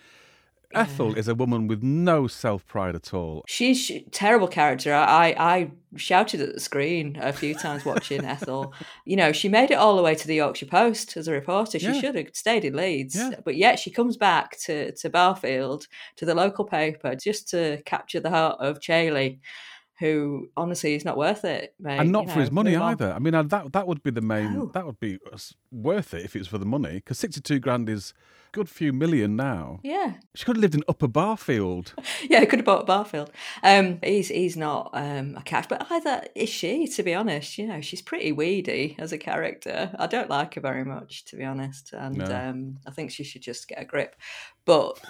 Ethel 0.75 1.15
is 1.15 1.29
a 1.29 1.35
woman 1.35 1.67
with 1.67 1.83
no 1.83 2.27
self 2.27 2.67
pride 2.67 2.95
at 2.95 3.13
all. 3.15 3.45
She's 3.47 3.91
a 3.91 4.01
terrible 4.11 4.49
character. 4.49 4.93
I, 4.95 5.35
I 5.39 5.71
shouted 5.97 6.41
at 6.41 6.55
the 6.55 6.61
screen 6.61 7.19
a 7.21 7.33
few 7.33 7.55
times 7.55 7.85
watching 7.85 8.25
Ethel. 8.25 8.73
You 9.05 9.17
know, 9.17 9.33
she 9.33 9.49
made 9.49 9.71
it 9.73 9.75
all 9.75 9.97
the 9.97 10.03
way 10.03 10.15
to 10.15 10.27
the 10.27 10.37
Yorkshire 10.37 10.67
Post 10.67 11.17
as 11.17 11.27
a 11.27 11.33
reporter. 11.33 11.79
She 11.79 11.87
yeah. 11.87 12.01
should 12.01 12.15
have 12.15 12.29
stayed 12.35 12.65
in 12.65 12.75
Leeds. 12.75 13.17
Yeah. 13.17 13.33
But 13.45 13.57
yet 13.57 13.79
she 13.79 13.91
comes 13.91 14.17
back 14.17 14.57
to, 14.61 14.93
to 14.93 15.11
Barfield, 15.11 15.89
to 16.17 16.25
the 16.25 16.35
local 16.35 16.65
paper, 16.65 17.17
just 17.17 17.49
to 17.51 17.83
capture 17.85 18.21
the 18.21 18.31
heart 18.31 18.59
of 18.61 18.81
Chailey 18.81 19.41
who 19.99 20.49
honestly 20.57 20.95
is 20.95 21.05
not 21.05 21.17
worth 21.17 21.45
it, 21.45 21.75
mate. 21.79 21.99
and 21.99 22.11
not 22.11 22.25
you 22.25 22.31
for 22.31 22.37
know, 22.37 22.41
his 22.41 22.51
money 22.51 22.77
either. 22.77 23.13
I 23.13 23.19
mean, 23.19 23.35
uh, 23.35 23.43
that 23.45 23.73
that 23.73 23.87
would 23.87 24.03
be 24.03 24.11
the 24.11 24.21
main. 24.21 24.55
No. 24.55 24.67
That 24.67 24.87
would 24.87 25.01
be 25.01 25.19
worth 25.71 26.15
it 26.15 26.25
if 26.25 26.35
it 26.35 26.41
was 26.41 26.49
for 26.49 26.59
the 26.59 26.67
money, 26.67 26.95
because 26.95 27.19
sixty-two 27.19 27.61
grand 27.61 27.89
is 27.89 28.15
good 28.53 28.69
few 28.69 28.93
million 28.93 29.35
now. 29.35 29.81
Yeah. 29.83 30.15
She 30.35 30.45
could 30.45 30.57
have 30.57 30.61
lived 30.61 30.75
in 30.75 30.85
Upper 30.87 31.09
Barfield. 31.09 31.95
yeah, 32.29 32.45
could 32.45 32.61
have 32.61 32.67
bought 32.67 32.83
a 32.83 32.85
Barfield. 32.85 33.31
Um, 33.63 33.99
he's 34.03 34.29
he's 34.29 34.57
not 34.57 34.91
um, 34.93 35.37
a 35.37 35.43
catch, 35.43 35.69
but 35.69 35.87
either 35.91 36.25
is 36.35 36.49
she, 36.49 36.87
to 36.87 37.03
be 37.03 37.15
honest. 37.15 37.59
You 37.59 37.67
know, 37.67 37.81
she's 37.81 38.03
pretty 38.03 38.31
weedy 38.31 38.95
as 38.99 39.13
a 39.13 39.19
character. 39.19 39.95
I 39.99 40.07
don't 40.07 40.31
like 40.31 40.55
her 40.55 40.61
very 40.61 40.85
much, 40.85 41.25
to 41.27 41.37
be 41.37 41.45
honest. 41.45 41.93
And 41.93 42.19
no. 42.19 42.25
um, 42.25 42.79
I 42.87 42.91
think 42.91 43.11
she 43.11 43.25
should 43.25 43.43
just 43.43 43.67
get 43.69 43.81
a 43.81 43.85
grip. 43.85 44.17
But 44.65 45.01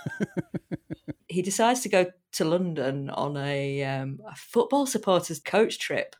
he 1.32 1.42
decides 1.42 1.80
to 1.80 1.88
go 1.88 2.06
to 2.32 2.44
London 2.44 3.10
on 3.10 3.36
a, 3.36 3.84
um, 3.84 4.20
a 4.26 4.34
football 4.36 4.86
supporters 4.86 5.40
coach 5.40 5.78
trip 5.78 6.16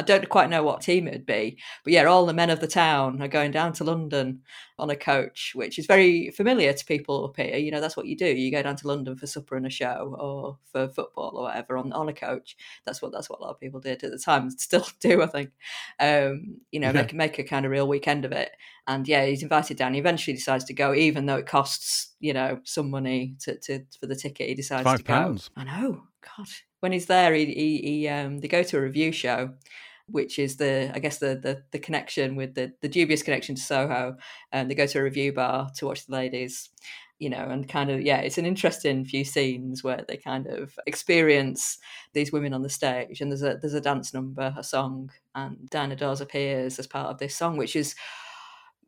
I 0.00 0.02
don't 0.02 0.28
quite 0.30 0.48
know 0.48 0.62
what 0.62 0.80
team 0.80 1.06
it 1.06 1.12
would 1.12 1.26
be, 1.26 1.58
but 1.84 1.92
yeah, 1.92 2.04
all 2.04 2.24
the 2.24 2.32
men 2.32 2.48
of 2.48 2.60
the 2.60 2.66
town 2.66 3.20
are 3.20 3.28
going 3.28 3.50
down 3.50 3.74
to 3.74 3.84
London 3.84 4.40
on 4.78 4.88
a 4.88 4.96
coach, 4.96 5.52
which 5.54 5.78
is 5.78 5.84
very 5.84 6.30
familiar 6.30 6.72
to 6.72 6.84
people 6.86 7.26
up 7.26 7.36
here. 7.36 7.58
You 7.58 7.70
know, 7.70 7.82
that's 7.82 7.98
what 7.98 8.06
you 8.06 8.16
do. 8.16 8.24
You 8.24 8.50
go 8.50 8.62
down 8.62 8.76
to 8.76 8.88
London 8.88 9.14
for 9.14 9.26
supper 9.26 9.56
and 9.56 9.66
a 9.66 9.70
show, 9.70 10.16
or 10.18 10.56
for 10.72 10.88
football 10.88 11.32
or 11.36 11.42
whatever 11.42 11.76
on, 11.76 11.92
on 11.92 12.08
a 12.08 12.14
coach. 12.14 12.56
That's 12.86 13.02
what 13.02 13.12
that's 13.12 13.28
what 13.28 13.40
a 13.40 13.42
lot 13.42 13.50
of 13.50 13.60
people 13.60 13.78
did 13.78 14.02
at 14.02 14.10
the 14.10 14.18
time, 14.18 14.50
still 14.58 14.86
do, 15.00 15.22
I 15.22 15.26
think. 15.26 15.50
Um, 15.98 16.56
you 16.70 16.80
know, 16.80 16.88
yeah. 16.88 16.92
make 17.02 17.14
make 17.14 17.38
a 17.38 17.44
kind 17.44 17.66
of 17.66 17.72
real 17.72 17.86
weekend 17.86 18.24
of 18.24 18.32
it. 18.32 18.52
And 18.86 19.06
yeah, 19.06 19.26
he's 19.26 19.42
invited 19.42 19.76
down. 19.76 19.92
He 19.92 20.00
eventually 20.00 20.34
decides 20.34 20.64
to 20.64 20.72
go, 20.72 20.94
even 20.94 21.26
though 21.26 21.36
it 21.36 21.46
costs 21.46 22.14
you 22.20 22.32
know 22.32 22.60
some 22.64 22.90
money 22.90 23.34
to, 23.40 23.58
to 23.58 23.80
for 24.00 24.06
the 24.06 24.16
ticket. 24.16 24.48
He 24.48 24.54
decides 24.54 24.84
Five 24.84 25.00
to 25.00 25.04
pounds. 25.04 25.50
go. 25.54 25.60
I 25.60 25.64
know, 25.64 26.02
God, 26.36 26.46
when 26.80 26.92
he's 26.92 27.06
there, 27.06 27.34
he, 27.34 27.46
he, 27.46 27.78
he 27.78 28.08
um, 28.08 28.38
they 28.38 28.48
go 28.48 28.62
to 28.62 28.78
a 28.78 28.80
revue 28.80 29.12
show, 29.12 29.50
which 30.10 30.38
is 30.38 30.56
the 30.56 30.90
I 30.94 30.98
guess 30.98 31.18
the 31.18 31.38
the, 31.42 31.62
the 31.70 31.78
connection 31.78 32.36
with 32.36 32.54
the 32.54 32.72
the 32.80 32.88
dubious 32.88 33.22
connection 33.22 33.54
to 33.54 33.62
Soho, 33.62 34.16
and 34.52 34.70
they 34.70 34.74
go 34.74 34.86
to 34.86 34.98
a 34.98 35.02
revue 35.02 35.32
bar 35.32 35.70
to 35.76 35.86
watch 35.86 36.06
the 36.06 36.12
ladies, 36.12 36.70
you 37.18 37.30
know, 37.30 37.48
and 37.48 37.68
kind 37.68 37.90
of 37.90 38.00
yeah, 38.00 38.18
it's 38.18 38.38
an 38.38 38.46
interesting 38.46 39.04
few 39.04 39.24
scenes 39.24 39.84
where 39.84 40.04
they 40.08 40.16
kind 40.16 40.46
of 40.46 40.78
experience 40.86 41.78
these 42.12 42.32
women 42.32 42.52
on 42.52 42.62
the 42.62 42.68
stage, 42.68 43.20
and 43.20 43.30
there's 43.30 43.42
a 43.42 43.58
there's 43.60 43.74
a 43.74 43.80
dance 43.80 44.14
number, 44.14 44.54
a 44.56 44.64
song, 44.64 45.10
and 45.34 45.68
Diana 45.70 45.96
Dors 45.96 46.20
appears 46.20 46.78
as 46.78 46.86
part 46.86 47.08
of 47.08 47.18
this 47.18 47.36
song, 47.36 47.56
which 47.56 47.76
is 47.76 47.94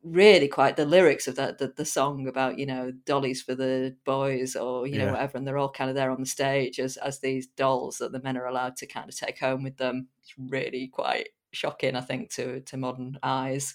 really 0.03 0.49
quite 0.49 0.77
the 0.77 0.85
lyrics 0.85 1.29
of 1.29 1.37
that 1.37 1.59
the, 1.59 1.73
the 1.77 1.85
song 1.85 2.27
about 2.27 2.59
you 2.59 2.67
know 2.67 2.91
dollies 3.07 3.41
for 3.41 3.55
the 3.55 3.95
boys 4.05 4.57
or 4.57 4.87
you 4.87 4.99
know 4.99 5.05
yeah. 5.05 5.13
whatever 5.13 5.39
and 5.39 5.47
they're 5.47 5.59
all 5.59 5.71
kind 5.71 5.89
of 5.89 5.95
there 5.95 6.11
on 6.11 6.21
the 6.21 6.27
stage 6.27 6.81
as 6.81 6.97
as 6.97 7.21
these 7.21 7.47
dolls 7.47 7.99
that 7.99 8.11
the 8.11 8.21
men 8.23 8.37
are 8.37 8.47
allowed 8.47 8.77
to 8.77 8.87
kind 8.87 9.09
of 9.09 9.17
take 9.17 9.39
home 9.39 9.63
with 9.63 9.77
them. 9.77 10.09
It's 10.23 10.35
really 10.37 10.89
quite 10.89 11.29
shocking 11.55 11.95
i 11.95 12.01
think 12.01 12.31
to 12.31 12.61
to 12.63 12.77
modern 12.77 13.19
eyes. 13.23 13.75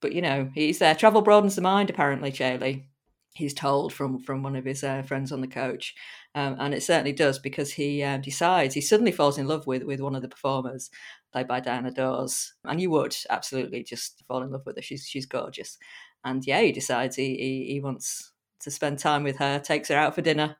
But 0.00 0.12
you 0.12 0.22
know 0.22 0.50
he's 0.54 0.78
there. 0.78 0.94
Travel 0.94 1.22
broadens 1.22 1.56
the 1.56 1.62
mind 1.62 1.90
apparently 1.90 2.30
Chailey 2.30 2.88
he's 3.36 3.54
told 3.54 3.92
from 3.92 4.18
from 4.18 4.42
one 4.42 4.56
of 4.56 4.64
his 4.64 4.82
uh, 4.82 5.02
friends 5.02 5.30
on 5.30 5.40
the 5.40 5.46
coach. 5.46 5.94
Um, 6.34 6.56
and 6.58 6.74
it 6.74 6.82
certainly 6.82 7.12
does 7.12 7.38
because 7.38 7.72
he 7.72 8.02
um, 8.02 8.22
decides 8.22 8.74
he 8.74 8.80
suddenly 8.80 9.12
falls 9.12 9.38
in 9.38 9.46
love 9.46 9.66
with 9.66 9.82
with 9.84 10.00
one 10.00 10.14
of 10.14 10.22
the 10.22 10.28
performers 10.28 10.90
played 11.36 11.48
by 11.48 11.60
Diana 11.60 11.90
Dors, 11.90 12.54
and 12.64 12.80
you 12.80 12.88
would 12.92 13.14
absolutely 13.28 13.84
just 13.84 14.24
fall 14.26 14.42
in 14.42 14.50
love 14.50 14.62
with 14.64 14.76
her. 14.76 14.82
She's 14.82 15.06
she's 15.06 15.26
gorgeous, 15.26 15.76
and 16.24 16.42
yeah, 16.46 16.62
he 16.62 16.72
decides 16.72 17.14
he 17.14 17.36
he, 17.36 17.72
he 17.74 17.80
wants 17.80 18.32
to 18.60 18.70
spend 18.70 18.98
time 18.98 19.22
with 19.22 19.36
her, 19.36 19.58
takes 19.58 19.90
her 19.90 19.96
out 19.96 20.14
for 20.14 20.22
dinner 20.22 20.56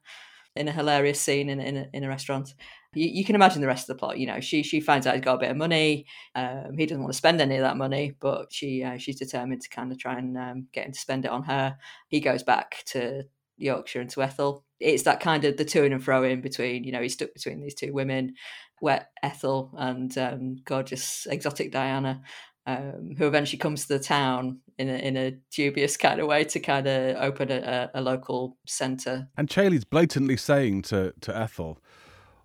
in 0.54 0.68
a 0.68 0.72
hilarious 0.72 1.18
scene 1.18 1.48
in 1.48 1.60
in 1.60 1.78
a, 1.78 1.86
in 1.94 2.04
a 2.04 2.08
restaurant. 2.08 2.52
You, 2.92 3.08
you, 3.08 3.24
can 3.24 3.34
imagine 3.34 3.62
the 3.62 3.66
rest 3.66 3.88
of 3.88 3.96
the 3.96 3.98
plot. 3.98 4.18
You 4.18 4.26
know, 4.26 4.40
she 4.40 4.62
she 4.62 4.80
finds 4.80 5.06
out 5.06 5.14
he's 5.14 5.24
got 5.24 5.36
a 5.36 5.38
bit 5.38 5.50
of 5.50 5.56
money. 5.56 6.04
Um, 6.34 6.76
he 6.76 6.84
doesn't 6.84 7.02
want 7.02 7.12
to 7.14 7.16
spend 7.16 7.40
any 7.40 7.56
of 7.56 7.62
that 7.62 7.78
money, 7.78 8.14
but 8.20 8.52
she 8.52 8.84
uh, 8.84 8.98
she's 8.98 9.18
determined 9.18 9.62
to 9.62 9.70
kind 9.70 9.90
of 9.90 9.98
try 9.98 10.18
and 10.18 10.36
um, 10.36 10.66
get 10.74 10.84
him 10.84 10.92
to 10.92 11.00
spend 11.00 11.24
it 11.24 11.30
on 11.30 11.42
her. 11.44 11.78
He 12.08 12.20
goes 12.20 12.42
back 12.42 12.82
to 12.88 13.22
Yorkshire 13.56 14.00
and 14.00 14.10
to 14.10 14.22
Ethel. 14.22 14.64
It's 14.80 15.04
that 15.04 15.20
kind 15.20 15.44
of 15.44 15.56
the 15.56 15.64
to 15.64 15.84
and 15.84 16.02
fro 16.02 16.22
in 16.22 16.40
between. 16.40 16.84
You 16.84 16.92
know, 16.92 17.00
he's 17.00 17.14
stuck 17.14 17.32
between 17.32 17.60
these 17.60 17.74
two 17.74 17.92
women, 17.92 18.34
wet 18.80 19.10
Ethel 19.22 19.72
and 19.76 20.16
um, 20.18 20.56
gorgeous 20.64 21.26
exotic 21.30 21.72
Diana, 21.72 22.22
um, 22.66 23.14
who 23.16 23.26
eventually 23.26 23.58
comes 23.58 23.86
to 23.86 23.94
the 23.94 24.02
town 24.02 24.60
in 24.78 24.88
a, 24.88 24.94
in 24.94 25.16
a 25.16 25.32
dubious 25.52 25.96
kind 25.96 26.20
of 26.20 26.26
way 26.26 26.44
to 26.44 26.60
kind 26.60 26.86
of 26.86 27.16
open 27.16 27.50
a, 27.50 27.90
a 27.94 28.00
local 28.00 28.58
centre. 28.66 29.28
And 29.36 29.48
Chailey's 29.48 29.84
blatantly 29.84 30.36
saying 30.36 30.82
to, 30.82 31.14
to 31.20 31.36
Ethel, 31.36 31.78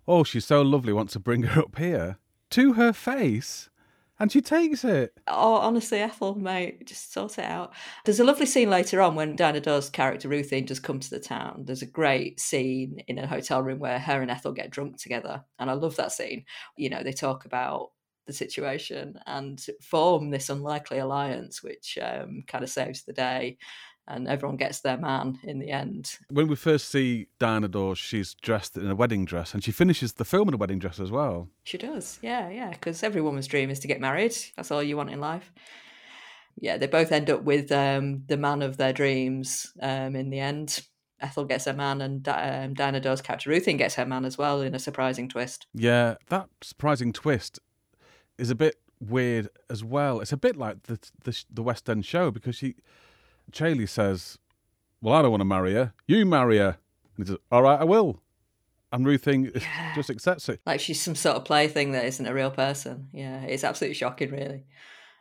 Oh, 0.08 0.24
she's 0.24 0.44
so 0.44 0.62
lovely, 0.62 0.92
want 0.92 1.10
to 1.10 1.20
bring 1.20 1.44
her 1.44 1.60
up 1.62 1.78
here 1.78 2.18
to 2.50 2.74
her 2.74 2.92
face. 2.92 3.70
And 4.22 4.30
she 4.30 4.40
takes 4.40 4.84
it. 4.84 5.12
Oh, 5.26 5.56
honestly, 5.56 5.98
Ethel, 5.98 6.36
mate, 6.36 6.86
just 6.86 7.12
sort 7.12 7.38
it 7.38 7.44
out. 7.44 7.74
There's 8.04 8.20
a 8.20 8.24
lovely 8.24 8.46
scene 8.46 8.70
later 8.70 9.00
on 9.02 9.16
when 9.16 9.34
Diana 9.34 9.60
Dors 9.60 9.90
character 9.90 10.28
Ruthine 10.28 10.64
does 10.64 10.78
come 10.78 11.00
to 11.00 11.10
the 11.10 11.18
town. 11.18 11.64
There's 11.66 11.82
a 11.82 11.86
great 11.86 12.38
scene 12.38 13.02
in 13.08 13.18
a 13.18 13.26
hotel 13.26 13.64
room 13.64 13.80
where 13.80 13.98
her 13.98 14.22
and 14.22 14.30
Ethel 14.30 14.52
get 14.52 14.70
drunk 14.70 14.98
together. 14.98 15.42
And 15.58 15.68
I 15.68 15.72
love 15.72 15.96
that 15.96 16.12
scene. 16.12 16.44
You 16.76 16.90
know, 16.90 17.02
they 17.02 17.10
talk 17.10 17.46
about 17.46 17.90
the 18.28 18.32
situation 18.32 19.18
and 19.26 19.60
form 19.80 20.30
this 20.30 20.50
unlikely 20.50 20.98
alliance, 20.98 21.60
which 21.64 21.98
um, 22.00 22.44
kind 22.46 22.62
of 22.62 22.70
saves 22.70 23.02
the 23.02 23.12
day. 23.12 23.58
And 24.08 24.26
everyone 24.26 24.56
gets 24.56 24.80
their 24.80 24.96
man 24.96 25.38
in 25.44 25.60
the 25.60 25.70
end. 25.70 26.18
When 26.28 26.48
we 26.48 26.56
first 26.56 26.88
see 26.88 27.28
Diana 27.38 27.68
Dors, 27.68 27.98
she's 27.98 28.34
dressed 28.34 28.76
in 28.76 28.90
a 28.90 28.96
wedding 28.96 29.24
dress, 29.24 29.54
and 29.54 29.62
she 29.62 29.70
finishes 29.70 30.14
the 30.14 30.24
film 30.24 30.48
in 30.48 30.54
a 30.54 30.56
wedding 30.56 30.80
dress 30.80 30.98
as 30.98 31.10
well. 31.10 31.48
She 31.62 31.78
does, 31.78 32.18
yeah, 32.20 32.50
yeah. 32.50 32.70
Because 32.70 33.02
every 33.02 33.20
woman's 33.20 33.46
dream 33.46 33.70
is 33.70 33.78
to 33.80 33.88
get 33.88 34.00
married. 34.00 34.34
That's 34.56 34.72
all 34.72 34.82
you 34.82 34.96
want 34.96 35.10
in 35.10 35.20
life. 35.20 35.52
Yeah, 36.60 36.76
they 36.78 36.86
both 36.86 37.12
end 37.12 37.30
up 37.30 37.44
with 37.44 37.70
um, 37.72 38.24
the 38.26 38.36
man 38.36 38.60
of 38.62 38.76
their 38.76 38.92
dreams 38.92 39.72
um, 39.80 40.16
in 40.16 40.30
the 40.30 40.40
end. 40.40 40.80
Ethel 41.20 41.44
gets 41.44 41.66
her 41.66 41.72
man, 41.72 42.00
and 42.00 42.26
um, 42.28 42.74
Diana 42.74 43.00
Dors 43.00 43.22
character 43.22 43.50
Ruthie 43.50 43.74
gets 43.74 43.94
her 43.94 44.04
man 44.04 44.24
as 44.24 44.36
well 44.36 44.60
in 44.60 44.74
a 44.74 44.78
surprising 44.78 45.28
twist. 45.28 45.66
Yeah, 45.72 46.16
that 46.28 46.48
surprising 46.60 47.12
twist 47.12 47.60
is 48.36 48.50
a 48.50 48.56
bit 48.56 48.76
weird 49.00 49.48
as 49.70 49.84
well. 49.84 50.20
It's 50.20 50.32
a 50.32 50.36
bit 50.36 50.56
like 50.56 50.82
the 50.84 50.98
the, 51.22 51.44
the 51.50 51.62
West 51.62 51.88
End 51.88 52.04
show 52.04 52.30
because 52.30 52.56
she, 52.56 52.74
Chailey 53.52 53.86
says, 53.86 54.38
"Well, 55.00 55.14
I 55.14 55.22
don't 55.22 55.30
want 55.30 55.40
to 55.42 55.46
marry 55.46 55.74
her. 55.74 55.92
You 56.06 56.26
marry 56.26 56.58
her." 56.58 56.78
And 57.16 57.26
he 57.26 57.32
says, 57.32 57.38
"All 57.50 57.62
right, 57.62 57.80
I 57.80 57.84
will." 57.84 58.20
And 58.90 59.06
Ruthie 59.06 59.50
yeah. 59.54 59.94
just 59.94 60.10
accepts 60.10 60.48
it. 60.48 60.60
Like 60.66 60.80
she's 60.80 61.00
some 61.00 61.14
sort 61.14 61.36
of 61.36 61.44
plaything 61.44 61.92
that 61.92 62.04
isn't 62.04 62.26
a 62.26 62.34
real 62.34 62.50
person. 62.50 63.08
Yeah, 63.12 63.42
it's 63.42 63.64
absolutely 63.64 63.94
shocking, 63.94 64.30
really. 64.30 64.64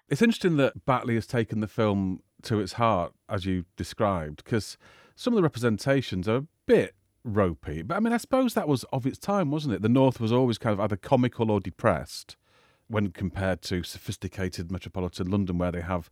It's 0.09 0.21
interesting 0.21 0.57
that 0.57 0.85
Batley 0.85 1.15
has 1.15 1.25
taken 1.25 1.61
the 1.61 1.67
film 1.67 2.21
to 2.43 2.59
its 2.59 2.73
heart, 2.73 3.13
as 3.29 3.45
you 3.45 3.63
described, 3.77 4.43
because 4.43 4.77
some 5.15 5.33
of 5.33 5.37
the 5.37 5.43
representations 5.43 6.27
are 6.27 6.37
a 6.37 6.47
bit 6.65 6.95
ropey. 7.23 7.81
But 7.81 7.95
I 7.95 7.99
mean, 7.99 8.13
I 8.13 8.17
suppose 8.17 8.53
that 8.53 8.67
was 8.67 8.83
of 8.85 9.05
its 9.05 9.17
time, 9.17 9.51
wasn't 9.51 9.75
it? 9.75 9.81
The 9.81 9.89
North 9.89 10.19
was 10.19 10.31
always 10.31 10.57
kind 10.57 10.73
of 10.73 10.79
either 10.79 10.97
comical 10.97 11.49
or 11.49 11.59
depressed 11.59 12.35
when 12.87 13.11
compared 13.11 13.61
to 13.61 13.83
sophisticated 13.83 14.71
metropolitan 14.71 15.29
London, 15.31 15.57
where 15.57 15.71
they 15.71 15.81
have 15.81 16.09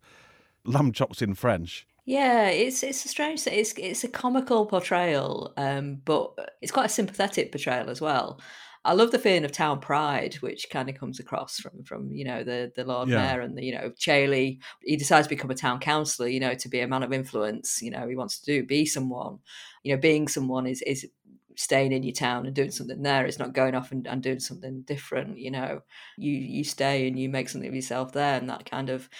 lamb 0.64 0.92
chops 0.92 1.20
in 1.20 1.34
French. 1.34 1.86
Yeah, 2.06 2.48
it's 2.48 2.82
it's 2.82 3.04
a 3.04 3.08
strange 3.08 3.42
thing. 3.42 3.58
It's 3.58 3.72
it's 3.76 4.04
a 4.04 4.08
comical 4.08 4.66
portrayal, 4.66 5.52
um, 5.56 6.00
but 6.04 6.32
it's 6.60 6.72
quite 6.72 6.86
a 6.86 6.90
sympathetic 6.90 7.52
portrayal 7.52 7.90
as 7.90 8.00
well. 8.00 8.40
I 8.82 8.94
love 8.94 9.10
the 9.10 9.18
feeling 9.18 9.44
of 9.44 9.52
town 9.52 9.80
pride, 9.80 10.34
which 10.36 10.68
kind 10.70 10.88
of 10.88 10.96
comes 10.96 11.20
across 11.20 11.60
from 11.60 11.84
from 11.84 12.10
you 12.12 12.24
know 12.24 12.42
the 12.42 12.72
the 12.74 12.84
Lord 12.84 13.08
yeah. 13.08 13.16
Mayor 13.16 13.40
and 13.42 13.56
the 13.56 13.64
you 13.64 13.74
know 13.74 13.92
Chailey. 13.98 14.60
He 14.82 14.96
decides 14.96 15.26
to 15.26 15.34
become 15.34 15.50
a 15.50 15.54
town 15.54 15.80
councillor, 15.80 16.28
you 16.28 16.40
know, 16.40 16.54
to 16.54 16.68
be 16.68 16.80
a 16.80 16.88
man 16.88 17.02
of 17.02 17.12
influence. 17.12 17.82
You 17.82 17.90
know, 17.90 18.08
he 18.08 18.16
wants 18.16 18.38
to 18.40 18.46
do 18.46 18.66
be 18.66 18.86
someone. 18.86 19.38
You 19.82 19.94
know, 19.94 20.00
being 20.00 20.28
someone 20.28 20.66
is 20.66 20.82
is 20.82 21.06
staying 21.56 21.92
in 21.92 22.02
your 22.02 22.14
town 22.14 22.46
and 22.46 22.54
doing 22.54 22.70
something 22.70 23.02
there. 23.02 23.26
It's 23.26 23.38
not 23.38 23.52
going 23.52 23.74
off 23.74 23.92
and, 23.92 24.06
and 24.06 24.22
doing 24.22 24.40
something 24.40 24.80
different. 24.82 25.38
You 25.38 25.50
know, 25.50 25.82
you 26.16 26.32
you 26.32 26.64
stay 26.64 27.06
and 27.06 27.18
you 27.18 27.28
make 27.28 27.50
something 27.50 27.68
of 27.68 27.74
yourself 27.74 28.12
there, 28.12 28.38
and 28.38 28.48
that 28.48 28.68
kind 28.68 28.88
of 28.88 29.10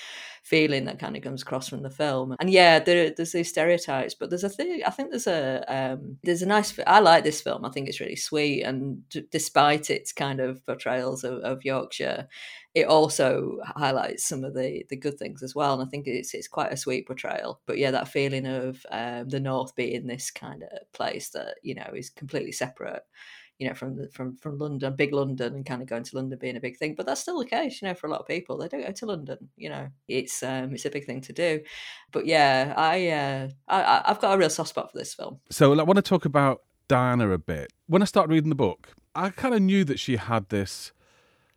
feeling 0.50 0.84
that 0.84 0.98
kind 0.98 1.16
of 1.16 1.22
comes 1.22 1.42
across 1.42 1.68
from 1.68 1.82
the 1.82 1.90
film. 1.90 2.34
And 2.40 2.50
yeah, 2.50 2.80
there, 2.80 3.10
there's 3.10 3.30
these 3.30 3.48
stereotypes, 3.48 4.14
but 4.14 4.30
there's 4.30 4.42
a 4.42 4.48
thing. 4.48 4.82
I 4.84 4.90
think 4.90 5.10
there's 5.10 5.28
a 5.28 5.64
um, 5.68 6.18
there's 6.24 6.42
a 6.42 6.46
nice. 6.46 6.76
I 6.88 6.98
like 6.98 7.22
this 7.22 7.40
film. 7.40 7.64
I 7.64 7.70
think 7.70 7.88
it's 7.88 8.00
really 8.00 8.16
sweet, 8.16 8.64
and 8.64 9.08
d- 9.08 9.28
despite 9.30 9.90
its 9.90 10.12
kind 10.12 10.40
of 10.40 10.66
portrayals 10.66 11.22
of, 11.22 11.38
of 11.42 11.64
Yorkshire, 11.64 12.26
it 12.74 12.86
also 12.88 13.58
highlights 13.62 14.26
some 14.26 14.42
of 14.42 14.54
the 14.54 14.84
the 14.90 14.96
good 14.96 15.18
things 15.18 15.40
as 15.44 15.54
well. 15.54 15.74
And 15.74 15.82
I 15.82 15.88
think 15.88 16.08
it's 16.08 16.34
it's 16.34 16.48
quite 16.48 16.72
a 16.72 16.76
sweet 16.76 17.06
portrayal. 17.06 17.60
But 17.66 17.78
yeah, 17.78 17.92
that 17.92 18.08
feeling 18.08 18.46
of 18.46 18.84
um, 18.90 19.28
the 19.28 19.40
North 19.40 19.76
being 19.76 20.08
this 20.08 20.32
kind 20.32 20.64
of 20.64 20.92
place 20.92 21.30
that 21.30 21.58
you 21.62 21.76
know 21.76 21.90
is 21.94 22.10
completely 22.10 22.52
separate 22.52 23.04
you 23.60 23.68
know, 23.68 23.74
from 23.74 23.94
the, 23.94 24.08
from 24.08 24.36
from 24.38 24.56
London, 24.58 24.96
big 24.96 25.12
London, 25.12 25.54
and 25.54 25.66
kind 25.66 25.82
of 25.82 25.88
going 25.88 26.02
to 26.02 26.16
London 26.16 26.38
being 26.38 26.56
a 26.56 26.60
big 26.60 26.78
thing. 26.78 26.94
But 26.94 27.04
that's 27.04 27.20
still 27.20 27.38
the 27.38 27.44
case, 27.44 27.82
you 27.82 27.88
know, 27.88 27.94
for 27.94 28.06
a 28.06 28.10
lot 28.10 28.20
of 28.20 28.26
people. 28.26 28.56
They 28.56 28.68
don't 28.68 28.86
go 28.86 28.90
to 28.90 29.06
London. 29.06 29.50
You 29.58 29.68
know, 29.68 29.88
it's 30.08 30.42
um, 30.42 30.72
it's 30.72 30.86
a 30.86 30.90
big 30.90 31.04
thing 31.04 31.20
to 31.20 31.34
do. 31.34 31.60
But 32.10 32.24
yeah, 32.24 32.72
I, 32.74 33.08
uh, 33.08 33.48
I 33.68 34.02
I've 34.06 34.20
got 34.20 34.34
a 34.34 34.38
real 34.38 34.48
soft 34.48 34.70
spot 34.70 34.90
for 34.90 34.96
this 34.96 35.12
film. 35.12 35.40
So 35.50 35.78
I 35.78 35.82
want 35.82 35.98
to 35.98 36.02
talk 36.02 36.24
about 36.24 36.62
Diana 36.88 37.30
a 37.32 37.38
bit. 37.38 37.70
When 37.86 38.00
I 38.00 38.06
started 38.06 38.32
reading 38.32 38.48
the 38.48 38.56
book, 38.56 38.94
I 39.14 39.28
kind 39.28 39.54
of 39.54 39.60
knew 39.60 39.84
that 39.84 40.00
she 40.00 40.16
had 40.16 40.48
this 40.48 40.92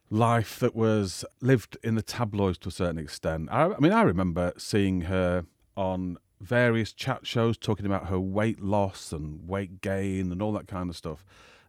life 0.09 0.59
that 0.59 0.75
was 0.75 1.23
lived 1.39 1.77
in 1.83 1.95
the 1.95 2.01
tabloids 2.01 2.57
to 2.59 2.67
a 2.67 2.71
certain 2.73 2.99
extent. 2.99 3.47
I, 3.49 3.67
I 3.67 3.79
mean, 3.79 3.93
I 3.93 4.01
remember 4.01 4.51
seeing 4.57 5.01
her 5.03 5.45
on 5.77 6.17
various 6.41 6.91
chat 6.91 7.25
shows 7.25 7.57
talking 7.57 7.85
about 7.85 8.07
her 8.07 8.19
weight 8.19 8.61
loss 8.61 9.13
and 9.13 9.47
weight 9.47 9.79
gain 9.79 10.33
and 10.33 10.41
all 10.41 10.51
that 10.51 10.67
kind 10.67 10.89
of 10.89 10.97
stuff 10.97 11.23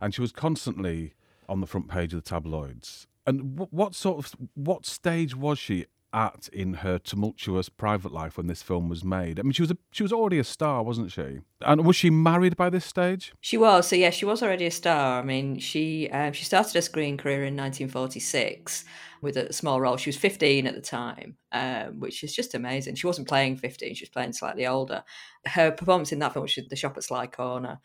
and 0.05 0.15
she 0.15 0.21
was 0.21 0.33
constantly 0.33 1.15
on 1.49 1.63
the 1.63 1.67
front 1.67 1.89
page 1.89 2.13
of 2.13 2.23
the 2.23 2.29
tabloids. 2.29 3.07
And 3.27 3.57
w- 3.57 3.69
what 3.71 3.95
sort 3.95 4.19
of 4.19 4.35
what 4.53 4.85
stage 4.85 5.35
was 5.35 5.59
she 5.59 5.87
at 6.13 6.47
in 6.53 6.75
her 6.75 6.99
tumultuous 6.99 7.71
private 7.71 8.13
life 8.13 8.37
when 8.37 8.47
this 8.47 8.63
film 8.63 8.91
was 8.91 9.03
made? 9.03 9.41
I 9.41 9.43
mean, 9.45 9.53
she 9.53 9.63
was 9.63 9.71
a, 9.71 9.79
she 9.93 10.03
was 10.03 10.13
already 10.13 10.39
a 10.39 10.45
star, 10.45 10.83
wasn't 10.83 11.11
she? 11.11 11.41
And 11.63 11.87
was 11.87 11.97
she 11.97 12.11
married 12.11 12.55
by 12.55 12.69
this 12.69 12.85
stage? 12.85 13.33
She 13.41 13.57
was. 13.57 13.89
So 13.89 13.97
yeah, 13.97 14.11
she 14.11 14.27
was 14.27 14.43
already 14.43 14.67
a 14.67 14.71
star. 14.71 15.21
I 15.21 15.25
mean, 15.25 15.59
she 15.59 16.11
um, 16.11 16.35
she 16.35 16.45
started 16.45 16.75
her 16.75 16.83
screen 16.83 17.17
career 17.17 17.45
in 17.45 17.57
1946 17.57 18.85
with 19.23 19.39
a 19.39 19.55
small 19.55 19.81
role. 19.81 19.97
She 19.97 20.11
was 20.11 20.19
15 20.19 20.67
at 20.67 20.75
the 20.75 20.83
time, 20.83 21.39
um, 21.53 21.99
which 21.99 22.23
is 22.23 22.35
just 22.35 22.55
amazing. 22.55 22.97
She 22.97 23.07
wasn't 23.07 23.27
playing 23.27 23.57
15; 23.57 23.95
she 23.95 24.03
was 24.03 24.11
playing 24.11 24.35
slightly 24.35 24.67
older. 24.67 25.03
Her 25.47 25.71
performance 25.71 26.13
in 26.13 26.19
that 26.19 26.35
film, 26.35 26.43
which 26.43 26.59
is 26.59 26.69
The 26.69 26.77
Shop 26.77 26.95
at 26.99 27.05
Sly 27.05 27.27
Corner, 27.29 27.81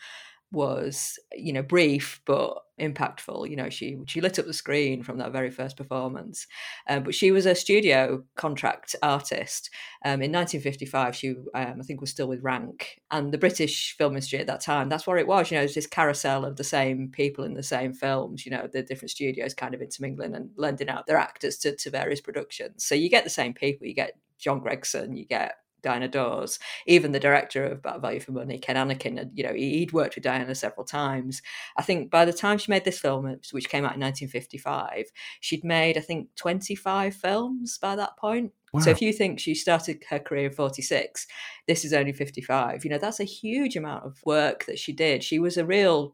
was 0.51 1.19
you 1.33 1.53
know 1.53 1.61
brief 1.61 2.21
but 2.25 2.57
impactful. 2.79 3.49
You 3.49 3.55
know 3.55 3.69
she 3.69 3.97
she 4.07 4.21
lit 4.21 4.39
up 4.39 4.45
the 4.45 4.53
screen 4.53 5.03
from 5.03 5.17
that 5.17 5.31
very 5.31 5.51
first 5.51 5.77
performance. 5.77 6.47
Um, 6.87 7.03
but 7.03 7.13
she 7.13 7.31
was 7.31 7.45
a 7.45 7.55
studio 7.55 8.23
contract 8.35 8.95
artist. 9.03 9.69
Um, 10.05 10.21
in 10.21 10.31
1955 10.31 11.13
she 11.15 11.29
um, 11.29 11.45
i 11.53 11.83
think 11.83 11.99
was 11.99 12.09
still 12.09 12.27
with 12.27 12.41
rank 12.41 13.01
and 13.11 13.33
the 13.33 13.37
british 13.37 13.97
film 13.97 14.13
industry 14.13 14.39
at 14.39 14.47
that 14.47 14.61
time 14.61 14.87
that's 14.87 15.05
what 15.05 15.17
it 15.17 15.27
was 15.27 15.51
you 15.51 15.57
know 15.57 15.63
it's 15.63 15.75
this 15.75 15.85
carousel 15.85 16.45
of 16.45 16.55
the 16.55 16.63
same 16.63 17.09
people 17.09 17.43
in 17.43 17.53
the 17.53 17.63
same 17.63 17.93
films 17.93 18.45
you 18.45 18.51
know 18.51 18.65
the 18.71 18.81
different 18.81 19.11
studios 19.11 19.53
kind 19.53 19.73
of 19.73 19.81
intermingling 19.81 20.35
and 20.35 20.51
lending 20.55 20.87
out 20.87 21.05
their 21.05 21.17
actors 21.17 21.57
to, 21.57 21.75
to 21.75 21.89
various 21.89 22.21
productions. 22.21 22.85
So 22.85 22.95
you 22.95 23.09
get 23.09 23.25
the 23.25 23.29
same 23.29 23.53
people 23.53 23.87
you 23.87 23.93
get 23.93 24.17
john 24.37 24.59
gregson 24.59 25.17
you 25.17 25.25
get 25.25 25.55
Diana 25.81 26.07
Dors. 26.07 26.59
Even 26.85 27.11
the 27.11 27.19
director 27.19 27.65
of 27.65 27.81
Bad 27.81 28.01
Value 28.01 28.19
for 28.19 28.31
Money, 28.31 28.57
Ken 28.57 28.75
Annakin, 28.75 29.29
you 29.33 29.43
know, 29.43 29.53
he'd 29.53 29.93
worked 29.93 30.15
with 30.15 30.23
Diana 30.23 30.53
several 30.55 30.85
times. 30.85 31.41
I 31.77 31.81
think 31.81 32.09
by 32.09 32.25
the 32.25 32.33
time 32.33 32.57
she 32.57 32.71
made 32.71 32.85
this 32.85 32.99
film, 32.99 33.25
which 33.51 33.69
came 33.69 33.85
out 33.85 33.95
in 33.95 34.01
1955, 34.01 35.05
she'd 35.39 35.63
made, 35.63 35.97
I 35.97 36.01
think, 36.01 36.29
25 36.35 37.15
films 37.15 37.77
by 37.77 37.95
that 37.95 38.17
point. 38.17 38.51
Wow. 38.73 38.81
So 38.81 38.91
if 38.91 39.01
you 39.01 39.13
think 39.13 39.39
she 39.39 39.55
started 39.55 40.03
her 40.09 40.19
career 40.19 40.47
in 40.47 40.53
46, 40.53 41.25
this 41.67 41.83
is 41.83 41.93
only 41.93 42.13
55. 42.13 42.83
You 42.83 42.91
know, 42.91 42.99
that's 42.99 43.19
a 43.19 43.25
huge 43.25 43.75
amount 43.75 44.05
of 44.05 44.17
work 44.25 44.65
that 44.65 44.77
she 44.77 44.93
did. 44.93 45.23
She 45.23 45.39
was 45.39 45.57
a 45.57 45.65
real 45.65 46.13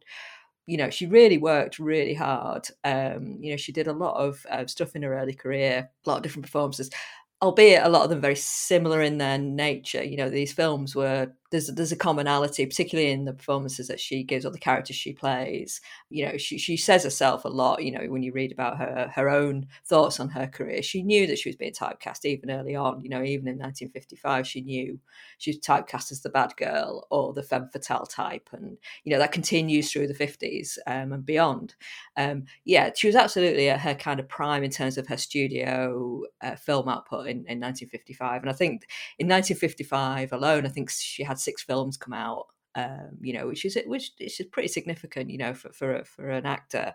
you 0.67 0.77
know 0.77 0.89
she 0.89 1.05
really 1.05 1.37
worked 1.37 1.79
really 1.79 2.13
hard 2.13 2.67
um 2.83 3.37
you 3.39 3.51
know 3.51 3.57
she 3.57 3.71
did 3.71 3.87
a 3.87 3.93
lot 3.93 4.15
of 4.15 4.45
uh, 4.49 4.65
stuff 4.65 4.95
in 4.95 5.03
her 5.03 5.15
early 5.15 5.33
career 5.33 5.89
a 6.05 6.09
lot 6.09 6.17
of 6.17 6.23
different 6.23 6.45
performances 6.45 6.89
albeit 7.41 7.83
a 7.85 7.89
lot 7.89 8.03
of 8.03 8.09
them 8.09 8.21
very 8.21 8.35
similar 8.35 9.01
in 9.01 9.17
their 9.17 9.37
nature. 9.37 10.03
You 10.03 10.17
know, 10.17 10.29
these 10.29 10.53
films 10.53 10.95
were 10.95 11.33
there's 11.55 11.67
there's 11.67 11.91
a 11.93 11.95
commonality, 11.95 12.65
particularly 12.65 13.11
in 13.11 13.23
the 13.23 13.33
performances 13.33 13.87
that 13.87 13.99
she 13.99 14.23
gives 14.23 14.45
or 14.45 14.51
the 14.51 14.59
characters 14.59 14.97
she 14.97 15.13
plays. 15.13 15.79
You 16.09 16.25
know, 16.25 16.37
she 16.37 16.57
she 16.57 16.75
says 16.75 17.03
herself 17.03 17.45
a 17.45 17.49
lot. 17.49 17.81
You 17.81 17.91
know, 17.91 18.05
when 18.07 18.23
you 18.23 18.33
read 18.33 18.51
about 18.51 18.77
her 18.77 19.09
her 19.15 19.29
own 19.29 19.67
thoughts 19.85 20.19
on 20.19 20.29
her 20.29 20.47
career, 20.47 20.83
she 20.83 21.01
knew 21.01 21.25
that 21.27 21.39
she 21.39 21.47
was 21.47 21.55
being 21.55 21.71
typecast 21.71 22.25
even 22.25 22.51
early 22.51 22.75
on. 22.75 23.01
You 23.01 23.09
know, 23.09 23.23
even 23.23 23.47
in 23.47 23.57
1955, 23.57 24.45
she 24.45 24.61
knew 24.61 24.99
she 25.37 25.51
was 25.51 25.59
typecast 25.59 26.11
as 26.11 26.21
the 26.21 26.29
bad 26.29 26.57
girl 26.57 27.07
or 27.09 27.31
the 27.31 27.43
femme 27.43 27.69
fatale 27.71 28.05
type, 28.05 28.49
and 28.51 28.77
you 29.05 29.13
know 29.13 29.19
that 29.19 29.31
continues 29.31 29.91
through 29.91 30.07
the 30.07 30.13
50s 30.13 30.77
um, 30.87 31.13
and 31.13 31.25
beyond. 31.25 31.75
Um, 32.17 32.45
yeah, 32.65 32.91
she 32.93 33.07
was 33.07 33.15
absolutely 33.15 33.69
at 33.69 33.79
her 33.79 33.95
kind 33.95 34.19
of 34.19 34.27
prime 34.27 34.63
in 34.63 34.71
terms 34.71 34.97
of 34.97 35.07
her 35.07 35.17
studio 35.17 36.23
uh, 36.41 36.55
film 36.57 36.89
output 36.89 37.27
in, 37.27 37.37
in 37.47 37.61
1955, 37.61 38.41
and 38.41 38.49
I 38.49 38.53
think 38.53 38.87
in 39.19 39.27
1955 39.27 40.33
alone, 40.33 40.65
I 40.65 40.69
think 40.69 40.89
she 40.89 41.23
had 41.23 41.39
six 41.45 41.63
films 41.63 41.97
come 41.97 42.13
out 42.13 42.47
um, 42.77 43.11
you 43.21 43.31
know, 43.31 43.47
which 43.47 43.63
is 43.63 43.77
which 43.85 44.11
is 44.19 44.41
pretty 44.51 44.67
significant, 44.67 45.29
you 45.29 45.37
know, 45.37 45.53
for 45.53 45.71
for 45.71 46.03
for 46.03 46.29
an 46.29 46.45
actor 46.45 46.93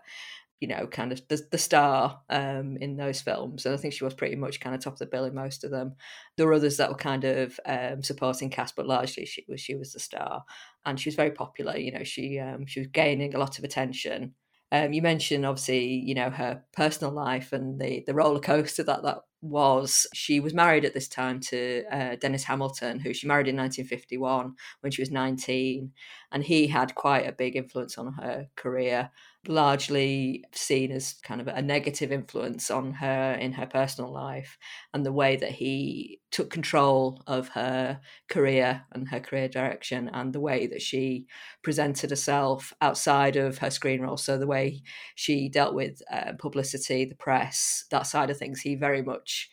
you 0.61 0.67
know, 0.67 0.85
kind 0.85 1.11
of 1.11 1.27
the, 1.27 1.41
the 1.49 1.57
star 1.57 2.21
um, 2.29 2.77
in 2.77 2.95
those 2.95 3.19
films. 3.19 3.65
And 3.65 3.73
I 3.73 3.77
think 3.79 3.95
she 3.95 4.03
was 4.03 4.13
pretty 4.13 4.35
much 4.35 4.59
kind 4.59 4.75
of 4.75 4.81
top 4.81 4.93
of 4.93 4.99
the 4.99 5.07
bill 5.07 5.25
in 5.25 5.33
most 5.33 5.63
of 5.63 5.71
them. 5.71 5.95
There 6.37 6.45
were 6.45 6.53
others 6.53 6.77
that 6.77 6.89
were 6.89 6.95
kind 6.95 7.23
of 7.23 7.59
um, 7.65 8.03
supporting 8.03 8.51
cast, 8.51 8.75
but 8.75 8.85
largely 8.85 9.25
she 9.25 9.43
was 9.49 9.59
she 9.59 9.75
was 9.75 9.93
the 9.93 9.99
star, 9.99 10.45
and 10.85 10.99
she 10.99 11.09
was 11.09 11.15
very 11.15 11.31
popular. 11.31 11.75
You 11.77 11.91
know, 11.91 12.03
she 12.03 12.37
um, 12.39 12.67
she 12.67 12.79
was 12.79 12.87
gaining 12.87 13.33
a 13.33 13.39
lot 13.39 13.57
of 13.57 13.65
attention. 13.65 14.35
Um, 14.71 14.93
you 14.93 15.01
mentioned 15.01 15.45
obviously, 15.45 15.83
you 15.83 16.13
know, 16.13 16.29
her 16.29 16.63
personal 16.73 17.11
life 17.11 17.53
and 17.53 17.81
the 17.81 18.03
the 18.05 18.13
roller 18.13 18.39
coaster 18.39 18.83
that 18.83 19.01
that 19.01 19.21
was. 19.41 20.07
She 20.13 20.39
was 20.39 20.53
married 20.53 20.85
at 20.85 20.93
this 20.93 21.07
time 21.07 21.39
to 21.41 21.83
uh, 21.91 22.15
Dennis 22.15 22.43
Hamilton, 22.43 22.99
who 22.99 23.13
she 23.13 23.27
married 23.27 23.47
in 23.47 23.55
1951 23.55 24.55
when 24.81 24.91
she 24.91 25.01
was 25.01 25.11
19, 25.11 25.91
and 26.31 26.43
he 26.43 26.67
had 26.67 26.95
quite 26.95 27.27
a 27.27 27.31
big 27.31 27.55
influence 27.55 27.97
on 27.97 28.13
her 28.13 28.47
career 28.55 29.09
largely 29.47 30.43
seen 30.53 30.91
as 30.91 31.13
kind 31.23 31.41
of 31.41 31.47
a 31.47 31.61
negative 31.61 32.11
influence 32.11 32.69
on 32.69 32.93
her 32.93 33.33
in 33.33 33.53
her 33.53 33.65
personal 33.65 34.11
life 34.11 34.57
and 34.93 35.03
the 35.03 35.11
way 35.11 35.35
that 35.35 35.51
he 35.51 36.19
took 36.29 36.51
control 36.51 37.23
of 37.25 37.49
her 37.49 37.99
career 38.29 38.83
and 38.91 39.09
her 39.09 39.19
career 39.19 39.47
direction 39.47 40.09
and 40.13 40.31
the 40.31 40.39
way 40.39 40.67
that 40.67 40.81
she 40.81 41.25
presented 41.63 42.11
herself 42.11 42.71
outside 42.81 43.35
of 43.35 43.57
her 43.57 43.71
screen 43.71 44.01
role. 44.01 44.17
So 44.17 44.37
the 44.37 44.47
way 44.47 44.83
she 45.15 45.49
dealt 45.49 45.73
with 45.73 46.01
uh, 46.11 46.33
publicity 46.37 47.05
the 47.05 47.15
press 47.15 47.85
that 47.89 48.05
side 48.05 48.29
of 48.29 48.37
things 48.37 48.61
he 48.61 48.75
very 48.75 49.01
much 49.01 49.49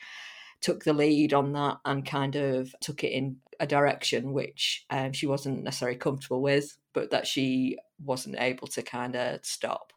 took 0.61 0.85
the 0.85 0.93
lead 0.93 1.33
on 1.33 1.53
that 1.53 1.79
and 1.85 2.05
kind 2.05 2.37
of 2.37 2.75
took 2.81 3.05
it 3.05 3.13
in 3.13 3.37
a 3.61 3.67
direction 3.67 4.33
which 4.33 4.85
um, 4.91 5.13
she 5.13 5.27
wasn't 5.27 5.63
necessarily 5.63 5.97
comfortable 5.99 6.43
with, 6.43 6.77
but 6.99 7.11
that 7.13 7.29
she 7.29 7.79
wasn't 8.05 8.35
able 8.41 8.67
to 8.67 8.83
kind 8.83 9.15
of 9.15 9.39
stop. 9.45 9.93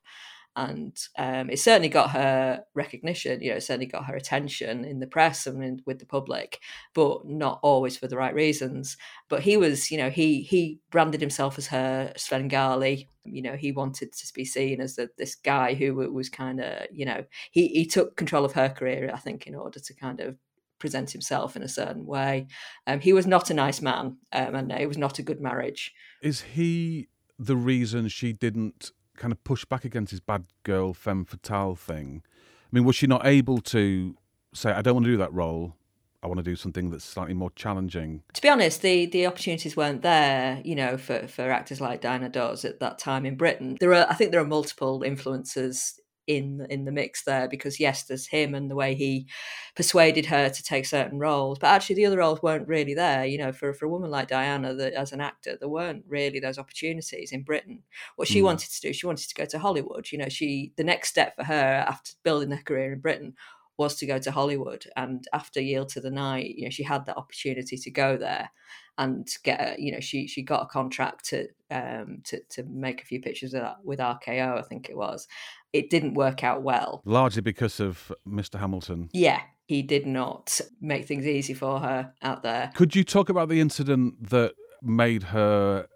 And 0.55 0.95
um, 1.17 1.49
it 1.49 1.59
certainly 1.59 1.89
got 1.89 2.11
her 2.11 2.63
recognition, 2.75 3.41
you 3.41 3.49
know, 3.49 3.55
it 3.55 3.63
certainly 3.63 3.87
got 3.87 4.05
her 4.05 4.15
attention 4.15 4.85
in 4.85 4.99
the 4.99 5.07
press 5.07 5.47
and 5.47 5.63
in, 5.63 5.81
with 5.87 5.97
the 5.97 6.05
public, 6.05 6.59
but 6.93 7.25
not 7.25 7.59
always 7.63 7.97
for 7.97 8.07
the 8.07 8.17
right 8.17 8.35
reasons. 8.35 8.97
But 9.29 9.41
he 9.41 9.57
was, 9.57 9.89
you 9.89 9.97
know, 9.97 10.11
he 10.11 10.41
he 10.43 10.79
branded 10.91 11.21
himself 11.21 11.57
as 11.57 11.67
her 11.67 12.13
Svengali. 12.17 13.09
You 13.23 13.41
know, 13.41 13.55
he 13.55 13.71
wanted 13.71 14.11
to 14.13 14.33
be 14.35 14.45
seen 14.45 14.79
as 14.79 14.95
the, 14.95 15.09
this 15.17 15.33
guy 15.33 15.73
who 15.73 15.95
was 15.95 16.29
kind 16.29 16.59
of, 16.59 16.85
you 16.91 17.05
know, 17.05 17.23
he 17.49 17.69
he 17.69 17.85
took 17.87 18.15
control 18.15 18.45
of 18.45 18.53
her 18.53 18.69
career, 18.69 19.09
I 19.11 19.17
think, 19.17 19.47
in 19.47 19.55
order 19.55 19.79
to 19.79 19.93
kind 19.95 20.19
of 20.19 20.35
present 20.81 21.11
himself 21.11 21.55
in 21.55 21.63
a 21.63 21.69
certain 21.69 22.05
way. 22.05 22.47
Um, 22.87 22.99
he 22.99 23.13
was 23.13 23.25
not 23.25 23.49
a 23.49 23.53
nice 23.53 23.81
man, 23.81 24.17
um, 24.33 24.55
and 24.55 24.71
it 24.71 24.87
was 24.87 24.97
not 24.97 25.19
a 25.19 25.23
good 25.23 25.39
marriage. 25.39 25.93
Is 26.21 26.41
he 26.41 27.07
the 27.39 27.55
reason 27.55 28.09
she 28.09 28.33
didn't 28.33 28.91
kind 29.15 29.31
of 29.31 29.41
push 29.45 29.63
back 29.63 29.85
against 29.85 30.11
his 30.11 30.19
bad 30.19 30.45
girl 30.63 30.93
femme 30.93 31.23
fatale 31.23 31.75
thing? 31.75 32.23
I 32.25 32.69
mean, 32.71 32.83
was 32.83 32.95
she 32.95 33.07
not 33.07 33.25
able 33.25 33.59
to 33.59 34.15
say, 34.53 34.71
"I 34.71 34.81
don't 34.81 34.95
want 34.95 35.05
to 35.05 35.11
do 35.11 35.17
that 35.17 35.31
role"? 35.31 35.75
I 36.23 36.27
want 36.27 36.37
to 36.37 36.43
do 36.43 36.55
something 36.55 36.91
that's 36.91 37.03
slightly 37.03 37.33
more 37.33 37.49
challenging. 37.55 38.21
To 38.33 38.41
be 38.41 38.49
honest, 38.49 38.81
the 38.81 39.05
the 39.07 39.25
opportunities 39.25 39.77
weren't 39.77 40.01
there, 40.01 40.61
you 40.63 40.75
know, 40.75 40.97
for, 40.97 41.27
for 41.27 41.49
actors 41.49 41.81
like 41.81 42.01
Diana 42.01 42.29
Dors 42.29 42.65
at 42.65 42.79
that 42.79 42.99
time 42.99 43.25
in 43.25 43.35
Britain. 43.35 43.77
There 43.79 43.93
are, 43.93 44.05
I 44.09 44.13
think, 44.13 44.31
there 44.31 44.41
are 44.41 44.45
multiple 44.45 45.03
influences 45.03 45.99
in 46.27 46.65
in 46.69 46.85
the 46.85 46.91
mix 46.91 47.23
there 47.23 47.47
because 47.47 47.79
yes 47.79 48.03
there's 48.03 48.27
him 48.27 48.53
and 48.53 48.69
the 48.69 48.75
way 48.75 48.93
he 48.93 49.27
persuaded 49.75 50.25
her 50.25 50.49
to 50.49 50.63
take 50.63 50.85
certain 50.85 51.19
roles 51.19 51.57
but 51.57 51.67
actually 51.67 51.95
the 51.95 52.05
other 52.05 52.17
roles 52.17 52.41
weren't 52.41 52.67
really 52.67 52.93
there. 52.93 53.25
You 53.25 53.37
know 53.37 53.51
for, 53.51 53.73
for 53.73 53.85
a 53.85 53.89
woman 53.89 54.11
like 54.11 54.27
diana 54.27 54.73
that 54.75 54.93
as 54.93 55.11
an 55.11 55.21
actor 55.21 55.57
there 55.59 55.69
weren't 55.69 56.05
really 56.07 56.39
those 56.39 56.57
opportunities 56.57 57.31
in 57.31 57.43
britain. 57.43 57.83
What 58.15 58.27
she 58.27 58.41
mm. 58.41 58.45
wanted 58.45 58.71
to 58.71 58.81
do 58.81 58.93
she 58.93 59.07
wanted 59.07 59.29
to 59.29 59.35
go 59.35 59.45
to 59.45 59.59
hollywood. 59.59 60.11
You 60.11 60.19
know 60.19 60.29
she 60.29 60.73
the 60.77 60.83
next 60.83 61.09
step 61.09 61.35
for 61.35 61.43
her 61.43 61.85
after 61.87 62.13
building 62.23 62.51
her 62.51 62.63
career 62.63 62.93
in 62.93 62.99
britain 62.99 63.33
was 63.77 63.95
to 63.95 64.05
go 64.05 64.19
to 64.19 64.31
hollywood 64.31 64.85
and 64.95 65.27
after 65.33 65.59
yield 65.59 65.89
to 65.89 65.99
the 66.01 66.11
night 66.11 66.53
you 66.55 66.65
know 66.65 66.69
she 66.69 66.83
had 66.83 67.05
that 67.05 67.17
opportunity 67.17 67.77
to 67.77 67.89
go 67.89 68.15
there 68.15 68.51
and 68.97 69.27
get 69.43 69.59
a, 69.61 69.81
you 69.81 69.91
know 69.91 69.99
she 69.99 70.27
she 70.27 70.41
got 70.41 70.63
a 70.63 70.65
contract 70.67 71.25
to 71.25 71.47
um 71.69 72.19
to 72.23 72.39
to 72.49 72.63
make 72.63 73.01
a 73.01 73.05
few 73.05 73.21
pictures 73.21 73.53
with, 73.53 73.63
with 73.83 73.99
RKO 73.99 74.57
I 74.57 74.61
think 74.61 74.89
it 74.89 74.97
was. 74.97 75.27
It 75.73 75.89
didn't 75.89 76.15
work 76.15 76.43
out 76.43 76.63
well. 76.63 77.01
Largely 77.05 77.41
because 77.41 77.79
of 77.79 78.11
Mr 78.27 78.59
Hamilton. 78.59 79.09
Yeah 79.13 79.41
he 79.71 79.81
did 79.81 80.05
not 80.05 80.59
make 80.81 81.07
things 81.07 81.25
easy 81.25 81.53
for 81.53 81.79
her 81.79 82.11
out 82.21 82.43
there. 82.43 82.71
Could 82.75 82.93
you 82.93 83.05
talk 83.05 83.29
about 83.29 83.47
the 83.47 83.61
incident 83.61 84.29
that 84.29 84.53
made 84.81 85.23
her 85.23 85.87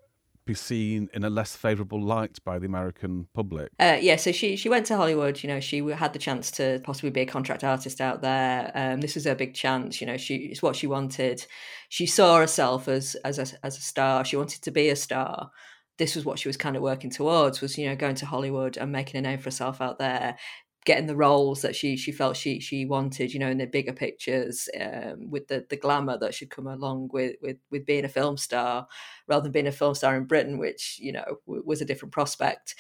be 0.46 0.54
seen 0.54 1.10
in 1.14 1.24
a 1.24 1.30
less 1.30 1.56
favourable 1.56 2.02
light 2.02 2.40
by 2.44 2.60
the 2.60 2.66
American 2.66 3.28
public. 3.34 3.70
Uh, 3.80 3.98
yeah, 4.00 4.16
so 4.16 4.32
she 4.32 4.56
she 4.56 4.70
went 4.70 4.86
to 4.88 4.96
Hollywood. 4.96 5.42
You 5.44 5.50
know, 5.50 5.60
she 5.60 5.80
had 5.90 6.14
the 6.14 6.20
chance 6.20 6.52
to 6.52 6.80
possibly 6.84 7.10
be 7.10 7.22
a 7.22 7.26
contract 7.26 7.64
artist 7.64 8.00
out 8.00 8.22
there. 8.22 8.72
Um, 8.76 9.02
this 9.02 9.16
was 9.16 9.26
her 9.26 9.36
big 9.36 9.54
chance. 9.54 10.00
You 10.00 10.08
know, 10.08 10.18
she 10.18 10.36
it's 10.36 10.62
what 10.62 10.76
she 10.76 10.88
wanted. 10.88 11.46
She 11.90 12.06
saw 12.06 12.40
herself 12.40 12.88
as 12.88 13.16
as 13.26 13.40
a, 13.40 13.48
as 13.66 13.78
a 13.78 13.82
star. 13.82 14.24
She 14.26 14.38
wanted 14.38 14.62
to 14.62 14.72
be 14.72 14.90
a 14.90 14.96
star. 14.96 15.52
This 15.98 16.16
was 16.16 16.26
what 16.26 16.40
she 16.40 16.50
was 16.50 16.58
kind 16.58 16.76
of 16.76 16.82
working 16.82 17.10
towards. 17.10 17.62
Was 17.62 17.78
you 17.78 17.90
know 17.90 17.96
going 17.96 18.16
to 18.16 18.26
Hollywood 18.26 18.78
and 18.78 18.92
making 18.92 19.18
a 19.18 19.22
name 19.22 19.40
for 19.40 19.46
herself 19.46 19.82
out 19.82 20.00
there 20.00 20.38
getting 20.86 21.08
the 21.08 21.16
roles 21.16 21.62
that 21.62 21.76
she 21.76 21.98
she 21.98 22.12
felt 22.12 22.38
she 22.38 22.60
she 22.60 22.86
wanted 22.86 23.34
you 23.34 23.40
know 23.40 23.50
in 23.50 23.58
the 23.58 23.66
bigger 23.66 23.94
pictures 23.94 24.70
um, 24.80 25.30
with 25.30 25.48
the 25.48 25.66
the 25.70 25.76
glamour 25.78 26.18
that 26.18 26.34
should 26.34 26.50
come 26.50 26.68
along 26.68 27.10
with 27.12 27.36
with 27.42 27.58
with 27.72 27.86
being 27.86 28.06
a 28.06 28.10
film 28.10 28.38
star 28.38 28.88
rather 29.28 29.44
than 29.44 29.52
being 29.52 29.68
a 29.68 29.72
film 29.72 29.96
star 29.96 30.16
in 30.16 30.26
Britain 30.26 30.58
which 30.58 30.98
you 31.02 31.12
know 31.12 31.26
w- 31.48 31.64
was 31.66 31.82
a 31.82 31.86
different 31.86 32.14
prospect 32.14 32.76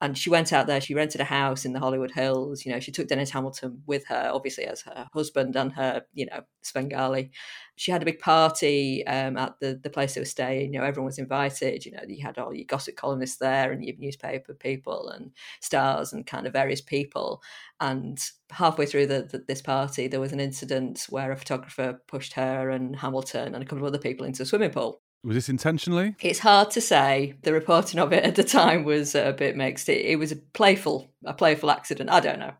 and 0.00 0.16
she 0.16 0.30
went 0.30 0.52
out 0.52 0.66
there 0.66 0.80
she 0.80 0.94
rented 0.94 1.20
a 1.20 1.24
house 1.24 1.64
in 1.64 1.72
the 1.72 1.80
hollywood 1.80 2.10
hills 2.10 2.64
you 2.64 2.72
know 2.72 2.80
she 2.80 2.92
took 2.92 3.08
dennis 3.08 3.30
hamilton 3.30 3.82
with 3.86 4.06
her 4.06 4.30
obviously 4.32 4.64
as 4.64 4.82
her 4.82 5.08
husband 5.12 5.56
and 5.56 5.72
her 5.72 6.02
you 6.14 6.26
know 6.26 6.40
svengali. 6.62 7.30
She 7.76 7.90
had 7.90 8.02
a 8.02 8.04
big 8.04 8.18
party 8.18 9.06
um, 9.06 9.38
at 9.38 9.58
the, 9.60 9.80
the 9.82 9.88
place 9.88 10.14
they 10.14 10.20
were 10.20 10.26
staying 10.26 10.74
you 10.74 10.78
know 10.80 10.84
everyone 10.84 11.06
was 11.06 11.18
invited 11.18 11.84
you 11.84 11.92
know 11.92 12.02
you 12.06 12.24
had 12.24 12.38
all 12.38 12.54
your 12.54 12.66
gossip 12.66 12.96
columnists 12.96 13.38
there 13.38 13.72
and 13.72 13.84
your 13.84 13.96
newspaper 13.98 14.54
people 14.54 15.08
and 15.08 15.32
stars 15.60 16.12
and 16.12 16.26
kind 16.26 16.46
of 16.46 16.52
various 16.52 16.80
people. 16.80 17.42
And 17.80 18.18
halfway 18.50 18.84
through 18.84 19.06
the, 19.06 19.22
the, 19.22 19.44
this 19.48 19.62
party 19.62 20.08
there 20.08 20.20
was 20.20 20.32
an 20.32 20.40
incident 20.40 21.06
where 21.08 21.32
a 21.32 21.36
photographer 21.36 22.00
pushed 22.06 22.34
her 22.34 22.70
and 22.70 22.96
hamilton 22.96 23.54
and 23.54 23.62
a 23.62 23.66
couple 23.66 23.78
of 23.78 23.84
other 23.84 23.98
people 23.98 24.26
into 24.26 24.42
a 24.42 24.46
swimming 24.46 24.70
pool 24.70 25.00
was 25.22 25.34
this 25.34 25.48
intentionally? 25.48 26.16
It's 26.20 26.38
hard 26.38 26.70
to 26.72 26.80
say. 26.80 27.34
The 27.42 27.52
reporting 27.52 28.00
of 28.00 28.12
it 28.12 28.24
at 28.24 28.36
the 28.36 28.44
time 28.44 28.84
was 28.84 29.14
a 29.14 29.32
bit 29.32 29.56
mixed. 29.56 29.88
It, 29.88 30.06
it 30.06 30.16
was 30.16 30.32
a 30.32 30.36
playful, 30.36 31.10
a 31.24 31.34
playful 31.34 31.70
accident. 31.70 32.10
I 32.10 32.20
don't 32.20 32.38
know. 32.38 32.52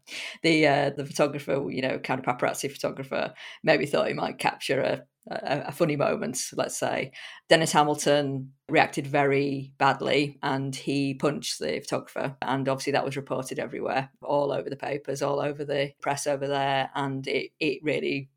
The 0.42 0.66
uh, 0.66 0.90
the 0.90 1.06
photographer, 1.06 1.64
you 1.70 1.80
know, 1.80 1.98
kind 1.98 2.20
of 2.20 2.26
paparazzi 2.26 2.70
photographer, 2.70 3.32
maybe 3.62 3.86
thought 3.86 4.08
he 4.08 4.14
might 4.14 4.38
capture 4.38 4.80
a, 4.80 5.02
a, 5.30 5.68
a 5.68 5.72
funny 5.72 5.96
moment. 5.96 6.38
Let's 6.54 6.76
say 6.76 7.12
Dennis 7.48 7.72
Hamilton 7.72 8.52
reacted 8.68 9.06
very 9.06 9.72
badly, 9.78 10.38
and 10.42 10.76
he 10.76 11.14
punched 11.14 11.60
the 11.60 11.80
photographer, 11.80 12.36
and 12.42 12.68
obviously 12.68 12.92
that 12.92 13.04
was 13.04 13.16
reported 13.16 13.58
everywhere, 13.58 14.10
all 14.22 14.52
over 14.52 14.68
the 14.68 14.76
papers, 14.76 15.22
all 15.22 15.40
over 15.40 15.64
the 15.64 15.92
press 16.02 16.26
over 16.26 16.46
there, 16.46 16.90
and 16.94 17.26
it 17.26 17.52
it 17.58 17.78
really 17.82 18.28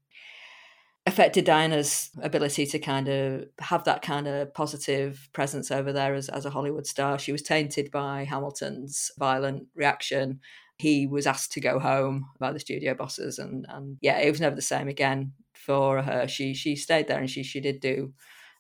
affected 1.06 1.46
Diana's 1.46 2.10
ability 2.22 2.66
to 2.66 2.80
kind 2.80 3.10
of 3.10 3.46
have 3.60 3.84
that 3.84 4.02
kind 4.02 4.28
of 4.28 4.54
positive 4.54 5.28
presence 5.34 5.70
over 5.70 5.92
there 5.92 6.14
as, 6.14 6.30
as 6.30 6.46
a 6.46 6.50
Hollywood 6.50 6.88
star. 6.88 7.20
She 7.20 7.32
was 7.32 7.42
tainted 7.42 7.92
by 7.92 8.24
Hamilton's 8.24 9.12
violent 9.20 9.68
reaction. 9.76 10.40
He 10.78 11.06
was 11.06 11.28
asked 11.28 11.52
to 11.54 11.62
go 11.62 11.80
home 11.80 12.30
by 12.40 12.52
the 12.52 12.60
studio 12.60 12.94
bosses, 12.94 13.38
and 13.38 13.66
and 13.70 13.98
yeah, 14.02 14.20
it 14.20 14.32
was 14.32 14.42
never 14.42 14.56
the 14.56 14.62
same 14.62 14.88
again 14.88 15.34
for 15.54 16.02
her. 16.02 16.28
She 16.28 16.54
she 16.54 16.76
stayed 16.76 17.08
there, 17.08 17.20
and 17.20 17.30
she 17.30 17.44
she 17.44 17.60
did 17.60 17.80
do 17.80 18.14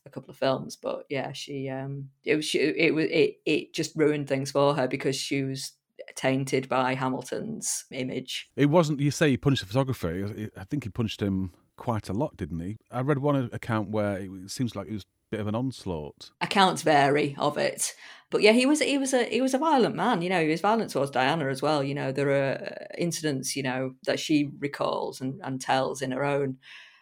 a 0.05 0.09
couple 0.09 0.29
of 0.29 0.37
films, 0.37 0.75
but 0.75 1.05
yeah, 1.09 1.31
she 1.31 1.69
um 1.69 2.09
it 2.25 2.35
was 2.35 2.45
she, 2.45 2.59
it 2.59 2.93
was 2.93 3.05
it 3.09 3.37
it 3.45 3.73
just 3.73 3.95
ruined 3.95 4.27
things 4.27 4.51
for 4.51 4.75
her 4.75 4.87
because 4.87 5.15
she 5.15 5.43
was 5.43 5.73
tainted 6.15 6.67
by 6.67 6.93
Hamilton's 6.93 7.85
image. 7.91 8.49
It 8.55 8.67
wasn't 8.67 8.99
you 8.99 9.11
say 9.11 9.29
he 9.29 9.37
punched 9.37 9.61
the 9.61 9.67
photographer. 9.67 10.49
I 10.57 10.63
think 10.65 10.83
he 10.83 10.89
punched 10.89 11.21
him 11.21 11.51
quite 11.83 12.07
a 12.07 12.13
lot, 12.13 12.37
didn't 12.37 12.61
he? 12.61 12.77
I 12.89 13.01
read 13.01 13.19
one 13.19 13.49
account 13.51 13.89
where 13.89 14.15
it 14.17 14.49
seems 14.49 14.73
like 14.73 14.87
it 14.87 14.93
was 14.93 15.01
a 15.01 15.31
bit 15.31 15.41
of 15.41 15.47
an 15.47 15.55
onslaught. 15.55 16.31
Accounts 16.39 16.81
vary 16.81 17.35
of 17.37 17.57
it, 17.57 17.93
but 18.29 18.41
yeah, 18.41 18.53
he 18.53 18.65
was 18.65 18.79
he 18.79 18.97
was 18.97 19.13
a 19.13 19.25
he 19.25 19.41
was 19.41 19.53
a 19.53 19.57
violent 19.57 19.93
man. 19.93 20.21
You 20.21 20.29
know, 20.29 20.41
he 20.41 20.47
was 20.47 20.61
violent 20.61 20.91
towards 20.91 21.11
Diana 21.11 21.49
as 21.49 21.61
well. 21.61 21.83
You 21.83 21.93
know, 21.93 22.13
there 22.13 22.29
are 22.29 22.53
uh, 22.53 22.85
incidents 22.97 23.57
you 23.57 23.63
know 23.63 23.95
that 24.05 24.17
she 24.17 24.49
recalls 24.59 25.19
and, 25.19 25.41
and 25.43 25.59
tells 25.59 26.01
in 26.01 26.11
her 26.11 26.23
own. 26.23 26.57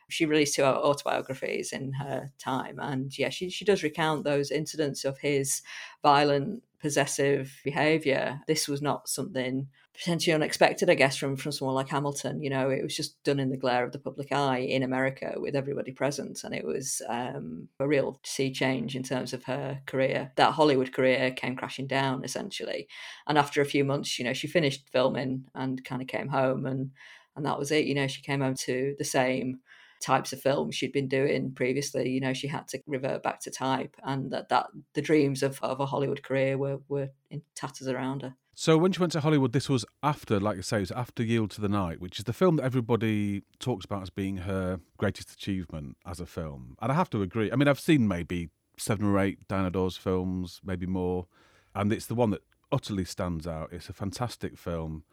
She 0.10 0.26
released 0.26 0.56
two 0.56 0.64
autobiographies 0.64 1.72
in 1.72 1.94
her 1.94 2.32
time, 2.40 2.80
and 2.80 3.16
yeah, 3.16 3.30
she 3.30 3.52
she 3.52 3.64
does 3.64 3.84
recount 3.84 4.24
those 4.24 4.50
incidents 4.50 5.06
of 5.06 5.20
his 5.20 5.62
violent 6.02 6.64
possessive 6.82 7.60
behavior. 7.64 8.42
This 8.48 8.68
was 8.68 8.82
not 8.82 9.08
something 9.08 9.68
potentially 9.94 10.34
unexpected, 10.34 10.90
I 10.90 10.96
guess, 10.96 11.18
from 11.18 11.36
from 11.36 11.52
someone 11.52 11.76
like 11.76 11.90
Hamilton. 11.90 12.42
You 12.42 12.50
know, 12.50 12.70
it 12.70 12.84
was 12.84 12.96
just 12.96 13.22
done 13.24 13.40
in 13.40 13.50
the 13.50 13.58
glare 13.58 13.84
of 13.84 13.92
the 13.92 14.00
public 14.00 14.32
eye 14.32 14.60
in 14.60 14.84
America 14.84 15.34
with 15.38 15.56
everybody 15.56 15.92
present, 15.92 16.44
and 16.44 16.54
it 16.54 16.66
was 16.66 17.02
um, 17.08 17.68
a 17.80 17.88
real 17.88 18.20
sea 18.24 18.52
change 18.52 18.96
in 18.96 19.04
terms 19.04 19.34
of 19.34 19.44
her 19.46 19.82
career. 19.86 20.32
That 20.38 20.54
Hollywood 20.54 20.94
career 20.94 21.32
came 21.32 21.56
crashing 21.56 21.88
down 21.88 22.24
essentially, 22.24 22.88
and 23.28 23.38
after 23.38 23.62
a 23.62 23.66
few 23.66 23.84
months, 23.84 24.18
you 24.18 24.26
know, 24.26 24.34
she 24.34 24.48
finished 24.48 24.90
filming 24.92 25.46
and 25.56 25.84
kind 25.84 26.02
of 26.02 26.08
came 26.08 26.30
home, 26.30 26.66
and 26.66 26.92
and 27.36 27.46
that 27.46 27.60
was 27.60 27.72
it. 27.72 27.86
You 27.86 27.96
know, 27.96 28.08
she 28.08 28.22
came 28.22 28.42
home 28.42 28.56
to 28.66 28.96
the 28.98 29.06
same 29.06 29.60
types 30.02 30.34
of 30.34 30.42
films 30.42 30.76
she'd 30.76 30.92
been 30.92 31.08
doing 31.08 31.52
previously. 31.52 32.10
You 32.10 32.20
know, 32.20 32.34
she 32.34 32.48
had 32.48 32.68
to 32.70 32.82
revert 32.88 33.24
back 33.24 33.40
to 33.42 33.52
type, 33.52 33.96
and 34.04 34.32
that, 34.32 34.50
that 34.50 34.68
the 34.94 35.02
dreams 35.02 35.44
of, 35.44 35.60
of 35.62 35.80
a 35.80 35.86
Hollywood 35.86 36.24
career 36.24 36.58
were, 36.58 36.80
were 36.90 37.10
in 37.30 37.42
tatters 37.56 37.88
around 37.88 38.24
her. 38.24 38.36
So 38.54 38.78
when 38.78 38.92
she 38.92 39.00
went 39.00 39.14
to 39.14 39.22
Hollywood, 39.22 39.54
this 39.54 39.70
was 39.70 39.86
after, 40.04 40.40
like 40.40 40.58
you 40.58 40.62
say, 40.62 40.78
it 40.78 40.82
was 40.82 40.92
after 40.92 41.24
Yield 41.24 41.52
to 41.52 41.62
the 41.62 41.70
Night, 41.70 42.02
which 42.02 42.20
is 42.20 42.26
the 42.26 42.34
film 42.34 42.58
that 42.58 42.66
everybody 42.66 43.44
talks 43.60 43.86
about 43.86 44.02
as 44.02 44.10
being 44.10 44.38
her 44.38 44.82
greatest 44.98 45.32
achievement 45.32 45.96
as 46.06 46.20
a 46.20 46.26
film. 46.26 46.76
And 46.82 46.92
I 46.92 46.96
have 46.96 47.10
to 47.12 47.22
agree. 47.22 47.52
I 47.52 47.56
mean, 47.56 47.68
I've 47.68 47.80
seen 47.80 48.08
maybe 48.08 48.50
seven 48.78 49.06
or 49.06 49.20
eight 49.20 49.48
Diana 49.48 49.72
Dors 49.72 49.98
films, 49.98 50.60
maybe 50.64 50.86
more, 50.86 51.28
and 51.74 51.94
it's 51.94 52.08
the 52.08 52.16
one 52.16 52.32
that 52.32 52.42
utterly 52.72 53.06
stands 53.06 53.48
out. 53.48 53.70
It's 53.72 53.90
a 53.90 53.94
fantastic 53.94 54.58
film, 54.58 55.06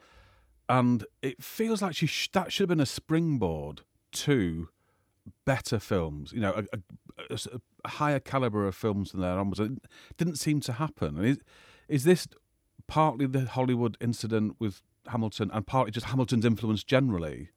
and 0.69 1.05
it 1.23 1.43
feels 1.43 1.81
like 1.81 1.95
she 1.95 2.07
sh- 2.07 2.31
that 2.33 2.53
should 2.53 2.65
have 2.65 2.77
been 2.77 2.81
a 2.81 2.87
springboard 2.87 3.83
to 4.11 4.69
better 5.45 5.79
films. 5.79 6.33
You 6.33 6.41
know, 6.41 6.65
a, 6.73 6.79
a, 7.31 7.39
a 7.85 7.89
higher 7.89 8.21
caliber 8.21 8.67
of 8.67 8.75
films 8.75 9.13
than 9.13 9.21
there 9.21 9.39
onwards. 9.39 9.61
It 9.61 9.73
didn't 10.17 10.37
seem 10.37 10.61
to 10.61 10.75
happen. 10.75 11.25
Is, 11.25 11.39
is 11.89 12.05
this 12.05 12.29
partly 12.87 13.27
the 13.27 13.47
Hollywood 13.47 13.97
incident 14.01 14.57
with 14.59 14.83
Hamilton 15.09 15.51
and 15.53 15.67
partly 15.67 15.91
just 15.91 16.07
Hamilton's 16.07 16.45
influence 16.45 16.85
generally, 16.85 17.51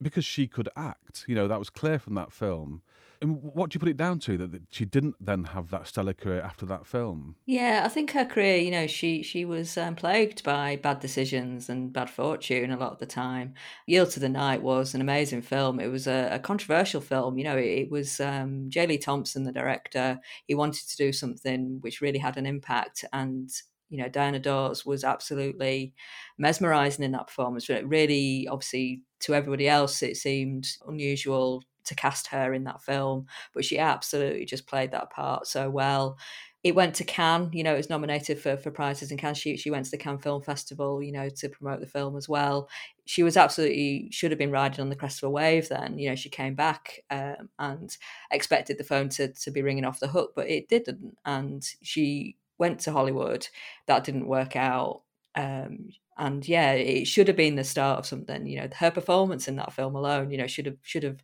because 0.00 0.24
she 0.24 0.46
could 0.46 0.68
act. 0.76 1.24
You 1.26 1.34
know, 1.34 1.48
that 1.48 1.58
was 1.58 1.70
clear 1.70 1.98
from 1.98 2.14
that 2.14 2.32
film. 2.32 2.82
And 3.20 3.42
what 3.42 3.70
do 3.70 3.76
you 3.76 3.80
put 3.80 3.88
it 3.88 3.96
down 3.96 4.18
to 4.20 4.36
that 4.38 4.62
she 4.70 4.84
didn't 4.84 5.16
then 5.20 5.44
have 5.44 5.70
that 5.70 5.86
stellar 5.86 6.12
career 6.12 6.40
after 6.40 6.66
that 6.66 6.86
film? 6.86 7.36
Yeah, 7.46 7.82
I 7.84 7.88
think 7.88 8.12
her 8.12 8.24
career, 8.24 8.56
you 8.56 8.70
know, 8.70 8.86
she 8.86 9.22
she 9.22 9.44
was 9.44 9.76
um, 9.76 9.94
plagued 9.94 10.42
by 10.44 10.76
bad 10.76 11.00
decisions 11.00 11.68
and 11.68 11.92
bad 11.92 12.10
fortune 12.10 12.70
a 12.70 12.76
lot 12.76 12.92
of 12.92 12.98
the 12.98 13.06
time. 13.06 13.54
Yield 13.86 14.10
to 14.10 14.20
the 14.20 14.28
Night 14.28 14.62
was 14.62 14.94
an 14.94 15.00
amazing 15.00 15.42
film. 15.42 15.80
It 15.80 15.88
was 15.88 16.06
a, 16.06 16.28
a 16.32 16.38
controversial 16.38 17.00
film. 17.00 17.38
You 17.38 17.44
know, 17.44 17.56
it, 17.56 17.64
it 17.66 17.90
was 17.90 18.20
um, 18.20 18.66
J. 18.68 18.86
Lee 18.86 18.98
Thompson, 18.98 19.44
the 19.44 19.52
director. 19.52 20.18
He 20.46 20.54
wanted 20.54 20.88
to 20.88 20.96
do 20.96 21.12
something 21.12 21.78
which 21.80 22.00
really 22.00 22.18
had 22.18 22.36
an 22.36 22.46
impact, 22.46 23.04
and 23.12 23.50
you 23.88 23.98
know, 23.98 24.08
Diana 24.08 24.38
Dors 24.38 24.84
was 24.84 25.04
absolutely 25.04 25.94
mesmerizing 26.38 27.04
in 27.04 27.12
that 27.12 27.28
performance. 27.28 27.66
But 27.66 27.86
really, 27.86 28.48
obviously, 28.50 29.02
to 29.20 29.34
everybody 29.34 29.68
else, 29.68 30.02
it 30.02 30.16
seemed 30.16 30.66
unusual 30.86 31.62
to 31.86 31.94
cast 31.94 32.28
her 32.28 32.52
in 32.52 32.64
that 32.64 32.82
film, 32.82 33.26
but 33.54 33.64
she 33.64 33.78
absolutely 33.78 34.44
just 34.44 34.66
played 34.66 34.92
that 34.92 35.10
part 35.10 35.46
so 35.46 35.70
well. 35.70 36.18
It 36.62 36.74
went 36.74 36.96
to 36.96 37.04
Cannes, 37.04 37.50
you 37.52 37.62
know, 37.62 37.74
it 37.74 37.76
was 37.76 37.90
nominated 37.90 38.40
for, 38.40 38.56
for 38.56 38.72
prizes 38.72 39.12
in 39.12 39.18
Cannes. 39.18 39.38
She, 39.38 39.56
she 39.56 39.70
went 39.70 39.84
to 39.84 39.90
the 39.92 39.98
Cannes 39.98 40.18
Film 40.18 40.42
Festival, 40.42 41.00
you 41.00 41.12
know, 41.12 41.28
to 41.28 41.48
promote 41.48 41.78
the 41.80 41.86
film 41.86 42.16
as 42.16 42.28
well. 42.28 42.68
She 43.04 43.22
was 43.22 43.36
absolutely, 43.36 44.08
should 44.10 44.32
have 44.32 44.38
been 44.38 44.50
riding 44.50 44.80
on 44.80 44.88
the 44.88 44.96
crest 44.96 45.22
of 45.22 45.28
a 45.28 45.30
wave 45.30 45.68
then. 45.68 45.96
You 45.96 46.08
know, 46.08 46.16
she 46.16 46.28
came 46.28 46.56
back 46.56 47.04
um, 47.08 47.50
and 47.60 47.96
expected 48.32 48.78
the 48.78 48.84
phone 48.84 49.10
to, 49.10 49.32
to 49.32 49.50
be 49.52 49.62
ringing 49.62 49.84
off 49.84 50.00
the 50.00 50.08
hook, 50.08 50.32
but 50.34 50.48
it 50.48 50.68
didn't. 50.68 51.16
And 51.24 51.64
she 51.82 52.36
went 52.58 52.80
to 52.80 52.92
Hollywood. 52.92 53.46
That 53.86 54.02
didn't 54.02 54.26
work 54.26 54.56
out. 54.56 55.02
Um, 55.36 55.90
and 56.18 56.48
yeah, 56.48 56.72
it 56.72 57.06
should 57.06 57.28
have 57.28 57.36
been 57.36 57.56
the 57.56 57.64
start 57.64 57.98
of 57.98 58.06
something. 58.06 58.46
You 58.46 58.62
know, 58.62 58.68
her 58.78 58.90
performance 58.90 59.48
in 59.48 59.56
that 59.56 59.72
film 59.72 59.94
alone, 59.94 60.30
you 60.30 60.38
know, 60.38 60.46
should 60.46 60.66
have 60.66 60.78
should 60.82 61.02
have 61.02 61.22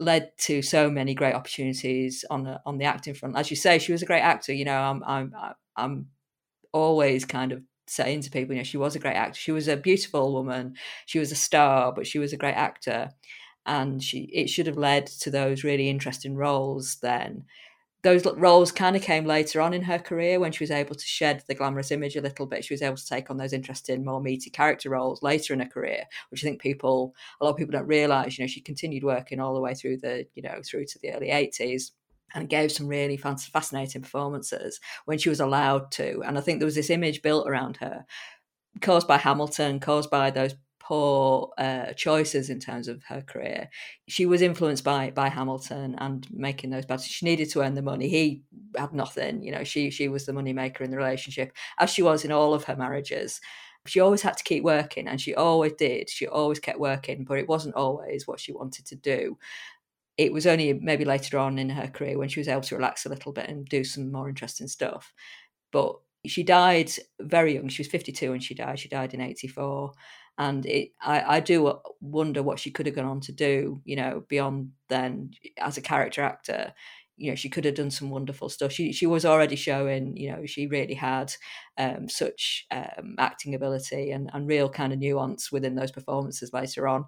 led 0.00 0.32
to 0.38 0.62
so 0.62 0.90
many 0.90 1.14
great 1.14 1.34
opportunities 1.34 2.24
on 2.30 2.42
the 2.44 2.60
on 2.66 2.78
the 2.78 2.86
acting 2.86 3.14
front. 3.14 3.36
As 3.36 3.50
you 3.50 3.56
say, 3.56 3.78
she 3.78 3.92
was 3.92 4.02
a 4.02 4.06
great 4.06 4.22
actor. 4.22 4.52
You 4.52 4.64
know, 4.64 4.80
I'm 4.80 5.04
I'm 5.04 5.34
I'm 5.76 6.06
always 6.72 7.24
kind 7.24 7.52
of 7.52 7.62
saying 7.86 8.22
to 8.22 8.30
people, 8.30 8.54
you 8.54 8.60
know, 8.60 8.64
she 8.64 8.78
was 8.78 8.96
a 8.96 9.00
great 9.00 9.16
actor. 9.16 9.38
She 9.38 9.52
was 9.52 9.68
a 9.68 9.76
beautiful 9.76 10.32
woman. 10.32 10.74
She 11.06 11.18
was 11.18 11.30
a 11.30 11.36
star, 11.36 11.92
but 11.92 12.06
she 12.06 12.18
was 12.18 12.32
a 12.32 12.38
great 12.38 12.54
actor, 12.54 13.10
and 13.66 14.02
she 14.02 14.30
it 14.32 14.48
should 14.48 14.66
have 14.66 14.78
led 14.78 15.06
to 15.06 15.30
those 15.30 15.64
really 15.64 15.88
interesting 15.88 16.34
roles 16.34 16.96
then 17.02 17.44
those 18.02 18.24
roles 18.24 18.72
kind 18.72 18.96
of 18.96 19.02
came 19.02 19.26
later 19.26 19.60
on 19.60 19.74
in 19.74 19.82
her 19.82 19.98
career 19.98 20.40
when 20.40 20.52
she 20.52 20.64
was 20.64 20.70
able 20.70 20.94
to 20.94 21.06
shed 21.06 21.42
the 21.46 21.54
glamorous 21.54 21.90
image 21.90 22.16
a 22.16 22.22
little 22.22 22.46
bit. 22.46 22.64
She 22.64 22.74
was 22.74 22.82
able 22.82 22.96
to 22.96 23.06
take 23.06 23.30
on 23.30 23.36
those 23.36 23.52
interesting, 23.52 24.04
more 24.04 24.22
meaty 24.22 24.50
character 24.50 24.90
roles 24.90 25.22
later 25.22 25.52
in 25.52 25.60
her 25.60 25.66
career, 25.66 26.04
which 26.30 26.42
I 26.42 26.48
think 26.48 26.60
people, 26.60 27.14
a 27.40 27.44
lot 27.44 27.50
of 27.50 27.56
people 27.56 27.72
don't 27.72 27.86
realize. 27.86 28.38
You 28.38 28.44
know, 28.44 28.48
she 28.48 28.60
continued 28.60 29.04
working 29.04 29.40
all 29.40 29.54
the 29.54 29.60
way 29.60 29.74
through 29.74 29.98
the, 29.98 30.26
you 30.34 30.42
know, 30.42 30.60
through 30.64 30.86
to 30.86 30.98
the 30.98 31.12
early 31.12 31.28
80s 31.28 31.90
and 32.34 32.48
gave 32.48 32.72
some 32.72 32.86
really 32.86 33.16
fascinating 33.16 34.02
performances 34.02 34.80
when 35.04 35.18
she 35.18 35.28
was 35.28 35.40
allowed 35.40 35.90
to. 35.92 36.22
And 36.24 36.38
I 36.38 36.40
think 36.40 36.60
there 36.60 36.66
was 36.66 36.76
this 36.76 36.90
image 36.90 37.22
built 37.22 37.48
around 37.48 37.78
her 37.78 38.04
caused 38.80 39.08
by 39.08 39.18
Hamilton, 39.18 39.80
caused 39.80 40.10
by 40.10 40.30
those 40.30 40.54
poor 40.90 41.52
uh, 41.56 41.92
choices 41.92 42.50
in 42.50 42.58
terms 42.58 42.88
of 42.88 43.00
her 43.04 43.22
career. 43.22 43.68
She 44.08 44.26
was 44.26 44.42
influenced 44.42 44.82
by 44.82 45.12
by 45.12 45.28
Hamilton 45.28 45.94
and 45.98 46.26
making 46.32 46.70
those 46.70 46.84
bad. 46.84 47.00
She 47.00 47.24
needed 47.24 47.48
to 47.50 47.60
earn 47.62 47.76
the 47.76 47.82
money. 47.82 48.08
He 48.08 48.42
had 48.76 48.92
nothing. 48.92 49.44
You 49.44 49.52
know, 49.52 49.62
she 49.62 49.90
she 49.90 50.08
was 50.08 50.26
the 50.26 50.32
money 50.32 50.52
maker 50.52 50.82
in 50.82 50.90
the 50.90 50.96
relationship, 50.96 51.52
as 51.78 51.90
she 51.90 52.02
was 52.02 52.24
in 52.24 52.32
all 52.32 52.54
of 52.54 52.64
her 52.64 52.74
marriages. 52.74 53.40
She 53.86 54.00
always 54.00 54.22
had 54.22 54.36
to 54.36 54.42
keep 54.42 54.64
working, 54.64 55.06
and 55.06 55.20
she 55.20 55.32
always 55.32 55.74
did. 55.74 56.10
She 56.10 56.26
always 56.26 56.58
kept 56.58 56.80
working, 56.80 57.24
but 57.24 57.38
it 57.38 57.48
wasn't 57.48 57.76
always 57.76 58.26
what 58.26 58.40
she 58.40 58.52
wanted 58.52 58.84
to 58.86 58.96
do. 58.96 59.38
It 60.18 60.32
was 60.32 60.44
only 60.44 60.72
maybe 60.72 61.04
later 61.04 61.38
on 61.38 61.56
in 61.56 61.70
her 61.70 61.86
career 61.86 62.18
when 62.18 62.28
she 62.28 62.40
was 62.40 62.48
able 62.48 62.62
to 62.62 62.74
relax 62.74 63.06
a 63.06 63.10
little 63.10 63.32
bit 63.32 63.48
and 63.48 63.64
do 63.64 63.84
some 63.84 64.10
more 64.10 64.28
interesting 64.28 64.66
stuff. 64.66 65.14
But 65.70 65.94
she 66.26 66.42
died 66.42 66.90
very 67.20 67.54
young. 67.54 67.68
She 67.68 67.82
was 67.82 67.88
52 67.92 68.32
when 68.32 68.40
she 68.40 68.54
died. 68.54 68.80
She 68.80 68.88
died 68.88 69.14
in 69.14 69.20
84 69.20 69.92
and 70.38 70.64
it, 70.66 70.92
I, 71.00 71.36
I 71.36 71.40
do 71.40 71.80
wonder 72.00 72.42
what 72.42 72.58
she 72.58 72.70
could 72.70 72.86
have 72.86 72.94
gone 72.94 73.04
on 73.04 73.20
to 73.22 73.32
do, 73.32 73.82
you 73.84 73.96
know, 73.96 74.24
beyond 74.28 74.72
then 74.88 75.32
as 75.58 75.76
a 75.76 75.82
character 75.82 76.22
actor. 76.22 76.74
You 77.16 77.30
know, 77.30 77.34
she 77.36 77.50
could 77.50 77.66
have 77.66 77.74
done 77.74 77.90
some 77.90 78.08
wonderful 78.08 78.48
stuff. 78.48 78.72
She 78.72 78.92
she 78.92 79.06
was 79.06 79.26
already 79.26 79.56
showing, 79.56 80.16
you 80.16 80.32
know, 80.32 80.46
she 80.46 80.66
really 80.66 80.94
had 80.94 81.34
um, 81.76 82.08
such 82.08 82.66
um, 82.70 83.14
acting 83.18 83.54
ability 83.54 84.10
and, 84.10 84.30
and 84.32 84.48
real 84.48 84.70
kind 84.70 84.92
of 84.94 84.98
nuance 84.98 85.52
within 85.52 85.74
those 85.74 85.90
performances 85.92 86.54
later 86.54 86.88
on 86.88 87.04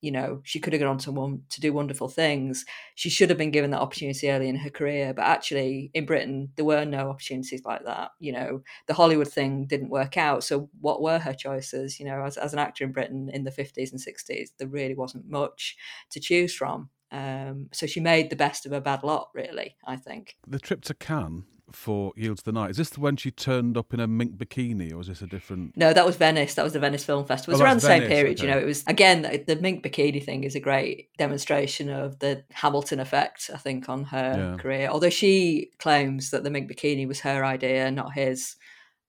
you 0.00 0.10
know 0.10 0.40
she 0.44 0.60
could 0.60 0.72
have 0.72 0.80
gone 0.80 0.90
on 0.90 0.98
to 0.98 1.42
to 1.48 1.60
do 1.60 1.72
wonderful 1.72 2.08
things. 2.08 2.64
She 2.94 3.10
should 3.10 3.28
have 3.30 3.38
been 3.38 3.50
given 3.50 3.70
that 3.70 3.80
opportunity 3.80 4.30
early 4.30 4.48
in 4.48 4.56
her 4.56 4.70
career 4.70 5.12
but 5.14 5.24
actually 5.24 5.90
in 5.94 6.06
britain 6.06 6.50
there 6.56 6.64
were 6.64 6.84
no 6.84 7.08
opportunities 7.10 7.64
like 7.64 7.84
that 7.84 8.10
you 8.18 8.32
know. 8.32 8.62
The 8.86 8.94
hollywood 8.94 9.28
thing 9.28 9.66
didn't 9.66 9.90
work 9.90 10.16
out 10.16 10.44
so 10.44 10.68
what 10.80 11.02
were 11.02 11.18
her 11.18 11.34
choices? 11.34 11.98
You 11.98 12.06
know 12.06 12.22
as, 12.22 12.36
as 12.36 12.52
an 12.52 12.58
actor 12.58 12.84
in 12.84 12.92
britain 12.92 13.30
in 13.32 13.44
the 13.44 13.50
50s 13.50 13.92
and 13.92 14.00
60s 14.00 14.50
there 14.58 14.68
really 14.68 14.94
wasn't 14.94 15.28
much 15.28 15.76
to 16.10 16.20
choose 16.20 16.54
from. 16.54 16.90
Um, 17.12 17.68
so 17.72 17.86
she 17.86 18.00
made 18.00 18.30
the 18.30 18.36
best 18.36 18.66
of 18.66 18.72
a 18.72 18.80
bad 18.80 19.02
lot 19.04 19.28
really 19.34 19.76
i 19.86 19.96
think. 19.96 20.36
The 20.46 20.58
trip 20.58 20.82
to 20.82 20.94
cannes 20.94 21.44
for 21.72 22.12
Yields 22.16 22.42
the 22.42 22.52
Night. 22.52 22.70
Is 22.70 22.76
this 22.76 22.96
when 22.96 23.16
she 23.16 23.30
turned 23.30 23.76
up 23.76 23.92
in 23.92 24.00
a 24.00 24.06
mink 24.06 24.36
bikini, 24.36 24.92
or 24.92 24.98
was 24.98 25.08
this 25.08 25.22
a 25.22 25.26
different? 25.26 25.76
No, 25.76 25.92
that 25.92 26.06
was 26.06 26.16
Venice. 26.16 26.54
That 26.54 26.64
was 26.64 26.72
the 26.72 26.78
Venice 26.78 27.04
Film 27.04 27.24
Festival. 27.24 27.52
It 27.52 27.56
was 27.56 27.60
oh, 27.60 27.64
around 27.64 27.80
the 27.80 27.88
Venice, 27.88 28.08
same 28.08 28.10
period. 28.10 28.38
Okay. 28.38 28.46
You 28.46 28.54
know, 28.54 28.58
it 28.58 28.66
was 28.66 28.84
again 28.86 29.22
the, 29.22 29.38
the, 29.38 29.56
mink 29.56 29.84
bikini 29.84 30.24
thing 30.24 30.44
is 30.44 30.54
a 30.54 30.60
great 30.60 31.08
demonstration 31.18 31.90
of 31.90 32.18
the 32.20 32.44
Hamilton 32.52 33.00
effect. 33.00 33.50
I 33.52 33.58
think 33.58 33.88
on 33.88 34.04
her 34.04 34.52
yeah. 34.52 34.62
career. 34.62 34.88
Although 34.88 35.10
she 35.10 35.70
claims 35.78 36.30
that 36.30 36.44
the 36.44 36.50
mink 36.50 36.70
bikini 36.70 37.06
was 37.06 37.20
her 37.20 37.44
idea, 37.44 37.90
not 37.90 38.12
his. 38.12 38.56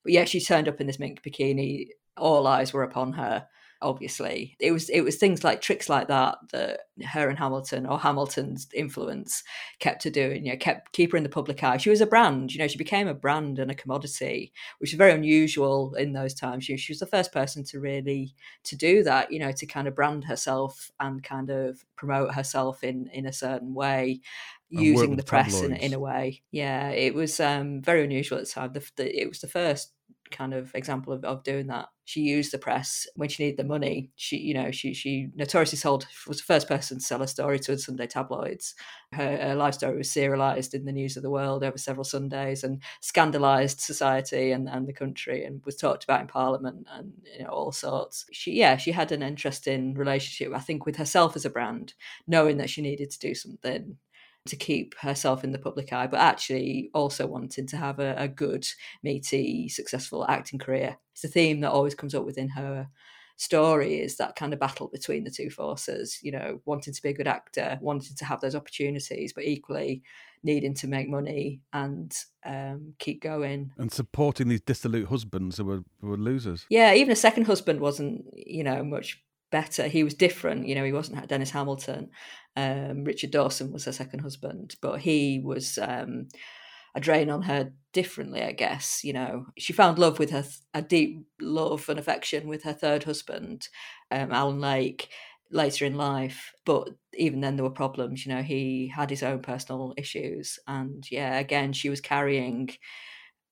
But 0.03 0.14
yeah, 0.14 0.26
she 0.26 0.39
turned 0.39 0.68
up 0.68 0.82
in 0.82 0.88
this 0.88 0.99
mink 0.99 1.22
bikini. 1.22 1.89
All 2.18 2.47
eyes 2.47 2.74
were 2.74 2.84
upon 2.84 3.14
her 3.14 3.47
obviously. 3.82 4.55
It 4.59 4.71
was 4.71 4.89
it 4.89 5.01
was 5.01 5.15
things 5.15 5.43
like 5.43 5.61
tricks 5.61 5.89
like 5.89 6.07
that 6.07 6.38
that 6.51 6.82
her 7.05 7.30
and 7.30 7.38
hamilton 7.38 7.86
or 7.86 7.99
hamilton's 7.99 8.67
influence 8.73 9.43
kept 9.80 10.03
her 10.03 10.09
doing 10.09 10.45
you 10.45 10.51
know 10.51 10.57
kept 10.57 10.91
keep 10.93 11.11
her 11.11 11.17
in 11.17 11.23
the 11.23 11.30
public 11.30 11.63
eye. 11.63 11.78
She 11.78 11.89
was 11.89 12.01
a 12.01 12.05
brand 12.07 12.53
you 12.53 12.59
know 12.59 12.67
she 12.67 12.78
became 12.78 13.07
a 13.07 13.13
brand 13.13 13.59
and 13.59 13.71
a 13.71 13.75
commodity 13.75 14.53
which 14.80 14.93
is 14.93 14.97
very 14.97 15.11
unusual 15.11 15.93
in 15.95 16.13
those 16.13 16.34
times. 16.34 16.65
She, 16.65 16.78
she 16.78 16.93
was 16.93 16.99
the 16.99 17.05
first 17.05 17.32
person 17.32 17.63
to 17.65 17.80
really 17.80 18.34
to 18.65 18.75
do 18.75 19.03
that 19.03 19.32
you 19.32 19.39
know 19.39 19.51
to 19.51 19.65
kind 19.65 19.88
of 19.88 19.95
brand 19.95 20.23
herself 20.25 20.91
and 20.99 21.23
kind 21.23 21.49
of 21.49 21.84
promote 21.95 22.34
herself 22.34 22.84
in 22.84 23.09
in 23.13 23.25
a 23.25 23.34
certain 23.34 23.73
way 23.73 24.21
using 24.69 25.15
the 25.15 25.23
press 25.23 25.61
in, 25.61 25.75
in 25.75 25.93
a 25.93 25.99
way. 25.99 26.41
Yeah 26.51 26.89
it 26.89 27.13
was 27.13 27.39
um 27.39 27.82
very 27.82 28.03
unusual 28.03 28.39
at 28.39 28.45
the 28.45 28.51
time. 28.51 28.73
The, 28.73 28.91
the, 28.95 29.21
it 29.21 29.28
was 29.30 29.39
the 29.39 29.47
first 29.47 29.91
kind 30.32 30.53
of 30.53 30.73
example 30.75 31.13
of, 31.13 31.23
of 31.23 31.43
doing 31.43 31.67
that. 31.67 31.88
She 32.05 32.21
used 32.21 32.53
the 32.53 32.57
press 32.57 33.05
when 33.15 33.28
she 33.28 33.43
needed 33.43 33.57
the 33.57 33.65
money. 33.65 34.11
She, 34.15 34.38
you 34.38 34.53
know, 34.53 34.71
she 34.71 34.93
she 34.93 35.30
notoriously 35.36 35.78
sold 35.78 36.07
was 36.28 36.38
the 36.38 36.43
first 36.43 36.67
person 36.67 36.99
to 36.99 37.03
sell 37.03 37.21
a 37.21 37.28
story 37.28 37.59
to 37.59 37.78
Sunday 37.78 38.07
tabloids. 38.07 38.75
Her, 39.11 39.38
her 39.38 39.55
life 39.55 39.73
story 39.73 39.97
was 39.97 40.09
serialized 40.09 40.73
in 40.73 40.86
the 40.86 40.93
news 40.93 41.17
of 41.17 41.23
the 41.23 41.30
world 41.30 41.63
over 41.63 41.78
several 41.78 42.05
Sundays 42.05 42.63
and 42.63 42.82
scandalized 43.01 43.82
society 43.82 44.51
and, 44.51 44.69
and 44.69 44.88
the 44.88 44.93
country 44.93 45.43
and 45.43 45.61
was 45.65 45.75
talked 45.75 46.05
about 46.05 46.21
in 46.21 46.28
Parliament 46.28 46.88
and 46.93 47.11
you 47.38 47.43
know 47.43 47.49
all 47.49 47.71
sorts. 47.73 48.25
She 48.32 48.53
yeah 48.53 48.78
she 48.78 48.93
had 48.93 49.11
an 49.11 49.21
interesting 49.21 49.93
relationship 49.93 50.53
I 50.55 50.59
think 50.59 50.86
with 50.86 50.95
herself 50.95 51.36
as 51.36 51.45
a 51.45 51.49
brand, 51.49 51.93
knowing 52.25 52.57
that 52.57 52.69
she 52.69 52.82
needed 52.82 53.11
to 53.11 53.19
do 53.19 53.36
something 53.36 53.97
to 54.48 54.56
keep 54.56 54.95
herself 55.00 55.43
in 55.43 55.52
the 55.52 55.60
public 55.60 55.93
eye, 55.93 56.08
but 56.08 56.20
actually 56.20 56.89
also 56.93 57.28
wanting 57.28 57.68
to 57.68 57.78
have 57.78 58.00
a, 58.00 58.16
a 58.18 58.28
good, 58.28 58.68
meaty, 59.04 59.70
successful 59.70 60.26
acting 60.28 60.60
career. 60.60 60.98
It's 61.14 61.24
a 61.24 61.28
theme 61.28 61.62
that 61.62 61.72
always 61.72 61.95
comes 61.95 62.16
up 62.16 62.26
within 62.26 62.50
her 62.50 62.89
story 63.38 64.00
is 64.00 64.18
that 64.18 64.36
kind 64.36 64.52
of 64.52 64.60
battle 64.60 64.88
between 64.88 65.24
the 65.24 65.32
two 65.32 65.50
forces, 65.50 66.20
you 66.22 66.32
know, 66.32 66.60
wanting 66.66 66.93
to 66.93 67.02
be 67.02 67.10
a 67.10 67.14
good 67.14 67.28
actor, 67.28 67.78
wanting 67.82 68.16
to 68.18 68.26
have 68.26 68.41
those 68.41 68.56
opportunities, 68.56 69.32
but 69.32 69.45
equally 69.45 70.02
needing 70.43 70.74
to 70.74 70.88
make 70.88 71.08
money 71.08 71.62
and 71.72 72.16
um, 72.45 72.93
keep 73.00 73.22
going. 73.22 73.72
And 73.78 73.91
supporting 73.91 74.50
these 74.50 74.62
dissolute 74.62 75.08
husbands 75.08 75.58
who 75.58 75.66
were, 75.66 75.84
who 76.02 76.08
were 76.08 76.18
losers. 76.18 76.66
Yeah, 76.70 76.93
even 76.93 77.12
a 77.12 77.16
second 77.16 77.45
husband 77.45 77.80
wasn't, 77.80 78.26
you 78.34 78.64
know, 78.64 78.84
much 78.84 79.22
better. 79.52 79.88
He 79.88 80.04
was 80.04 80.14
different. 80.14 80.68
You 80.68 80.76
know, 80.76 80.84
he 80.84 80.93
wasn't 80.93 81.28
Dennis 81.28 81.52
Hamilton. 81.52 82.10
Um, 82.56 83.04
Richard 83.04 83.32
Dawson 83.32 83.72
was 83.72 83.86
her 83.86 83.91
second 83.91 84.20
husband, 84.20 84.76
but 84.82 85.00
he 85.00 85.39
was 85.43 85.78
um, 85.82 86.28
a 86.95 87.00
drain 87.00 87.30
on 87.30 87.43
her 87.43 87.72
differently, 87.93 88.41
I 88.41 88.52
guess. 88.52 89.04
You 89.04 89.14
know, 89.14 89.45
she 89.58 89.74
found 89.74 90.00
love 90.00 90.20
with 90.20 90.32
her, 90.32 90.43
a 90.74 90.82
deep 90.82 91.26
love 91.39 91.88
and 91.89 92.00
affection 92.00 92.48
with 92.48 92.64
her 92.64 92.74
third 92.74 93.04
husband, 93.04 93.68
um, 94.12 94.32
Alan 94.32 94.60
Lake, 94.60 95.10
later 95.52 95.86
in 95.86 95.95
life. 95.95 96.52
But 96.66 96.89
even 97.14 97.41
then, 97.41 97.56
there 97.56 97.64
were 97.64 97.70
problems. 97.70 98.26
You 98.26 98.34
know, 98.34 98.41
he 98.41 98.91
had 98.93 99.10
his 99.10 99.24
own 99.24 99.41
personal 99.41 99.93
issues. 99.98 100.60
And 100.68 101.06
yeah, 101.12 101.38
again, 101.38 101.74
she 101.74 101.89
was 101.89 102.02
carrying 102.02 102.70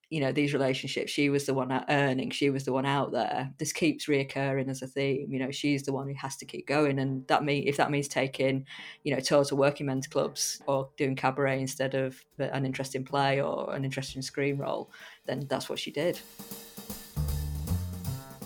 you 0.10 0.20
know 0.20 0.32
these 0.32 0.53
relationships 0.53 1.12
she 1.12 1.30
was 1.30 1.45
the 1.45 1.53
one 1.53 1.72
earning 1.89 2.30
she 2.30 2.49
was 2.49 2.64
the 2.66 2.74
one 2.74 2.86
out 2.86 3.12
there. 3.12 3.51
This 3.58 3.74
keeps 3.74 4.06
reoccurring 4.06 4.70
as 4.70 4.82
a 4.82 4.88
theme 4.88 5.32
you 5.32 5.39
know 5.39 5.51
she's 5.51 5.84
the 5.84 5.93
one 5.93 6.08
who 6.08 6.14
has 6.16 6.36
to 6.38 6.45
keep 6.45 6.68
going 6.68 6.99
and 6.99 7.28
that 7.28 7.43
mean 7.43 7.68
if 7.68 7.78
that 7.78 7.91
means 7.91 8.08
taking 8.08 8.66
you 9.03 9.14
know 9.14 9.20
tours 9.20 9.51
of 9.51 9.58
working 9.58 9.88
men's 9.88 10.08
clubs 10.08 10.62
or 10.68 10.89
doing 10.97 11.16
cabaret 11.16 11.60
instead 11.60 11.95
of 11.95 12.24
an 12.38 12.66
interesting 12.66 13.03
play 13.03 13.41
or 13.41 13.74
an 13.74 13.84
interesting 13.84 14.22
screen 14.22 14.58
role 14.58 14.91
then 15.26 15.45
that's 15.49 15.70
what 15.70 15.80
she 15.80 15.91
did. 15.91 16.20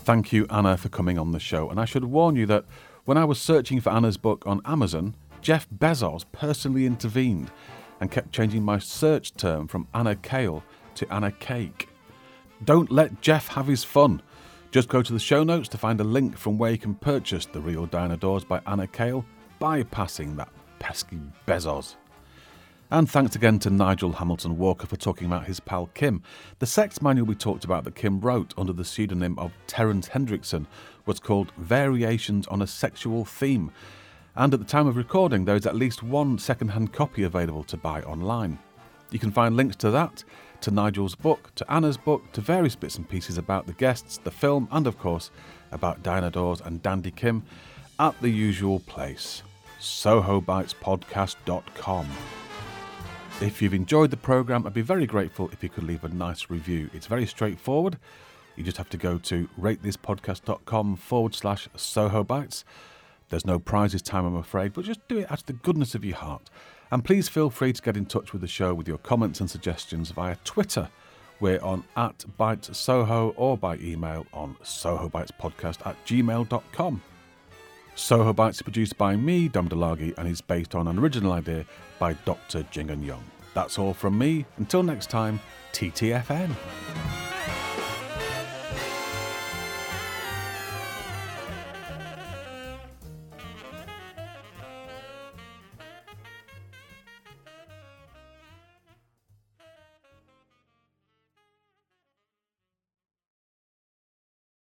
Thank 0.05 0.31
you 0.31 0.47
anna 0.49 0.77
for 0.77 0.89
coming 0.89 1.19
on 1.19 1.31
the 1.31 1.39
show 1.39 1.69
and 1.69 1.79
i 1.79 1.85
should 1.85 2.05
warn 2.05 2.35
you 2.35 2.45
that 2.45 2.65
when 3.05 3.17
i 3.17 3.25
was 3.25 3.39
searching 3.39 3.79
for 3.81 3.91
anna's 3.91 4.17
book 4.17 4.43
on 4.47 4.61
amazon 4.65 5.13
jeff 5.41 5.67
bezos 5.69 6.25
personally 6.31 6.85
intervened 6.85 7.51
and 7.99 8.09
kept 8.09 8.31
changing 8.31 8.63
my 8.63 8.79
search 8.79 9.35
term 9.35 9.67
from 9.67 9.87
anna 9.93 10.15
cale 10.99 11.07
to 11.07 11.13
Anna 11.13 11.31
Cake. 11.31 11.89
Don't 12.63 12.91
let 12.91 13.21
Jeff 13.21 13.47
have 13.49 13.67
his 13.67 13.83
fun. 13.83 14.21
Just 14.71 14.89
go 14.89 15.01
to 15.01 15.13
the 15.13 15.19
show 15.19 15.43
notes 15.43 15.69
to 15.69 15.77
find 15.77 15.99
a 15.99 16.03
link 16.03 16.37
from 16.37 16.57
where 16.57 16.71
you 16.71 16.77
can 16.77 16.95
purchase 16.95 17.45
The 17.45 17.61
Real 17.61 17.85
Dors 17.85 18.43
by 18.43 18.61
Anna 18.67 18.87
Cale, 18.87 19.25
bypassing 19.59 20.35
that 20.37 20.49
pesky 20.79 21.19
Bezos. 21.47 21.95
And 22.91 23.09
thanks 23.09 23.35
again 23.35 23.59
to 23.59 23.69
Nigel 23.69 24.13
Hamilton 24.13 24.57
Walker 24.57 24.87
for 24.87 24.97
talking 24.97 25.27
about 25.27 25.45
his 25.45 25.59
pal 25.59 25.89
Kim. 25.93 26.23
The 26.57 26.65
sex 26.65 27.01
manual 27.01 27.27
we 27.27 27.35
talked 27.35 27.63
about 27.63 27.83
that 27.83 27.95
Kim 27.95 28.19
wrote 28.19 28.53
under 28.57 28.73
the 28.73 28.85
pseudonym 28.85 29.37
of 29.37 29.51
Terence 29.67 30.09
Hendrickson 30.09 30.65
was 31.05 31.19
called 31.19 31.51
Variations 31.57 32.47
on 32.47 32.61
a 32.61 32.67
Sexual 32.67 33.25
Theme. 33.25 33.71
And 34.35 34.53
at 34.53 34.59
the 34.59 34.65
time 34.65 34.87
of 34.87 34.97
recording, 34.97 35.45
there 35.45 35.55
is 35.55 35.67
at 35.67 35.75
least 35.75 36.01
one 36.01 36.39
second 36.39 36.69
hand 36.69 36.93
copy 36.93 37.23
available 37.23 37.63
to 37.65 37.77
buy 37.77 38.01
online. 38.03 38.57
You 39.11 39.19
can 39.19 39.31
find 39.31 39.55
links 39.55 39.75
to 39.77 39.91
that 39.91 40.23
to 40.61 40.71
Nigel's 40.71 41.15
book, 41.15 41.53
to 41.55 41.69
Anna's 41.71 41.97
book, 41.97 42.31
to 42.33 42.41
various 42.41 42.75
bits 42.75 42.97
and 42.97 43.07
pieces 43.07 43.37
about 43.37 43.67
the 43.67 43.73
guests, 43.73 44.17
the 44.17 44.31
film, 44.31 44.67
and 44.71 44.87
of 44.87 44.97
course 44.99 45.31
about 45.71 46.03
Diana 46.03 46.31
Dors 46.31 46.61
and 46.61 46.81
Dandy 46.81 47.11
Kim 47.11 47.43
at 47.99 48.19
the 48.21 48.29
usual 48.29 48.79
place 48.79 49.43
sohobitespodcast.com. 49.79 52.07
If 53.41 53.61
you've 53.61 53.73
enjoyed 53.73 54.11
the 54.11 54.17
programme, 54.17 54.67
I'd 54.67 54.73
be 54.73 54.81
very 54.81 55.05
grateful 55.05 55.49
if 55.53 55.63
you 55.63 55.69
could 55.69 55.85
leave 55.85 56.03
a 56.03 56.09
nice 56.09 56.49
review. 56.49 56.89
It's 56.93 57.07
very 57.07 57.25
straightforward. 57.25 57.97
You 58.57 58.63
just 58.63 58.77
have 58.77 58.89
to 58.89 58.97
go 58.97 59.17
to 59.19 59.47
ratethispodcast.com 59.57 60.97
forward 60.97 61.33
slash 61.33 61.69
sohobites. 61.77 62.65
There's 63.29 63.45
no 63.45 63.59
prizes 63.59 64.01
time, 64.01 64.25
I'm 64.25 64.35
afraid, 64.35 64.73
but 64.73 64.83
just 64.83 65.07
do 65.07 65.19
it 65.19 65.31
out 65.31 65.39
of 65.39 65.45
the 65.45 65.53
goodness 65.53 65.95
of 65.95 66.03
your 66.03 66.17
heart. 66.17 66.49
And 66.91 67.05
please 67.05 67.29
feel 67.29 67.49
free 67.49 67.73
to 67.73 67.81
get 67.81 67.97
in 67.97 68.05
touch 68.05 68.33
with 68.33 68.41
the 68.41 68.47
show 68.47 68.73
with 68.73 68.87
your 68.87 68.97
comments 68.99 69.39
and 69.39 69.49
suggestions 69.49 70.11
via 70.11 70.35
Twitter. 70.43 70.89
We're 71.39 71.61
on 71.61 71.83
at 71.95 72.25
Bytes 72.39 73.33
or 73.37 73.57
by 73.57 73.77
email 73.77 74.25
on 74.33 74.55
sohobitespodcast 74.63 75.85
at 75.85 76.05
gmail.com. 76.05 77.01
Soho 77.95 78.33
Bites 78.33 78.57
is 78.57 78.61
produced 78.61 78.97
by 78.97 79.15
me, 79.15 79.47
Dom 79.49 79.67
and 79.69 80.27
is 80.27 80.41
based 80.41 80.73
on 80.73 80.87
an 80.87 80.97
original 80.97 81.33
idea 81.33 81.65
by 81.99 82.13
Dr. 82.25 82.63
Jing 82.71 82.89
and 82.91 83.05
Young. 83.05 83.23
That's 83.53 83.77
all 83.77 83.93
from 83.93 84.17
me. 84.17 84.45
Until 84.57 84.83
next 84.83 85.09
time, 85.09 85.39
TTFN. 85.73 87.28